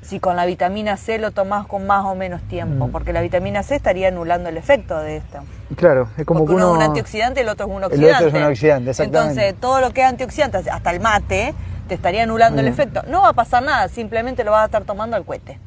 si 0.02 0.20
con 0.20 0.36
la 0.36 0.46
vitamina 0.46 0.96
C 0.98 1.18
lo 1.18 1.32
tomás 1.32 1.68
con 1.68 1.86
más 1.88 2.06
o 2.06 2.16
menos 2.16 2.42
tiempo, 2.44 2.88
Mm. 2.88 2.92
porque 2.92 3.12
la 3.14 3.22
vitamina 3.22 3.64
C 3.64 3.76
estaría 3.76 4.08
anulando 4.08 4.48
el 4.50 4.58
efecto 4.58 4.98
de 5.00 5.18
esto. 5.18 5.40
Claro, 5.76 6.08
es 6.18 6.26
como 6.26 6.42
porque 6.42 6.52
que 6.52 6.56
uno 6.56 6.72
uno... 6.72 6.74
es 6.74 6.78
un 6.78 6.84
antioxidante 6.92 7.40
y 7.42 7.44
el 7.44 7.50
otro 7.50 7.66
es 7.66 7.72
un 7.72 7.78
El 7.80 7.84
otro 7.86 7.98
oxidante. 7.98 8.28
es 8.28 8.34
un 8.34 8.44
oxidante, 8.44 8.90
exactamente. 8.92 9.30
Entonces, 9.42 9.60
todo 9.60 9.82
lo 9.82 9.92
que 9.92 10.02
es 10.02 10.08
antioxidante, 10.08 10.58
hasta 10.70 10.92
el 10.92 11.00
mate, 11.02 11.54
te 11.88 11.94
estaría 11.96 12.24
anulando 12.24 12.62
el 12.62 12.68
efecto. 12.68 13.02
No 13.08 13.22
va 13.24 13.30
a 13.30 13.34
pasar 13.34 13.64
nada, 13.64 13.88
simplemente 13.90 14.44
lo 14.44 14.52
vas 14.52 14.62
a 14.64 14.66
estar 14.66 14.84
tomando 14.84 15.16
al 15.18 15.26
cohete. 15.26 15.60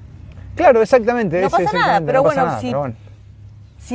Claro, 0.54 0.80
exactamente. 0.82 1.40
No 1.40 1.46
ese 1.48 1.64
pasa 1.64 1.76
nada, 1.78 2.00
pero 2.00 2.18
no 2.22 2.24
pasa 2.24 2.34
bueno, 2.42 2.46
nada, 2.50 2.60
sí. 2.60 2.66
pero 2.68 2.78
bueno. 2.80 2.94
Si 2.94 3.09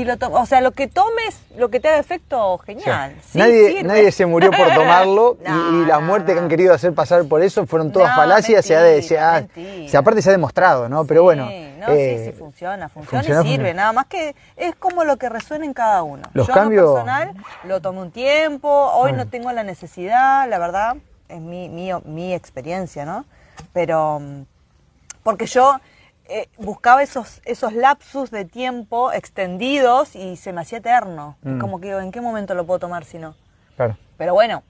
lo 0.04 0.18
to- 0.18 0.32
o 0.34 0.46
sea, 0.46 0.62
lo 0.62 0.72
que 0.72 0.88
tomes, 0.88 1.40
lo 1.56 1.70
que 1.70 1.80
te 1.80 1.88
haga 1.88 2.00
efecto, 2.00 2.58
genial. 2.58 3.16
Sí, 3.32 3.38
nadie, 3.38 3.84
nadie 3.84 4.12
se 4.12 4.26
murió 4.26 4.50
por 4.52 4.68
tomarlo 4.74 5.38
y- 5.46 5.50
No, 5.50 5.84
y, 5.84 5.86
la 5.86 5.96
no, 5.96 6.02
muerte 6.02 6.34
que 6.34 6.40
han 6.40 6.50
querido 6.50 6.74
hacer 6.74 6.94
pasar 6.94 7.24
por 7.26 7.42
eso 7.44 7.66
fueron 7.68 7.92
todas 7.92 8.16
falacias. 8.16 8.66
se 8.66 8.76
ha 8.76 8.82
de- 8.82 9.02
se 9.04 9.18
ha- 9.20 9.34
mentira, 9.34 9.64
mentira. 9.68 9.90
se- 9.92 9.98
aparte 9.98 10.22
se 10.22 10.30
ha 10.30 10.32
demostrado, 10.34 10.90
¿no? 10.90 11.06
Pero 11.06 11.22
Sí, 11.22 11.24
bueno. 11.24 11.46
No, 11.46 11.92
eh, 11.94 12.18
sí, 12.26 12.32
sí, 12.32 12.38
funciona, 12.38 12.90
funciona, 12.90 13.22
funciona, 13.24 13.42
y 13.42 13.44
sirve. 13.44 13.56
funciona. 13.58 13.82
Nada 13.82 13.94
más 13.94 14.06
que 14.08 14.36
es 14.58 14.76
como 14.76 15.04
lo 15.04 15.18
que 15.18 15.30
resuena 15.30 15.66
en 15.66 15.74
cada 15.74 16.02
uno. 16.04 16.24
Los 16.34 16.48
Yo 16.48 16.54
en 16.54 16.56
lo 16.58 16.62
cambios- 16.64 16.94
personal 16.94 17.34
lo 17.64 17.80
tomé 17.82 18.02
un 18.02 18.12
tiempo, 18.12 18.68
hoy 18.70 19.12
Bueno. 19.12 19.26
no 19.26 19.28
tengo 19.30 19.52
la 19.52 19.64
necesidad, 19.64 20.50
la 20.50 20.58
verdad, 20.58 20.96
es 21.30 21.40
mi, 21.40 21.70
mi, 21.70 21.92
mi 22.06 22.34
experiencia, 22.34 23.06
¿no? 23.06 23.26
Pero, 23.72 24.20
mm, 24.20 24.42
porque 25.24 25.46
yo 25.46 25.80
eh, 26.28 26.50
buscaba 26.58 27.04
esos, 27.04 27.42
esos 27.46 27.74
lapsus 27.74 28.32
de 28.32 28.46
tiempo 28.46 29.12
extendidos 29.12 30.16
y 30.16 30.38
se 30.38 30.54
me 30.54 30.62
hacía 30.62 30.80
eterno. 30.80 31.38
Mm. 31.44 31.60
Como 31.60 31.80
que 31.80 31.88
digo, 31.88 32.00
¿en 32.00 32.12
qué 32.12 32.22
momento 32.22 32.56
lo 32.56 32.66
puedo 32.66 32.80
tomar 32.80 33.06
si 33.06 33.20
no? 33.20 33.36
Claro. 33.76 33.98
Pero 34.18 34.34
bueno, 34.34 34.64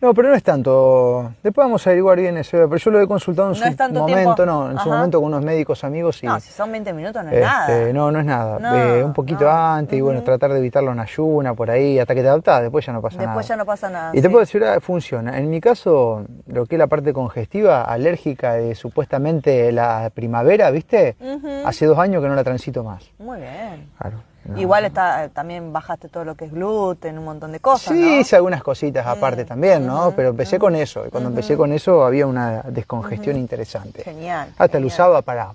No, 0.00 0.12
pero 0.12 0.28
no 0.28 0.34
es 0.34 0.42
tanto. 0.42 1.32
Después 1.42 1.64
vamos 1.64 1.86
a 1.86 1.90
averiguar 1.90 2.18
bien 2.20 2.36
eso. 2.36 2.52
Pero 2.68 2.76
yo 2.76 2.90
lo 2.90 3.00
he 3.00 3.06
consultado 3.08 3.48
en 3.48 3.58
No 3.58 3.64
su 3.66 3.92
momento, 3.94 4.34
tiempo. 4.34 4.46
no. 4.46 4.70
En 4.70 4.78
su 4.78 4.88
momento 4.90 5.18
con 5.20 5.28
unos 5.28 5.42
médicos 5.42 5.82
amigos 5.84 6.22
y. 6.22 6.26
no, 6.26 6.38
si 6.38 6.52
son 6.52 6.70
20 6.70 6.92
minutos 6.92 7.24
no 7.24 7.30
es 7.30 7.36
este, 7.36 7.46
nada. 7.46 7.92
No, 7.94 8.12
no 8.12 8.18
es 8.20 8.24
nada. 8.26 8.58
No, 8.58 8.74
Eh, 8.76 9.02
un 9.02 9.14
poquito 9.14 9.44
no. 9.44 9.50
antes 9.50 9.98
y 9.98 10.02
bueno, 10.02 10.22
tratar 10.22 10.52
de 10.52 10.58
evitarlo 10.58 10.92
en 10.92 11.00
ayuna 11.00 11.54
por 11.54 11.70
ahí 11.70 11.98
hasta 11.98 12.14
que 12.14 12.20
te 12.22 12.28
adaptás. 12.28 12.62
Después 12.62 12.84
ya 12.84 12.92
no 12.92 13.00
pasa 13.00 13.16
nada. 13.16 13.28
Después 13.28 13.48
ya 13.48 13.56
no 13.56 13.64
pasa 13.64 13.88
nada. 13.90 14.10
Y 14.12 14.16
te 14.20 14.22
sí. 14.22 14.28
puedo 14.28 14.40
decir, 14.40 14.64
ah, 14.64 14.80
funciona. 14.80 15.38
En 15.38 15.48
mi 15.48 15.60
caso, 15.62 16.24
lo 16.46 16.66
que 16.66 16.74
es 16.74 16.78
la 16.78 16.88
parte 16.88 17.12
congestiva, 17.14 17.82
alérgica 17.82 18.52
de 18.54 18.74
supuestamente 18.74 19.72
la 19.72 20.10
primavera, 20.12 20.70
¿viste? 20.70 21.16
Hace 21.64 21.86
dos 21.86 21.98
años 21.98 22.22
que 22.22 22.28
no 22.28 22.34
la 22.34 22.44
transito 22.44 22.84
más. 22.84 23.02
Muy 23.18 23.38
bien. 23.38 23.88
Claro. 23.98 24.18
No. 24.48 24.58
Igual 24.60 24.84
está, 24.84 25.28
también 25.30 25.72
bajaste 25.72 26.08
todo 26.08 26.24
lo 26.24 26.34
que 26.34 26.46
es 26.46 26.52
gluten, 26.52 27.18
un 27.18 27.24
montón 27.24 27.52
de 27.52 27.60
cosas, 27.60 27.92
Sí, 27.94 28.00
¿no? 28.00 28.20
hice 28.20 28.36
algunas 28.36 28.62
cositas 28.62 29.06
aparte 29.06 29.44
también, 29.44 29.86
¿no? 29.86 30.12
Pero 30.12 30.30
empecé 30.30 30.58
con 30.58 30.74
eso. 30.76 31.06
Y 31.06 31.10
cuando 31.10 31.28
empecé 31.30 31.56
con 31.56 31.72
eso 31.72 32.04
había 32.04 32.26
una 32.26 32.62
descongestión 32.62 33.36
interesante. 33.36 34.02
Genial. 34.02 34.52
Hasta 34.58 34.78
lo 34.80 34.86
usaba 34.86 35.22
para 35.22 35.52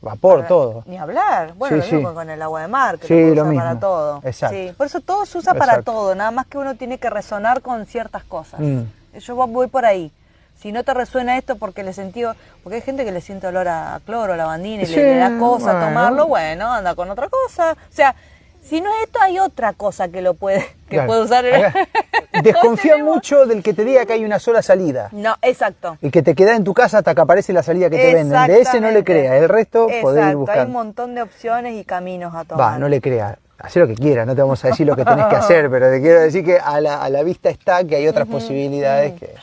vapor, 0.00 0.36
Para- 0.36 0.48
todo. 0.48 0.82
Ni 0.86 0.98
hablar. 0.98 1.54
Bueno, 1.54 1.82
Sí, 1.82 1.90
lo 1.92 1.96
mismo 1.96 2.10
sí. 2.10 2.14
con- 2.14 2.30
el 2.30 2.42
agua 2.42 2.60
de 2.60 2.68
mar, 2.68 2.98
que 2.98 3.06
Sí, 3.06 3.34
lo, 3.34 3.44
mismo. 3.46 3.60
para 3.64 3.78
todo. 3.80 4.20
Exacto. 4.24 4.56
Por 4.76 4.86
eso 4.86 5.00
todo 5.00 5.24
se 5.24 5.38
usa 5.38 5.54
para 5.54 5.82
todo, 5.82 6.14
nada 6.14 6.30
más 6.30 6.46
que 6.46 6.58
uno 6.58 6.74
tiene 6.76 6.98
que 6.98 7.08
resonar 7.08 7.62
con 7.62 7.86
ciertas 7.86 8.22
cosas. 8.24 8.60
Mm. 8.60 8.82
Yo 9.18 9.34
voy 9.36 9.68
por 9.68 9.84
ahí. 9.86 10.12
Si 10.64 10.72
no 10.72 10.82
te 10.82 10.94
resuena 10.94 11.36
esto 11.36 11.56
porque 11.56 11.82
le 11.82 11.92
sentí, 11.92 12.22
porque 12.62 12.76
hay 12.76 12.80
gente 12.80 13.04
que 13.04 13.12
le 13.12 13.20
siente 13.20 13.46
olor 13.46 13.68
a 13.68 14.00
cloro, 14.06 14.32
a 14.32 14.36
lavandina 14.38 14.84
y 14.84 14.86
Sí, 14.86 14.96
le, 14.96 15.02
le 15.12 15.16
da 15.18 15.38
cosa 15.38 15.72
bueno. 15.74 15.88
tomarlo, 15.88 16.26
bueno, 16.26 16.72
anda 16.72 16.94
con 16.94 17.10
otra 17.10 17.28
cosa. 17.28 17.72
O 17.72 17.94
sea, 17.94 18.14
si 18.62 18.80
no 18.80 18.88
es 18.88 19.02
esto, 19.04 19.18
hay 19.20 19.38
otra 19.38 19.74
cosa 19.74 20.08
que 20.08 20.22
lo 20.22 20.32
puede, 20.32 20.60
que 20.88 20.96
Claro. 20.96 21.06
puede 21.08 21.20
usar. 21.20 21.44
el- 21.44 21.70
Desconfía 22.42 22.96
mucho 22.96 23.44
del 23.44 23.62
que 23.62 23.74
te 23.74 23.84
diga 23.84 24.06
que 24.06 24.14
hay 24.14 24.24
una 24.24 24.38
sola 24.38 24.62
salida. 24.62 25.10
No, 25.12 25.36
exacto. 25.42 25.98
Y 26.00 26.10
que 26.10 26.22
te 26.22 26.34
queda 26.34 26.56
en 26.56 26.64
tu 26.64 26.72
casa 26.72 26.96
hasta 26.96 27.14
que 27.14 27.20
aparece 27.20 27.52
la 27.52 27.62
salida 27.62 27.90
que 27.90 27.98
te 27.98 28.14
venden. 28.14 28.46
De 28.46 28.60
ese 28.62 28.80
no 28.80 28.90
le 28.90 29.04
creas, 29.04 29.34
el 29.34 29.50
resto 29.50 29.86
podés 29.86 29.98
ir 29.98 29.98
Exacto, 30.08 30.20
Hay 30.22 30.32
un 30.34 30.40
buscando. 30.40 30.72
montón 30.72 31.14
de 31.14 31.20
opciones 31.20 31.74
y 31.74 31.84
caminos 31.84 32.34
a 32.34 32.44
tomar. 32.44 32.72
Va, 32.72 32.78
no 32.78 32.88
le 32.88 33.02
creas. 33.02 33.36
Hacé 33.58 33.80
lo 33.80 33.86
que 33.86 33.94
quieras, 33.94 34.26
no 34.26 34.34
te 34.34 34.40
vamos 34.42 34.62
a 34.64 34.68
decir 34.68 34.86
lo 34.86 34.96
que 34.96 35.04
tenés 35.04 35.26
que 35.26 35.36
hacer, 35.60 35.70
pero 35.70 35.90
te 35.90 36.00
quiero 36.00 36.20
decir 36.20 36.42
que 36.44 36.58
a 36.58 36.80
la, 36.80 37.02
a 37.02 37.08
la 37.10 37.22
vista 37.22 37.50
está 37.50 37.84
que 37.84 37.96
hay 37.96 38.08
otras 38.08 38.26
posibilidades 38.26 39.12
que, 39.18 39.34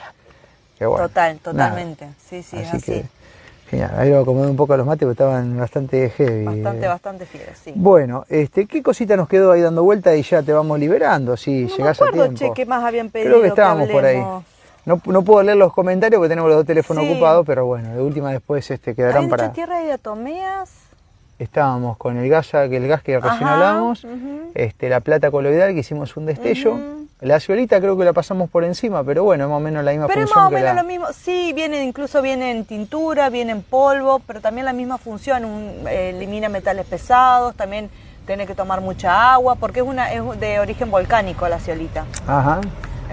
que 0.81 0.87
bueno. 0.87 1.07
Total, 1.07 1.33
nada. 1.33 1.39
totalmente. 1.43 2.07
Sí, 2.27 2.41
sí, 2.41 2.57
es 2.57 2.67
Así 2.69 2.77
así. 2.77 2.91
que, 2.91 3.05
genial. 3.69 3.91
Ahí 3.97 4.09
lo 4.09 4.21
acomodé 4.21 4.49
un 4.49 4.55
poco 4.55 4.73
a 4.73 4.77
los 4.77 4.87
mates 4.87 5.01
porque 5.05 5.11
estaban 5.11 5.55
bastante 5.55 6.09
heavy. 6.09 6.43
Bastante, 6.43 6.87
bastante 6.87 7.25
fieles, 7.27 7.61
sí. 7.63 7.71
Bueno, 7.75 8.25
este, 8.29 8.65
¿qué 8.65 8.81
cosita 8.81 9.15
nos 9.15 9.27
quedó 9.29 9.51
ahí 9.51 9.61
dando 9.61 9.83
vuelta 9.83 10.15
y 10.15 10.23
ya 10.23 10.41
te 10.41 10.51
vamos 10.53 10.79
liberando? 10.79 11.37
Si 11.37 11.65
no 11.65 11.69
me 11.69 11.77
llegás 11.77 12.01
a 12.01 12.05
acuerdo, 12.05 12.23
tiempo. 12.33 12.39
che, 12.39 12.51
qué 12.55 12.65
más 12.65 12.83
habían 12.83 13.11
pedido. 13.11 13.29
Creo 13.29 13.41
que 13.43 13.47
estábamos 13.49 13.89
por 13.89 14.03
ahí. 14.05 14.23
No, 14.83 14.99
no 15.05 15.21
puedo 15.21 15.43
leer 15.43 15.57
los 15.57 15.71
comentarios 15.71 16.17
porque 16.17 16.29
tenemos 16.29 16.49
los 16.49 16.57
dos 16.57 16.65
teléfonos 16.65 17.03
Sí. 17.03 17.11
ocupados, 17.11 17.45
pero 17.45 17.67
bueno, 17.67 17.93
de 17.93 18.01
última 18.01 18.31
después 18.31 18.71
este, 18.71 18.95
quedarán 18.95 19.29
para... 19.29 19.51
tierra 19.51 19.77
de 19.81 19.85
diatomeas. 19.85 20.71
Estábamos 21.37 21.95
con 21.97 22.17
el 22.17 22.27
gas, 22.27 22.47
que 22.49 22.77
el 22.77 22.87
gas 22.87 23.03
que 23.03 23.19
recién 23.19 23.43
Ajá, 23.43 23.53
hablamos, 23.53 24.07
este, 24.55 24.89
la 24.89 24.99
plata 25.01 25.29
coloidal 25.29 25.73
que 25.75 25.81
hicimos 25.81 26.17
un 26.17 26.25
destello. 26.25 26.79
La 27.21 27.39
ciolita 27.39 27.79
creo 27.79 27.95
que 27.95 28.03
la 28.03 28.13
pasamos 28.13 28.49
por 28.49 28.63
encima, 28.63 29.03
pero 29.03 29.23
bueno, 29.23 29.43
es 29.43 29.49
más 29.51 29.57
o 29.57 29.59
menos 29.59 29.83
la 29.83 29.91
misma 29.91 30.07
Pero 30.07 30.21
es 30.21 30.25
función 30.31 30.43
más 30.43 30.47
o 30.47 30.55
menos 30.55 30.75
la- 30.75 30.81
lo 30.81 30.87
mismo. 30.87 31.05
Sí, 31.13 31.53
viene, 31.53 31.83
incluso 31.83 32.19
viene 32.23 32.49
en 32.49 32.65
tintura, 32.65 33.29
viene 33.29 33.51
en 33.51 33.61
polvo, 33.61 34.19
pero 34.25 34.41
también 34.41 34.65
la 34.65 34.73
misma 34.73 34.97
función. 34.97 35.45
un- 35.45 35.85
eh, 35.87 36.09
elimina 36.09 36.49
metales 36.49 36.85
pesados, 36.87 37.53
también 37.55 37.91
tiene 38.25 38.47
que 38.47 38.55
tomar 38.55 38.81
mucha 38.81 39.33
agua, 39.33 39.53
porque 39.55 39.81
es 39.81 39.85
una 39.85 40.11
es 40.11 40.21
de 40.39 40.59
origen 40.59 40.89
volcánico 40.89 41.47
la 41.47 41.59
ciolita. 41.59 42.05
Ajá. 42.27 42.59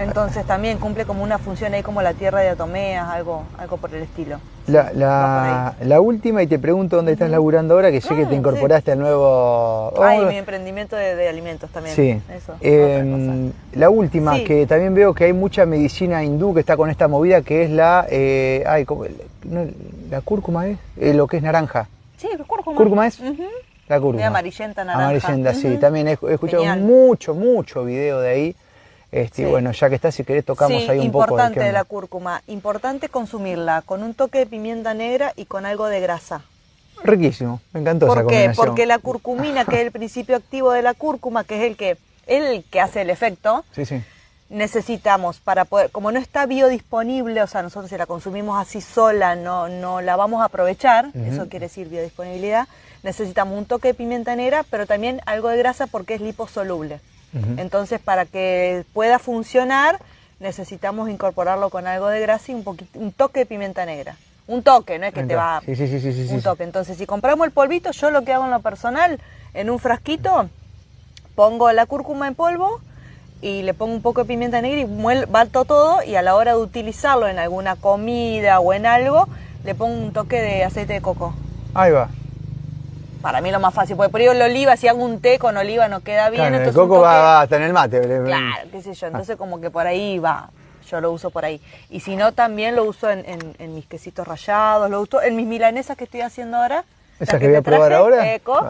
Entonces 0.01 0.45
también 0.47 0.79
cumple 0.79 1.05
como 1.05 1.23
una 1.23 1.39
función 1.39 1.75
ahí 1.75 1.83
como 1.83 2.03
la 2.03 2.15
tierra 2.15 2.41
de 2.41 2.51
Atomeas, 2.51 3.09
algo, 3.09 3.43
algo 3.59 3.77
por 3.79 3.95
el 3.95 4.03
estilo. 4.03 4.39
La, 4.67 4.93
la, 4.93 5.75
la 5.83 6.01
última, 6.01 6.43
y 6.43 6.47
te 6.47 6.59
pregunto 6.59 6.97
dónde 6.97 7.13
estás 7.13 7.31
laburando 7.31 7.75
ahora, 7.75 7.91
que 7.91 8.01
sé 8.03 8.15
que 8.15 8.27
te 8.27 8.35
incorporaste 8.35 8.93
al 8.93 8.99
nuevo... 8.99 9.93
Ay, 10.03 10.21
Oh, 10.21 10.27
mi 10.27 10.37
emprendimiento 10.37 10.95
de, 10.95 11.15
de 11.17 11.29
alimentos 11.29 11.71
también. 11.71 11.97
Sí. 11.97 12.21
Eso. 12.35 12.55
Eh, 12.61 13.51
cosa. 13.53 13.79
la 13.81 13.91
última, 13.91 14.37
Sí. 14.37 14.45
que 14.45 14.67
también 14.67 14.95
veo 14.95 15.15
que 15.15 15.25
hay 15.25 15.33
mucha 15.33 15.65
medicina 15.65 16.23
hindú 16.23 16.53
que 16.53 16.61
está 16.61 16.77
con 16.77 16.91
esta 16.91 17.09
movida, 17.09 17.41
que 17.43 17.65
es 17.65 17.71
la... 17.71 18.07
eh, 18.11 18.63
ay, 18.67 18.85
¿cómo- 18.85 19.05
no, 19.45 19.65
¿La 20.11 20.21
cúrcuma 20.21 20.67
es? 20.67 20.79
Eh, 20.99 21.15
lo 21.15 21.27
que 21.27 21.39
es 21.39 21.43
naranja. 21.43 21.89
Sí, 22.19 22.29
cúrcuma. 22.47 22.77
¿Cúrcuma 22.77 23.07
es? 23.07 23.21
La 23.89 23.97
cúrcuma. 23.97 24.17
Medio 24.17 24.27
amarillenta, 24.29 24.85
naranja. 24.85 25.05
Amarillenta, 25.05 25.55
sí. 25.55 25.79
También 25.79 26.09
he, 26.09 26.11
he 26.29 26.35
escuchado 26.35 26.63
Genial. 26.63 26.81
mucho, 26.81 27.35
mucho 27.35 27.85
video 27.85 28.21
de 28.21 28.29
ahí. 28.29 28.57
Este, 29.11 29.42
y 29.42 29.44
bueno, 29.47 29.73
ya 29.73 29.88
que 29.88 29.94
está, 29.94 30.12
si 30.12 30.23
querés 30.25 30.44
tocamos 30.44 30.83
sí, 30.83 30.88
ahí 30.90 30.99
un 30.99 31.11
poco. 31.11 31.25
importante 31.25 31.61
qué 31.61 31.66
de 31.66 31.73
la 31.73 31.85
cúrcuma. 31.85 32.42
Importante 32.47 33.09
consumirla 33.09 33.83
con 33.83 34.03
un 34.03 34.12
toque 34.14 34.38
de 34.38 34.47
pimienta 34.47 34.92
negra 34.94 35.33
y 35.37 35.47
con 35.47 35.64
algo 35.64 35.87
de 35.87 36.01
grasa. 36.01 36.42
Riquísimo, 37.05 37.61
me 37.73 37.81
encantó 37.81 38.07
esa 38.07 38.14
¿Por 38.14 38.23
qué? 38.27 38.35
combinación. 38.35 38.66
Porque 38.66 38.87
la 38.87 38.99
curcumina, 38.99 39.64
que 39.64 39.77
es 39.77 39.83
el 39.83 39.92
principio 39.92 40.37
activo 40.37 40.73
de 40.73 40.83
la 40.83 40.94
cúrcuma, 40.94 41.44
que 41.44 41.57
es 41.64 41.71
el 41.71 41.77
que, 41.77 41.97
el 42.27 42.64
que 42.64 42.81
hace 42.81 43.01
el 43.03 43.11
efecto, 43.11 43.64
Sí, 43.73 43.87
sí. 43.87 44.03
necesitamos 44.51 45.38
para 45.38 45.64
poder, 45.64 45.90
como 45.90 46.11
no 46.12 46.18
está 46.18 46.44
biodisponible, 46.47 47.40
o 47.42 47.47
sea, 47.47 47.62
nosotros 47.62 47.88
si 47.90 47.97
la 47.97 48.07
consumimos 48.07 48.61
así 48.61 48.81
sola 48.81 49.37
no, 49.37 49.68
no 49.68 50.01
la 50.01 50.16
vamos 50.16 50.42
a 50.42 50.47
aprovechar, 50.47 51.11
eso 51.14 51.49
quiere 51.49 51.66
decir 51.66 51.88
biodisponibilidad, 51.88 52.66
necesitamos 53.03 53.57
un 53.57 53.64
toque 53.66 53.88
de 53.88 53.94
pimienta 53.94 54.35
negra, 54.37 54.64
pero 54.68 54.87
también 54.87 55.21
algo 55.27 55.49
de 55.49 55.57
grasa 55.59 55.87
porque 55.87 56.14
es 56.14 56.21
liposoluble. 56.21 57.01
Entonces, 57.57 58.01
para 58.01 58.25
que 58.25 58.85
pueda 58.93 59.19
funcionar, 59.19 60.01
necesitamos 60.41 61.11
incorporarlo 61.11 61.71
con 61.71 61.87
algo 61.87 62.09
de 62.09 62.21
grasa 62.21 62.53
y 62.53 62.55
un, 62.55 62.64
poquito, 62.64 62.99
un 62.99 63.12
toque 63.12 63.41
de 63.41 63.47
pimienta 63.47 63.85
negra. 63.85 64.17
Un 64.47 64.62
toque, 64.62 64.99
no 64.99 65.07
es 65.07 65.12
que 65.12 65.25
te 65.25 65.37
va 65.37 65.61
Sí, 65.64 65.77
sí, 65.77 65.87
sí, 65.88 66.01
sí, 66.01 66.23
un 66.33 66.38
sí. 66.38 66.43
toque. 66.43 66.64
Entonces, 66.64 66.97
si 66.97 67.05
compramos 67.07 67.47
el 67.47 67.53
polvito, 67.53 67.91
yo 67.91 68.11
lo 68.11 68.23
que 68.23 68.33
hago 68.33 68.45
en 68.45 68.51
lo 68.51 68.61
personal, 68.61 69.21
en 69.53 69.69
un 69.69 69.79
frasquito, 69.79 70.49
pongo 71.35 71.71
la 71.73 71.85
cúrcuma 71.87 72.29
en 72.29 72.35
polvo 72.35 72.81
y 73.43 73.62
le 73.62 73.75
pongo 73.75 73.95
un 73.95 74.03
poco 74.03 74.23
de 74.23 74.27
pimienta 74.29 74.61
negra 74.62 74.81
y 74.81 75.25
bato 75.27 75.64
todo 75.64 76.03
y 76.03 76.17
a 76.17 76.23
la 76.23 76.35
hora 76.35 76.53
de 76.53 76.59
utilizarlo 76.59 77.29
en 77.29 77.38
alguna 77.38 77.77
comida 77.77 78.59
o 78.61 78.73
en 78.73 78.87
algo, 78.87 79.29
le 79.64 79.75
pongo 79.75 79.95
un 79.95 80.12
toque 80.12 80.41
de 80.41 80.64
aceite 80.64 80.95
de 80.95 81.03
coco. 81.03 81.35
Ahí 81.75 81.93
va. 81.93 82.09
Para 83.22 83.40
mí 83.40 83.50
lo 83.50 83.59
más 83.61 83.74
fácil, 83.74 83.96
porque 83.96 84.11
por 84.11 84.20
ahí 84.20 84.26
el 84.28 84.40
oliva, 84.42 84.76
si 84.76 84.87
hago 84.88 85.02
un 85.04 85.20
té 85.20 85.38
con 85.38 85.57
oliva 85.57 85.88
no 85.88 86.00
queda 86.00 86.31
bien. 86.31 86.42
Claro, 86.42 86.54
el 86.57 86.61
entonces 86.62 86.81
un 86.83 86.88
coco 86.88 87.00
va, 87.00 87.12
toque- 87.12 87.22
va 87.22 87.40
hasta 87.42 87.57
en 87.57 87.62
el 87.62 87.72
mate. 87.72 88.00
Claro, 88.00 88.68
qué 88.70 88.83
sé 88.83 88.94
yo. 88.94 89.07
Entonces 89.09 89.37
como 89.37 89.61
que 89.61 89.70
por 89.70 89.87
ahí 89.87 90.18
va. 90.18 90.50
Yo 90.88 91.00
lo 91.00 91.12
uso 91.12 91.31
por 91.31 91.44
ahí. 91.44 91.61
Y 91.90 92.00
si 92.00 92.16
no, 92.16 92.33
también 92.33 92.74
lo 92.76 92.85
uso 92.85 93.11
en, 93.11 93.18
en- 93.28 93.54
en 93.59 93.74
mis 93.74 93.87
quesitos 93.87 94.26
rallados, 94.26 94.88
lo 94.90 95.00
uso 95.02 95.20
en 95.20 95.37
mis 95.37 95.46
milanesas 95.46 95.96
que 95.96 96.04
estoy 96.04 96.20
haciendo 96.22 96.57
ahora. 96.57 96.85
¿Esas 97.20 97.35
las 97.35 97.40
que 97.40 97.48
voy 97.48 97.57
a 97.57 97.62
probar 97.62 97.92
ahora? 97.92 98.35
Eco. 98.35 98.61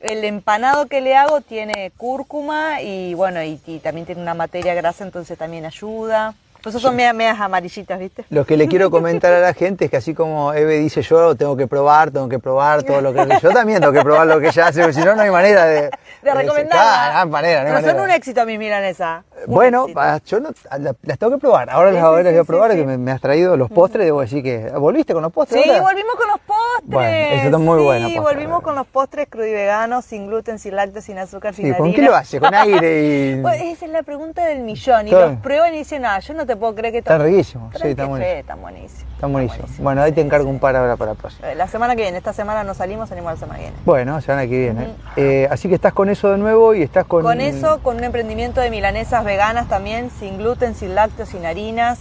El 0.00 0.24
empanado 0.24 0.86
que 0.86 1.02
le 1.02 1.14
hago 1.14 1.42
tiene 1.42 1.92
cúrcuma 1.98 2.80
y 2.80 3.12
bueno, 3.14 3.42
y, 3.42 3.60
y 3.66 3.78
también 3.80 4.06
tiene 4.06 4.22
una 4.22 4.32
materia 4.34 4.72
grasa, 4.74 5.04
entonces 5.04 5.36
también 5.36 5.66
ayuda. 5.66 6.34
Entonces 6.60 6.82
son 6.82 6.94
medias, 6.94 7.14
medias 7.14 7.40
amarillitas, 7.40 7.98
¿viste? 7.98 8.22
Lo 8.28 8.44
que 8.44 8.54
le 8.54 8.68
quiero 8.68 8.90
comentar 8.90 9.32
a 9.32 9.40
la 9.40 9.54
gente 9.54 9.86
es 9.86 9.90
que 9.90 9.96
así 9.96 10.12
como 10.12 10.52
Eve 10.52 10.76
dice 10.76 11.00
yo 11.00 11.34
tengo 11.34 11.56
que 11.56 11.66
probar, 11.66 12.10
tengo 12.10 12.28
que 12.28 12.38
probar 12.38 12.82
todo 12.82 13.00
lo 13.00 13.14
que 13.14 13.26
yo 13.42 13.50
también 13.50 13.80
tengo 13.80 13.94
que 13.94 14.02
probar 14.02 14.26
lo 14.26 14.38
que 14.38 14.48
ella 14.48 14.66
hace, 14.66 14.82
porque 14.82 14.92
si 14.92 15.00
no 15.00 15.14
no 15.16 15.22
hay 15.22 15.30
manera 15.30 15.64
de, 15.64 15.90
De 16.22 16.34
recomendarla. 16.34 16.68
Claro, 16.68 17.12
no 17.14 17.18
hay 17.20 17.28
manera, 17.28 17.62
no 17.62 17.76
hay 17.76 17.82
Pero 17.82 17.96
son 17.96 18.04
un 18.04 18.10
éxito 18.10 18.44
mis 18.44 18.58
milanesas. 18.58 19.24
Bueno, 19.46 19.86
yo 20.26 20.40
no, 20.40 20.50
la- 20.78 20.94
las 21.02 21.18
tengo 21.18 21.32
que 21.32 21.38
probar. 21.38 21.70
Ahora 21.70 21.90
Sí, 21.90 21.94
las, 21.96 22.02
sí, 22.02 22.06
sí, 22.06 22.22
voy 22.22 22.36
a 22.36 22.40
sí, 22.40 22.46
probar, 22.46 22.70
sí. 22.72 22.76
que 22.78 22.84
me, 22.84 22.98
me 22.98 23.10
has 23.12 23.20
traído 23.20 23.56
los 23.56 23.70
postres, 23.70 24.04
debo 24.06 24.20
decir 24.20 24.42
que... 24.42 24.70
¿Volviste 24.70 25.12
con 25.14 25.22
los 25.22 25.32
postres 25.32 25.62
Sí, 25.62 25.70
ahora? 25.70 25.82
volvimos 25.82 26.14
con 26.16 26.28
los 26.28 26.40
postres. 26.40 26.84
Bueno, 26.84 27.10
eso 27.36 27.44
está 27.46 27.58
muy 27.58 27.78
sí, 27.78 27.84
bueno, 27.84 28.04
postre, 28.06 28.20
volvimos 28.20 28.50
bueno. 28.50 28.62
con 28.62 28.74
los 28.76 28.86
postres 28.86 29.28
crudiveganos, 29.28 30.04
sin 30.04 30.26
gluten, 30.26 30.58
sin 30.58 30.76
lácteos, 30.76 31.04
sin 31.04 31.18
azúcar, 31.18 31.54
sin 31.54 31.66
Sí, 31.66 31.72
¿con 31.72 31.88
harina. 31.88 31.96
qué 31.96 32.02
lo 32.10 32.14
hace? 32.16 32.40
¿Con 32.40 32.54
aire 32.54 33.04
y...? 33.38 33.40
Pues 33.42 33.60
esa 33.62 33.86
es 33.86 33.90
la 33.92 34.02
pregunta 34.02 34.44
del 34.44 34.60
millón. 34.60 35.08
Y 35.08 35.10
los 35.10 35.36
prueban 35.36 35.74
y 35.74 35.78
dicen, 35.78 36.04
ah, 36.04 36.18
yo 36.20 36.34
no 36.34 36.46
te 36.46 36.56
puedo 36.56 36.74
creer 36.74 36.92
que 36.92 36.98
Está 36.98 37.18
riquísimo, 37.18 37.70
sí, 37.72 37.88
está 37.88 38.06
buenísimo. 38.06 38.08
buenísimo. 38.08 38.40
Está 38.40 38.54
buenísimo. 38.56 39.09
Está 39.20 39.26
buenísimo. 39.26 39.66
Bueno, 39.80 40.00
ahí 40.00 40.12
te 40.12 40.22
encargo 40.22 40.48
un 40.48 40.58
par 40.58 40.74
ahora 40.76 40.96
para 40.96 41.10
la 41.10 41.14
próxima. 41.14 41.50
Eh, 41.50 41.54
La 41.54 41.68
semana 41.68 41.94
que 41.94 42.00
viene, 42.00 42.16
esta 42.16 42.32
semana 42.32 42.64
no 42.64 42.72
salimos, 42.72 43.10
salimos 43.10 43.34
la 43.34 43.38
semana 43.38 43.58
que 43.58 43.64
viene. 43.66 43.76
Bueno, 43.84 44.18
semana 44.22 44.48
que 44.48 44.58
viene. 44.58 44.94
Eh, 45.14 45.46
así 45.50 45.68
que 45.68 45.74
estás 45.74 45.92
con 45.92 46.08
eso 46.08 46.30
de 46.30 46.38
nuevo 46.38 46.74
y 46.74 46.80
estás 46.80 47.04
con... 47.04 47.22
Con 47.22 47.42
eso, 47.42 47.80
con 47.82 47.98
un 47.98 48.04
emprendimiento 48.04 48.62
de 48.62 48.70
milanesas 48.70 49.22
veganas 49.22 49.68
también, 49.68 50.10
sin 50.18 50.38
gluten, 50.38 50.74
sin 50.74 50.94
lácteos, 50.94 51.28
sin 51.28 51.44
harinas, 51.44 51.98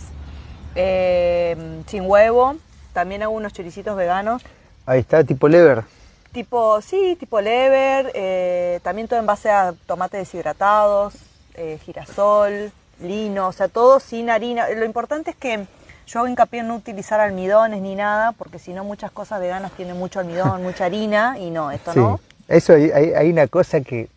eh, 0.75 1.58
sin 1.88 2.10
huevo. 2.10 2.55
También 2.93 3.21
hago 3.21 3.34
unos 3.34 3.51
choricitos 3.51 3.97
veganos. 3.97 4.41
Ahí 4.86 5.01
está, 5.01 5.21
tipo 5.25 5.49
lever. 5.49 5.84
Tipo, 6.32 6.79
sí, 6.79 7.17
tipo 7.19 7.41
lever, 7.41 8.13
eh, 8.13 8.79
también 8.82 9.10
todo 9.10 9.19
en 9.19 9.25
base 9.25 9.49
a 9.49 9.73
tomates 9.88 10.21
deshidratados, 10.21 11.15
girasol, 11.84 12.71
lino, 13.01 13.49
o 13.49 13.51
sea, 13.51 13.67
todo 13.67 13.99
sin 13.99 14.29
harina. 14.29 14.69
Lo 14.69 14.86
importante 14.86 15.32
es 15.32 15.36
que 15.36 15.67
yo 16.10 16.19
hago 16.19 16.28
hincapié 16.28 16.62
en 16.62 16.67
no 16.67 16.76
utilizar 16.76 17.19
almidones 17.19 17.82
ni 17.82 17.95
nada, 17.95 18.32
porque 18.34 18.58
si 18.60 18.74
no 18.74 18.84
muchas 18.84 19.12
cosas 19.12 19.39
veganas 19.39 19.72
tienen 19.74 19.98
mucho 19.98 20.19
almidón, 20.19 20.63
mucha 20.63 20.86
harina, 20.86 21.38
y 21.39 21.50
no, 21.52 21.72
esto 21.72 21.93
Sí. 21.93 22.00
no. 22.00 22.19
Eso 22.48 22.74
hay, 22.74 22.91
hay- 22.91 23.30
una 23.32 23.48
cosa 23.48 23.82
que... 23.82 24.08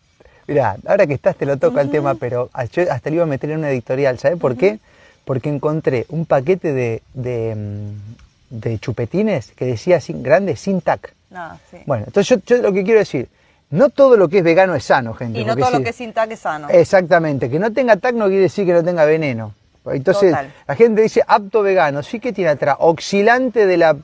Mirá, 0.47 0.75
ahora 0.87 1.05
que 1.07 1.13
estás 1.13 1.35
te 1.37 1.45
lo 1.45 1.57
toca 1.57 1.81
el 1.81 1.89
tema, 1.91 2.15
pero 2.15 2.49
yo 2.73 2.83
hasta 2.91 3.09
le 3.09 3.15
iba 3.17 3.23
a 3.23 3.27
meter 3.27 3.51
en 3.51 3.59
una 3.59 3.69
editorial. 3.69 4.17
¿Sabes 4.19 4.37
por 4.39 4.57
qué? 4.57 4.79
Porque 5.23 5.47
encontré 5.49 6.05
un 6.09 6.25
paquete 6.25 6.73
de, 6.73 7.01
de, 7.13 7.55
mm, 7.55 8.59
de 8.59 8.79
chupetines 8.79 9.51
que 9.55 9.65
decía 9.65 10.01
sin, 10.01 10.21
grande, 10.21 10.55
sin 10.57 10.81
tac. 10.81 11.13
No, 11.29 11.57
sí. 11.71 11.77
Bueno, 11.85 12.03
entonces 12.07 12.41
yo, 12.45 12.55
yo 12.57 12.61
lo 12.61 12.73
que 12.73 12.83
quiero 12.83 12.99
decir, 12.99 13.29
no 13.69 13.89
todo 13.89 14.17
lo 14.17 14.27
que 14.27 14.39
es 14.39 14.43
vegano 14.43 14.75
es 14.75 14.83
sano, 14.83 15.13
gente. 15.13 15.39
y 15.39 15.45
no 15.45 15.55
todo 15.55 15.71
lo 15.71 15.81
que 15.83 15.91
es 15.91 15.95
sin 15.95 16.11
tac 16.11 16.29
es 16.31 16.39
sano. 16.39 16.67
Exactamente, 16.69 17.49
que 17.49 17.57
no 17.59 17.71
tenga 17.71 17.95
TAC 17.95 18.15
no 18.15 18.25
quiere 18.25 18.41
decir 18.43 18.65
que 18.65 18.73
no 18.73 18.83
tenga 18.83 19.05
veneno. 19.05 19.53
Entonces, 19.85 20.31
Total. 20.31 20.53
la 20.67 20.75
gente 20.75 21.01
dice 21.01 21.21
apto 21.27 21.61
vegano, 21.61 22.03
sí 22.03 22.19
que 22.19 22.31
tiene 22.33 22.51
atrás, 22.51 22.77
oxilante 22.79 23.65
de 23.65 23.77
la 23.77 23.97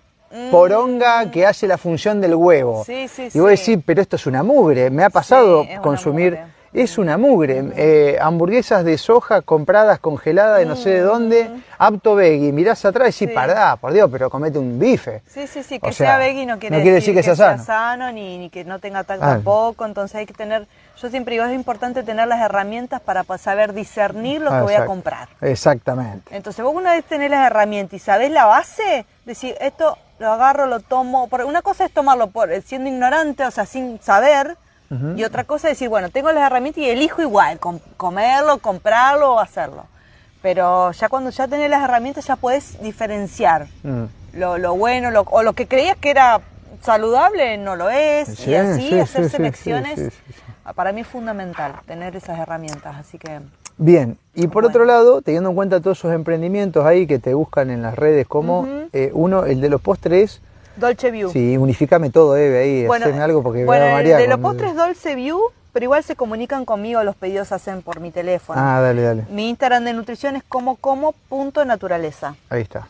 poronga 0.51 1.31
que 1.31 1.45
hace 1.45 1.67
la 1.67 1.77
función 1.77 2.21
del 2.21 2.35
huevo. 2.35 2.81
Mm. 2.81 2.85
Sí, 2.85 3.07
sí, 3.07 3.29
y 3.33 3.39
vos 3.39 3.59
sí. 3.59 3.71
decís, 3.71 3.83
pero 3.85 4.01
esto 4.01 4.15
es 4.15 4.27
una 4.27 4.43
mugre, 4.43 4.89
me 4.89 5.03
ha 5.03 5.09
pasado 5.09 5.65
consumir. 5.81 6.37
Es 6.73 6.97
una 6.97 7.17
mugre, 7.17 7.63
Eh, 7.75 8.17
hamburguesas 8.21 8.83
de 8.85 8.97
soja 8.97 9.41
compradas, 9.41 9.99
congeladas 9.99 10.59
de 10.59 10.65
no 10.65 10.75
sé 10.75 10.89
de 10.91 11.01
dónde, 11.01 11.49
apto 11.77 12.15
veggie, 12.15 12.51
mirás 12.51 12.83
atrás 12.85 13.19
y 13.21 13.25
Mm. 13.25 13.29
Sí. 13.29 13.33
pará, 13.35 13.75
por 13.77 13.91
Dios, 13.93 14.09
pero 14.11 14.29
comete 14.29 14.59
un 14.59 14.77
bife. 14.79 15.21
Sí, 15.27 15.47
sí, 15.47 15.63
sí, 15.63 15.79
O 15.81 15.87
que 15.87 15.93
sea, 15.93 16.07
sea 16.07 16.17
veggie 16.17 16.45
no 16.45 16.59
quiere, 16.59 16.75
no 16.77 16.81
quiere 16.81 16.95
decir 16.95 17.13
que 17.15 17.23
sea 17.23 17.35
sea 17.35 17.57
sano. 17.57 18.11
ni, 18.11 18.37
ni 18.37 18.49
que 18.49 18.63
no 18.65 18.79
tenga 18.79 19.03
tal 19.03 19.19
Ah. 19.21 19.27
tampoco, 19.33 19.85
entonces 19.85 20.15
hay 20.15 20.25
que 20.25 20.33
tener, 20.33 20.67
yo 21.01 21.09
siempre 21.09 21.33
digo, 21.33 21.45
es 21.45 21.53
importante 21.55 22.03
tener 22.03 22.27
las 22.27 22.41
herramientas 22.41 23.01
para 23.01 23.23
pa- 23.23 23.37
saber 23.37 23.73
discernir 23.73 24.41
lo 24.41 24.51
que 24.51 24.61
voy 24.61 24.73
a 24.75 24.85
comprar. 24.85 25.29
Exactamente. 25.41 26.35
Entonces 26.35 26.63
vos 26.63 26.73
una 26.73 26.91
vez 26.93 27.03
tenés 27.05 27.29
las 27.29 27.45
herramientas 27.45 27.93
y 27.93 27.99
sabés 27.99 28.31
la 28.31 28.45
base, 28.45 29.05
decir, 29.25 29.55
esto 29.59 29.97
lo 30.19 30.31
agarro, 30.31 30.65
lo 30.65 30.79
tomo, 30.81 31.27
una 31.45 31.61
cosa 31.61 31.85
es 31.85 31.91
tomarlo 31.91 32.27
por 32.27 32.49
siendo 32.61 32.89
ignorante, 32.89 33.45
o 33.45 33.51
sea, 33.51 33.65
sin 33.65 34.01
saber, 34.01 34.57
y 35.15 35.23
otra 35.23 35.43
cosa 35.43 35.67
es 35.67 35.73
decir, 35.75 35.89
bueno, 35.89 36.09
tengo 36.09 36.31
las 36.31 36.45
herramientas 36.45 36.83
y 36.83 36.89
elijo 36.89 37.21
igual, 37.21 37.59
com- 37.59 37.79
comerlo, 37.97 38.57
comprarlo 38.57 39.33
o 39.35 39.39
hacerlo. 39.39 39.85
Pero 40.41 40.91
ya 40.93 41.09
cuando 41.09 41.29
ya 41.31 41.47
tenés 41.47 41.69
las 41.69 41.83
herramientas 41.83 42.25
ya 42.25 42.35
podés 42.37 42.81
diferenciar 42.81 43.67
Mm. 43.83 44.03
lo, 44.33 44.57
lo 44.57 44.75
bueno 44.75 45.11
lo- 45.11 45.21
o 45.29 45.43
lo 45.43 45.53
que 45.53 45.67
creías 45.67 45.97
que 45.97 46.09
era 46.11 46.39
saludable 46.81 47.57
no 47.57 47.75
lo 47.75 47.89
es 47.89 48.29
Sí, 48.29 48.51
y 48.51 48.55
así 48.55 48.89
sí, 48.89 48.99
hacer 48.99 49.25
sí, 49.25 49.29
selecciones 49.31 49.99
sí. 49.99 50.09
Para 50.75 50.91
mí 50.91 51.01
es 51.01 51.07
fundamental 51.07 51.73
tener 51.87 52.15
esas 52.15 52.37
herramientas, 52.37 52.95
así 52.95 53.17
que... 53.17 53.39
Bien, 53.77 54.17
y 54.35 54.43
por 54.47 54.63
Bueno. 54.63 54.67
otro 54.69 54.85
lado, 54.85 55.21
teniendo 55.23 55.49
en 55.49 55.55
cuenta 55.55 55.79
todos 55.81 55.97
esos 55.97 56.13
emprendimientos 56.13 56.85
ahí 56.85 57.07
que 57.07 57.17
te 57.17 57.33
buscan 57.33 57.71
en 57.71 57.81
las 57.81 57.95
redes, 57.95 58.27
como 58.27 58.67
eh, 58.93 59.09
uno, 59.13 59.45
el 59.45 59.61
de 59.61 59.69
los 59.69 59.81
postres, 59.81 60.41
Dolce 60.79 61.11
View. 61.11 61.31
sí, 61.31 61.57
unificame 61.57 62.09
todo, 62.09 62.37
Eve, 62.37 62.59
ahí, 62.59 62.85
haceme 62.85 63.21
algo 63.21 63.43
porque 63.43 63.65
bueno, 63.65 63.85
me 63.85 63.91
va 63.91 63.97
a 63.97 63.99
el 64.01 64.05
marear 64.05 64.21
de 64.21 64.27
los 64.27 64.39
postres 64.39 64.75
Dolce 64.75 65.15
View, 65.15 65.39
pero 65.73 65.83
igual 65.83 66.03
se 66.03 66.15
comunican 66.15 66.65
conmigo, 66.65 67.03
los 67.03 67.15
pedidos 67.15 67.49
se 67.49 67.55
hacen 67.55 67.81
por 67.81 67.99
mi 67.99 68.11
teléfono. 68.11 68.59
Ah, 68.59 68.81
dale, 68.81 69.01
dale, 69.01 69.25
Mi 69.29 69.49
Instagram 69.49 69.83
de 69.83 69.93
nutrición 69.93 70.35
es 70.35 70.43
como 70.43 70.75
como 70.77 71.13
punto 71.29 71.63
naturaleza. 71.65 72.35
ahí 72.49 72.61
está. 72.61 72.87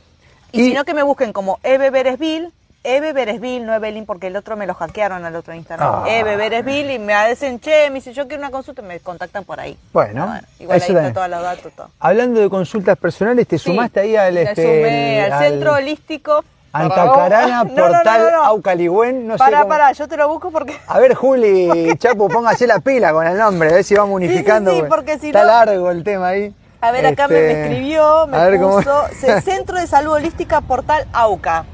Y, 0.51 0.63
si 0.63 0.73
no 0.73 0.83
que 0.83 0.93
me 0.93 1.03
busquen 1.03 1.31
como 1.31 1.59
Eve 1.61 1.91
Beresville, 1.91 2.51
Eve 2.83 3.11
Beresville, 3.11 3.65
no 3.65 3.73
Evelyn, 3.73 4.05
porque 4.05 4.27
el 4.27 4.35
otro 4.37 4.55
me 4.55 4.65
lo 4.65 4.73
hackearon 4.73 5.25
al 5.25 5.35
otro 5.35 5.53
Instagram. 5.53 6.03
Ah. 6.03 6.05
Eve 6.07 6.37
Beresville 6.37 6.93
y 6.93 6.99
me 6.99 7.13
dicen, 7.29 7.59
che, 7.59 7.89
me 7.89 7.95
dice, 7.95 8.13
yo 8.13 8.27
quiero 8.27 8.41
una 8.41 8.51
consulta, 8.51 8.81
me 8.81 8.99
contactan 8.99 9.43
por 9.43 9.59
ahí. 9.59 9.77
Bueno, 9.91 10.39
igual 10.59 10.81
ahí 10.81 10.87
está 10.87 11.13
todos 11.13 11.29
los 11.29 11.41
datos, 11.41 11.73
todo. 11.73 11.89
Hablando 11.99 12.39
de 12.39 12.49
consultas 12.49 12.97
personales, 12.97 13.47
te 13.47 13.57
Sí, 13.57 13.65
sumaste 13.65 13.99
ahí 13.99 14.15
al, 14.15 14.33
me 14.33 14.43
este, 14.43 14.63
sumé 14.63 15.21
al 15.21 15.43
centro 15.43 15.73
holístico. 15.73 16.43
Antacarana, 16.71 17.63
No, 17.75 17.75
Portal 17.87 18.21
no, 18.23 18.31
no. 18.37 18.43
Aucaligüen, 18.45 19.27
no 19.27 19.33
sé 19.33 19.39
pará, 19.39 19.59
cómo- 19.59 19.69
pará, 19.69 19.91
yo 19.91 20.07
te 20.07 20.17
lo 20.17 20.27
busco 20.27 20.51
porque... 20.51 20.77
A 20.87 20.99
ver, 20.99 21.13
Juli, 21.15 21.95
Chapo, 21.97 22.27
póngase 22.29 22.67
la 22.67 22.79
pila 22.79 23.11
con 23.13 23.25
el 23.25 23.37
nombre, 23.37 23.69
a 23.69 23.73
ver 23.73 23.83
si 23.83 23.95
vamos 23.95 24.19
sí, 24.21 24.27
unificando. 24.27 24.71
sí, 24.71 24.83
porque 24.87 25.17
si 25.19 25.27
está 25.27 25.43
largo 25.43 25.89
el 25.91 26.03
tema 26.03 26.29
ahí. 26.29 26.53
A 26.81 26.91
ver, 26.91 27.05
acá 27.07 27.27
me, 27.27 27.35
Este, 27.35 27.53
me 27.53 27.61
escribió, 27.63 28.27
me 28.27 28.37
ver 28.49 28.59
cómo- 28.59 28.77
puso 28.77 29.03
C- 29.19 29.41
Centro 29.41 29.77
de 29.77 29.87
Salud 29.87 30.13
Holística 30.13 30.61
Portal 30.61 31.05
AUCA. 31.11 31.65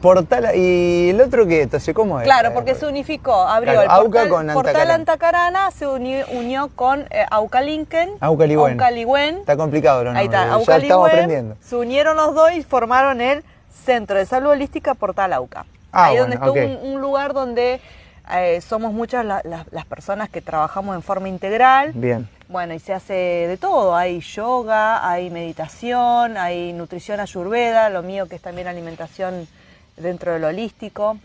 Portal, 0.00 0.50
¿y 0.54 1.08
el 1.10 1.20
otro 1.22 1.46
qué? 1.46 1.62
Entonces, 1.62 1.94
¿cómo 1.94 2.18
es? 2.20 2.24
Claro, 2.24 2.52
porque 2.52 2.74
se 2.74 2.86
unificó, 2.86 3.32
abrió 3.34 3.72
Claro, 3.72 3.82
el 3.86 3.90
AUCA 3.90 4.02
portal, 4.20 4.28
con 4.28 4.46
portal 4.54 4.90
Antacarana. 4.90 4.94
Antacarana, 5.64 5.70
se 5.70 5.86
uni- 5.86 6.24
unió 6.32 6.68
con 6.74 7.06
eh, 7.10 7.24
Aucalinken, 7.30 8.10
Aucaligüen. 8.20 8.72
Aucaligüen, 8.74 9.36
Está 9.38 9.56
complicado, 9.56 10.04
¿no? 10.04 10.10
ahí 10.10 10.26
está, 10.26 10.38
ya 10.40 10.42
estamos 10.44 10.68
Aucaligüen, 10.68 11.06
aprendiendo. 11.10 11.56
se 11.62 11.76
unieron 11.76 12.16
los 12.18 12.34
dos 12.34 12.52
y 12.52 12.62
formaron 12.62 13.22
el 13.22 13.42
Centro 13.84 14.16
de 14.18 14.26
Salud 14.26 14.50
Holística 14.50 14.94
Portal 14.94 15.32
AUCA. 15.32 15.66
Ah, 15.92 16.06
ahí 16.06 16.16
bueno, 16.18 16.34
donde 16.36 16.60
está 16.64 16.80
un, 16.82 16.94
un 16.94 17.00
lugar 17.00 17.32
donde 17.34 17.80
eh, 18.32 18.60
somos 18.60 18.92
muchas 18.92 19.24
la- 19.24 19.42
la- 19.44 19.66
las 19.70 19.84
personas 19.86 20.28
que 20.30 20.40
trabajamos 20.40 20.96
en 20.96 21.02
forma 21.02 21.28
integral. 21.28 21.92
Bien. 21.94 22.28
Bueno, 22.48 22.74
y 22.74 22.78
se 22.78 22.92
hace 22.92 23.14
de 23.14 23.56
todo, 23.56 23.94
hay 23.96 24.20
yoga, 24.20 25.08
hay 25.08 25.30
meditación, 25.30 26.36
hay 26.36 26.72
nutrición 26.72 27.20
ayurveda, 27.20 27.88
lo 27.90 28.02
mío 28.02 28.26
que 28.28 28.36
es 28.36 28.42
también 28.42 28.66
alimentación 28.68 29.46
dentro 29.96 30.32
del 30.32 30.44
holístico, 30.44 31.16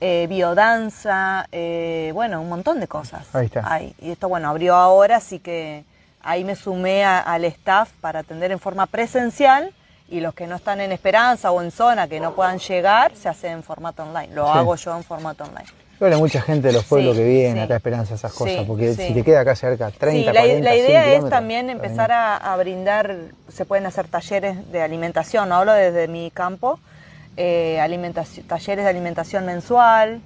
eh, 0.00 0.26
biodanza, 0.28 1.46
eh, 1.52 2.10
bueno, 2.14 2.40
un 2.40 2.48
montón 2.48 2.80
de 2.80 2.88
cosas. 2.88 3.34
Ahí 3.34 3.46
está. 3.46 3.62
hay. 3.72 3.94
Y 4.00 4.10
esto, 4.10 4.28
bueno, 4.28 4.48
abrió 4.50 4.74
ahora, 4.74 5.16
así 5.16 5.38
que 5.38 5.84
ahí 6.22 6.44
me 6.44 6.56
sumé 6.56 7.04
a- 7.04 7.20
al 7.20 7.44
staff 7.46 7.90
para 8.00 8.20
atender 8.20 8.52
en 8.52 8.58
forma 8.58 8.86
presencial 8.86 9.72
y 10.08 10.20
los 10.20 10.34
que 10.34 10.46
no 10.46 10.56
están 10.56 10.80
en 10.80 10.92
Esperanza 10.92 11.50
o 11.50 11.62
en 11.62 11.70
zona 11.70 12.06
que 12.08 12.20
no 12.20 12.34
puedan 12.34 12.58
llegar, 12.58 13.12
se 13.16 13.28
hace 13.28 13.48
en 13.48 13.62
formato 13.62 14.02
online. 14.02 14.34
Lo 14.34 14.46
Sí. 14.46 14.58
hago 14.58 14.76
yo 14.76 14.96
en 14.96 15.02
formato 15.04 15.44
online. 15.44 15.66
Bueno, 16.00 16.16
hay 16.16 16.20
mucha 16.22 16.42
gente 16.42 16.68
de 16.68 16.74
los 16.74 16.84
pueblos 16.84 17.16
Sí, 17.16 17.22
que 17.22 17.28
viene 17.28 17.54
sí. 17.54 17.58
acá 17.60 17.74
a 17.74 17.76
Esperanza 17.78 18.14
esas 18.14 18.32
cosas, 18.32 18.64
porque 18.66 18.92
si 18.94 19.14
te 19.14 19.22
queda 19.22 19.40
acá 19.40 19.54
cerca, 19.54 19.90
30, 19.90 20.30
sí, 20.30 20.34
la, 20.34 20.40
40, 20.42 20.64
la 20.64 20.74
100 20.74 20.84
idea 20.84 21.12
es 21.16 21.28
también 21.30 21.70
empezar 21.70 22.12
a, 22.12 22.36
a 22.36 22.56
brindar, 22.56 23.16
se 23.48 23.64
pueden 23.64 23.86
hacer 23.86 24.08
talleres 24.08 24.70
de 24.72 24.82
alimentación, 24.82 25.48
no 25.48 25.54
hablo 25.54 25.72
desde 25.72 26.08
mi 26.08 26.30
campo, 26.32 26.78
eh, 27.36 27.80
alimentación, 27.80 28.46
talleres 28.46 28.84
de 28.84 28.90
alimentación 28.90 29.46
mensual, 29.46 30.20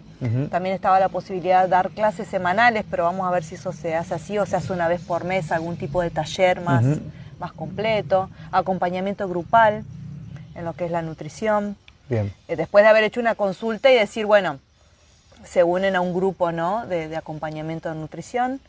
también 0.51 0.75
estaba 0.75 0.99
la 0.99 1.09
posibilidad 1.11 1.63
de 1.63 1.69
dar 1.69 1.91
clases 1.91 2.27
semanales, 2.27 2.85
pero 2.91 3.05
vamos 3.05 3.25
a 3.29 3.31
ver 3.31 3.45
si 3.45 3.55
eso 3.55 3.73
se 3.73 3.95
hace 3.95 4.15
así 4.15 4.37
o 4.37 4.47
se 4.47 4.57
hace 4.57 4.73
una 4.73 4.89
vez 4.89 5.01
por 5.03 5.23
mes, 5.23 5.53
algún 5.53 5.77
tipo 5.77 6.03
de 6.03 6.11
taller 6.11 6.61
más, 6.61 6.83
Ujú. 6.85 7.01
Más 7.39 7.53
completo, 7.53 8.31
acompañamiento 8.53 9.29
grupal 9.29 9.85
en 10.55 10.65
lo 10.65 10.73
que 10.73 10.87
es 10.87 10.91
la 10.91 11.03
nutrición. 11.03 11.77
Bien. 12.09 12.33
Eh, 12.49 12.57
después 12.57 12.85
de 12.85 12.89
haber 12.89 13.05
hecho 13.05 13.21
una 13.21 13.35
consulta 13.35 13.91
y 13.91 13.95
decir, 13.95 14.27
bueno, 14.27 14.59
se 15.45 15.63
unen 15.63 15.97
a 15.97 16.01
un 16.01 16.15
grupo 16.15 16.53
¿no? 16.53 16.87
de, 16.87 17.09
de 17.09 17.17
acompañamiento 17.17 17.89
de 17.89 17.95
nutrición. 17.95 18.61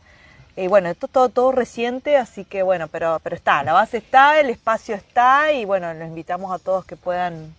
Y 0.56 0.66
bueno, 0.66 0.88
esto 0.88 1.08
todo, 1.08 1.28
todo 1.28 1.52
reciente, 1.52 2.16
así 2.16 2.44
que 2.44 2.62
bueno, 2.62 2.88
pero, 2.88 3.20
pero 3.22 3.36
está, 3.36 3.62
la 3.62 3.72
base 3.72 3.98
está, 3.98 4.40
el 4.40 4.50
espacio 4.50 4.94
está 4.94 5.52
y 5.52 5.64
bueno, 5.64 5.92
los 5.94 6.08
invitamos 6.08 6.52
a 6.52 6.58
todos 6.58 6.84
que 6.84 6.96
puedan. 6.96 7.54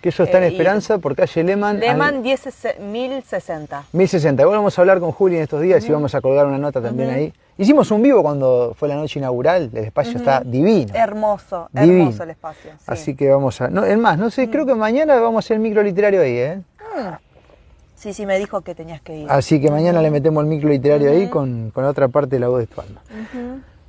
Que 0.00 0.08
eso 0.08 0.22
está 0.22 0.38
en 0.38 0.44
Eh, 0.44 0.48
Esperanza 0.48 0.98
por 0.98 1.14
calle 1.14 1.44
Lehman. 1.44 1.78
10, 2.22 2.46
1060. 2.80 3.84
1060. 3.92 4.42
Igual 4.42 4.58
vamos 4.58 4.78
a 4.78 4.82
hablar 4.82 5.00
con 5.00 5.12
Juli 5.12 5.36
en 5.36 5.42
estos 5.42 5.60
días 5.60 5.84
y 5.86 5.92
vamos 5.92 6.14
a 6.14 6.20
colgar 6.20 6.46
una 6.46 6.58
nota 6.58 6.80
también 6.80 7.10
ahí. 7.10 7.32
Hicimos 7.58 7.90
un 7.90 8.00
vivo 8.02 8.22
cuando 8.22 8.72
fue 8.78 8.88
la 8.88 8.94
noche 8.94 9.18
inaugural, 9.18 9.68
el 9.74 9.84
espacio 9.84 10.16
está 10.16 10.40
divino. 10.40 10.94
Hermoso, 10.94 11.68
Divino. 11.72 12.00
hermoso 12.04 12.22
el 12.22 12.30
espacio. 12.30 12.70
sí. 12.78 12.84
Así 12.86 13.14
que 13.14 13.28
vamos 13.28 13.60
a. 13.60 13.68
No, 13.68 13.84
es 13.84 13.98
más, 13.98 14.16
no 14.18 14.30
sé, 14.30 14.48
creo 14.48 14.64
que 14.64 14.74
mañana 14.74 15.16
vamos 15.20 15.36
a 15.36 15.38
hacer 15.44 15.56
el 15.56 15.62
micro 15.62 15.82
literario 15.82 16.22
ahí, 16.22 16.38
¿eh? 16.38 16.62
Sí, 17.96 18.14
sí, 18.14 18.24
me 18.24 18.38
dijo 18.38 18.62
que 18.62 18.74
tenías 18.74 19.02
que 19.02 19.14
ir. 19.14 19.26
Así 19.30 19.60
que 19.60 19.70
mañana 19.70 20.00
le 20.00 20.10
metemos 20.10 20.42
el 20.42 20.48
micro 20.48 20.70
literario 20.70 21.10
ahí 21.10 21.28
con, 21.28 21.70
con 21.70 21.84
la 21.84 21.90
otra 21.90 22.08
parte 22.08 22.36
de 22.36 22.40
la 22.40 22.48
voz 22.48 22.60
de 22.60 22.66
tu 22.66 22.80
alma. 22.80 23.02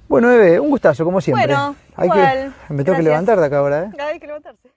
Bueno, 0.10 0.30
Eve, 0.30 0.60
un 0.60 0.70
gustazo, 0.70 1.06
como 1.06 1.22
siempre. 1.22 1.46
Bueno, 1.48 1.74
Hay 1.96 2.10
igual. 2.10 2.54
que, 2.68 2.74
me 2.74 2.84
tengo 2.84 2.98
que 2.98 3.04
levantar 3.04 3.40
de 3.40 3.46
acá 3.46 3.60
ahora, 3.60 3.84
¿eh? 3.86 4.02
Hay 4.02 4.20
que 4.20 4.28
levantarse. 4.28 4.68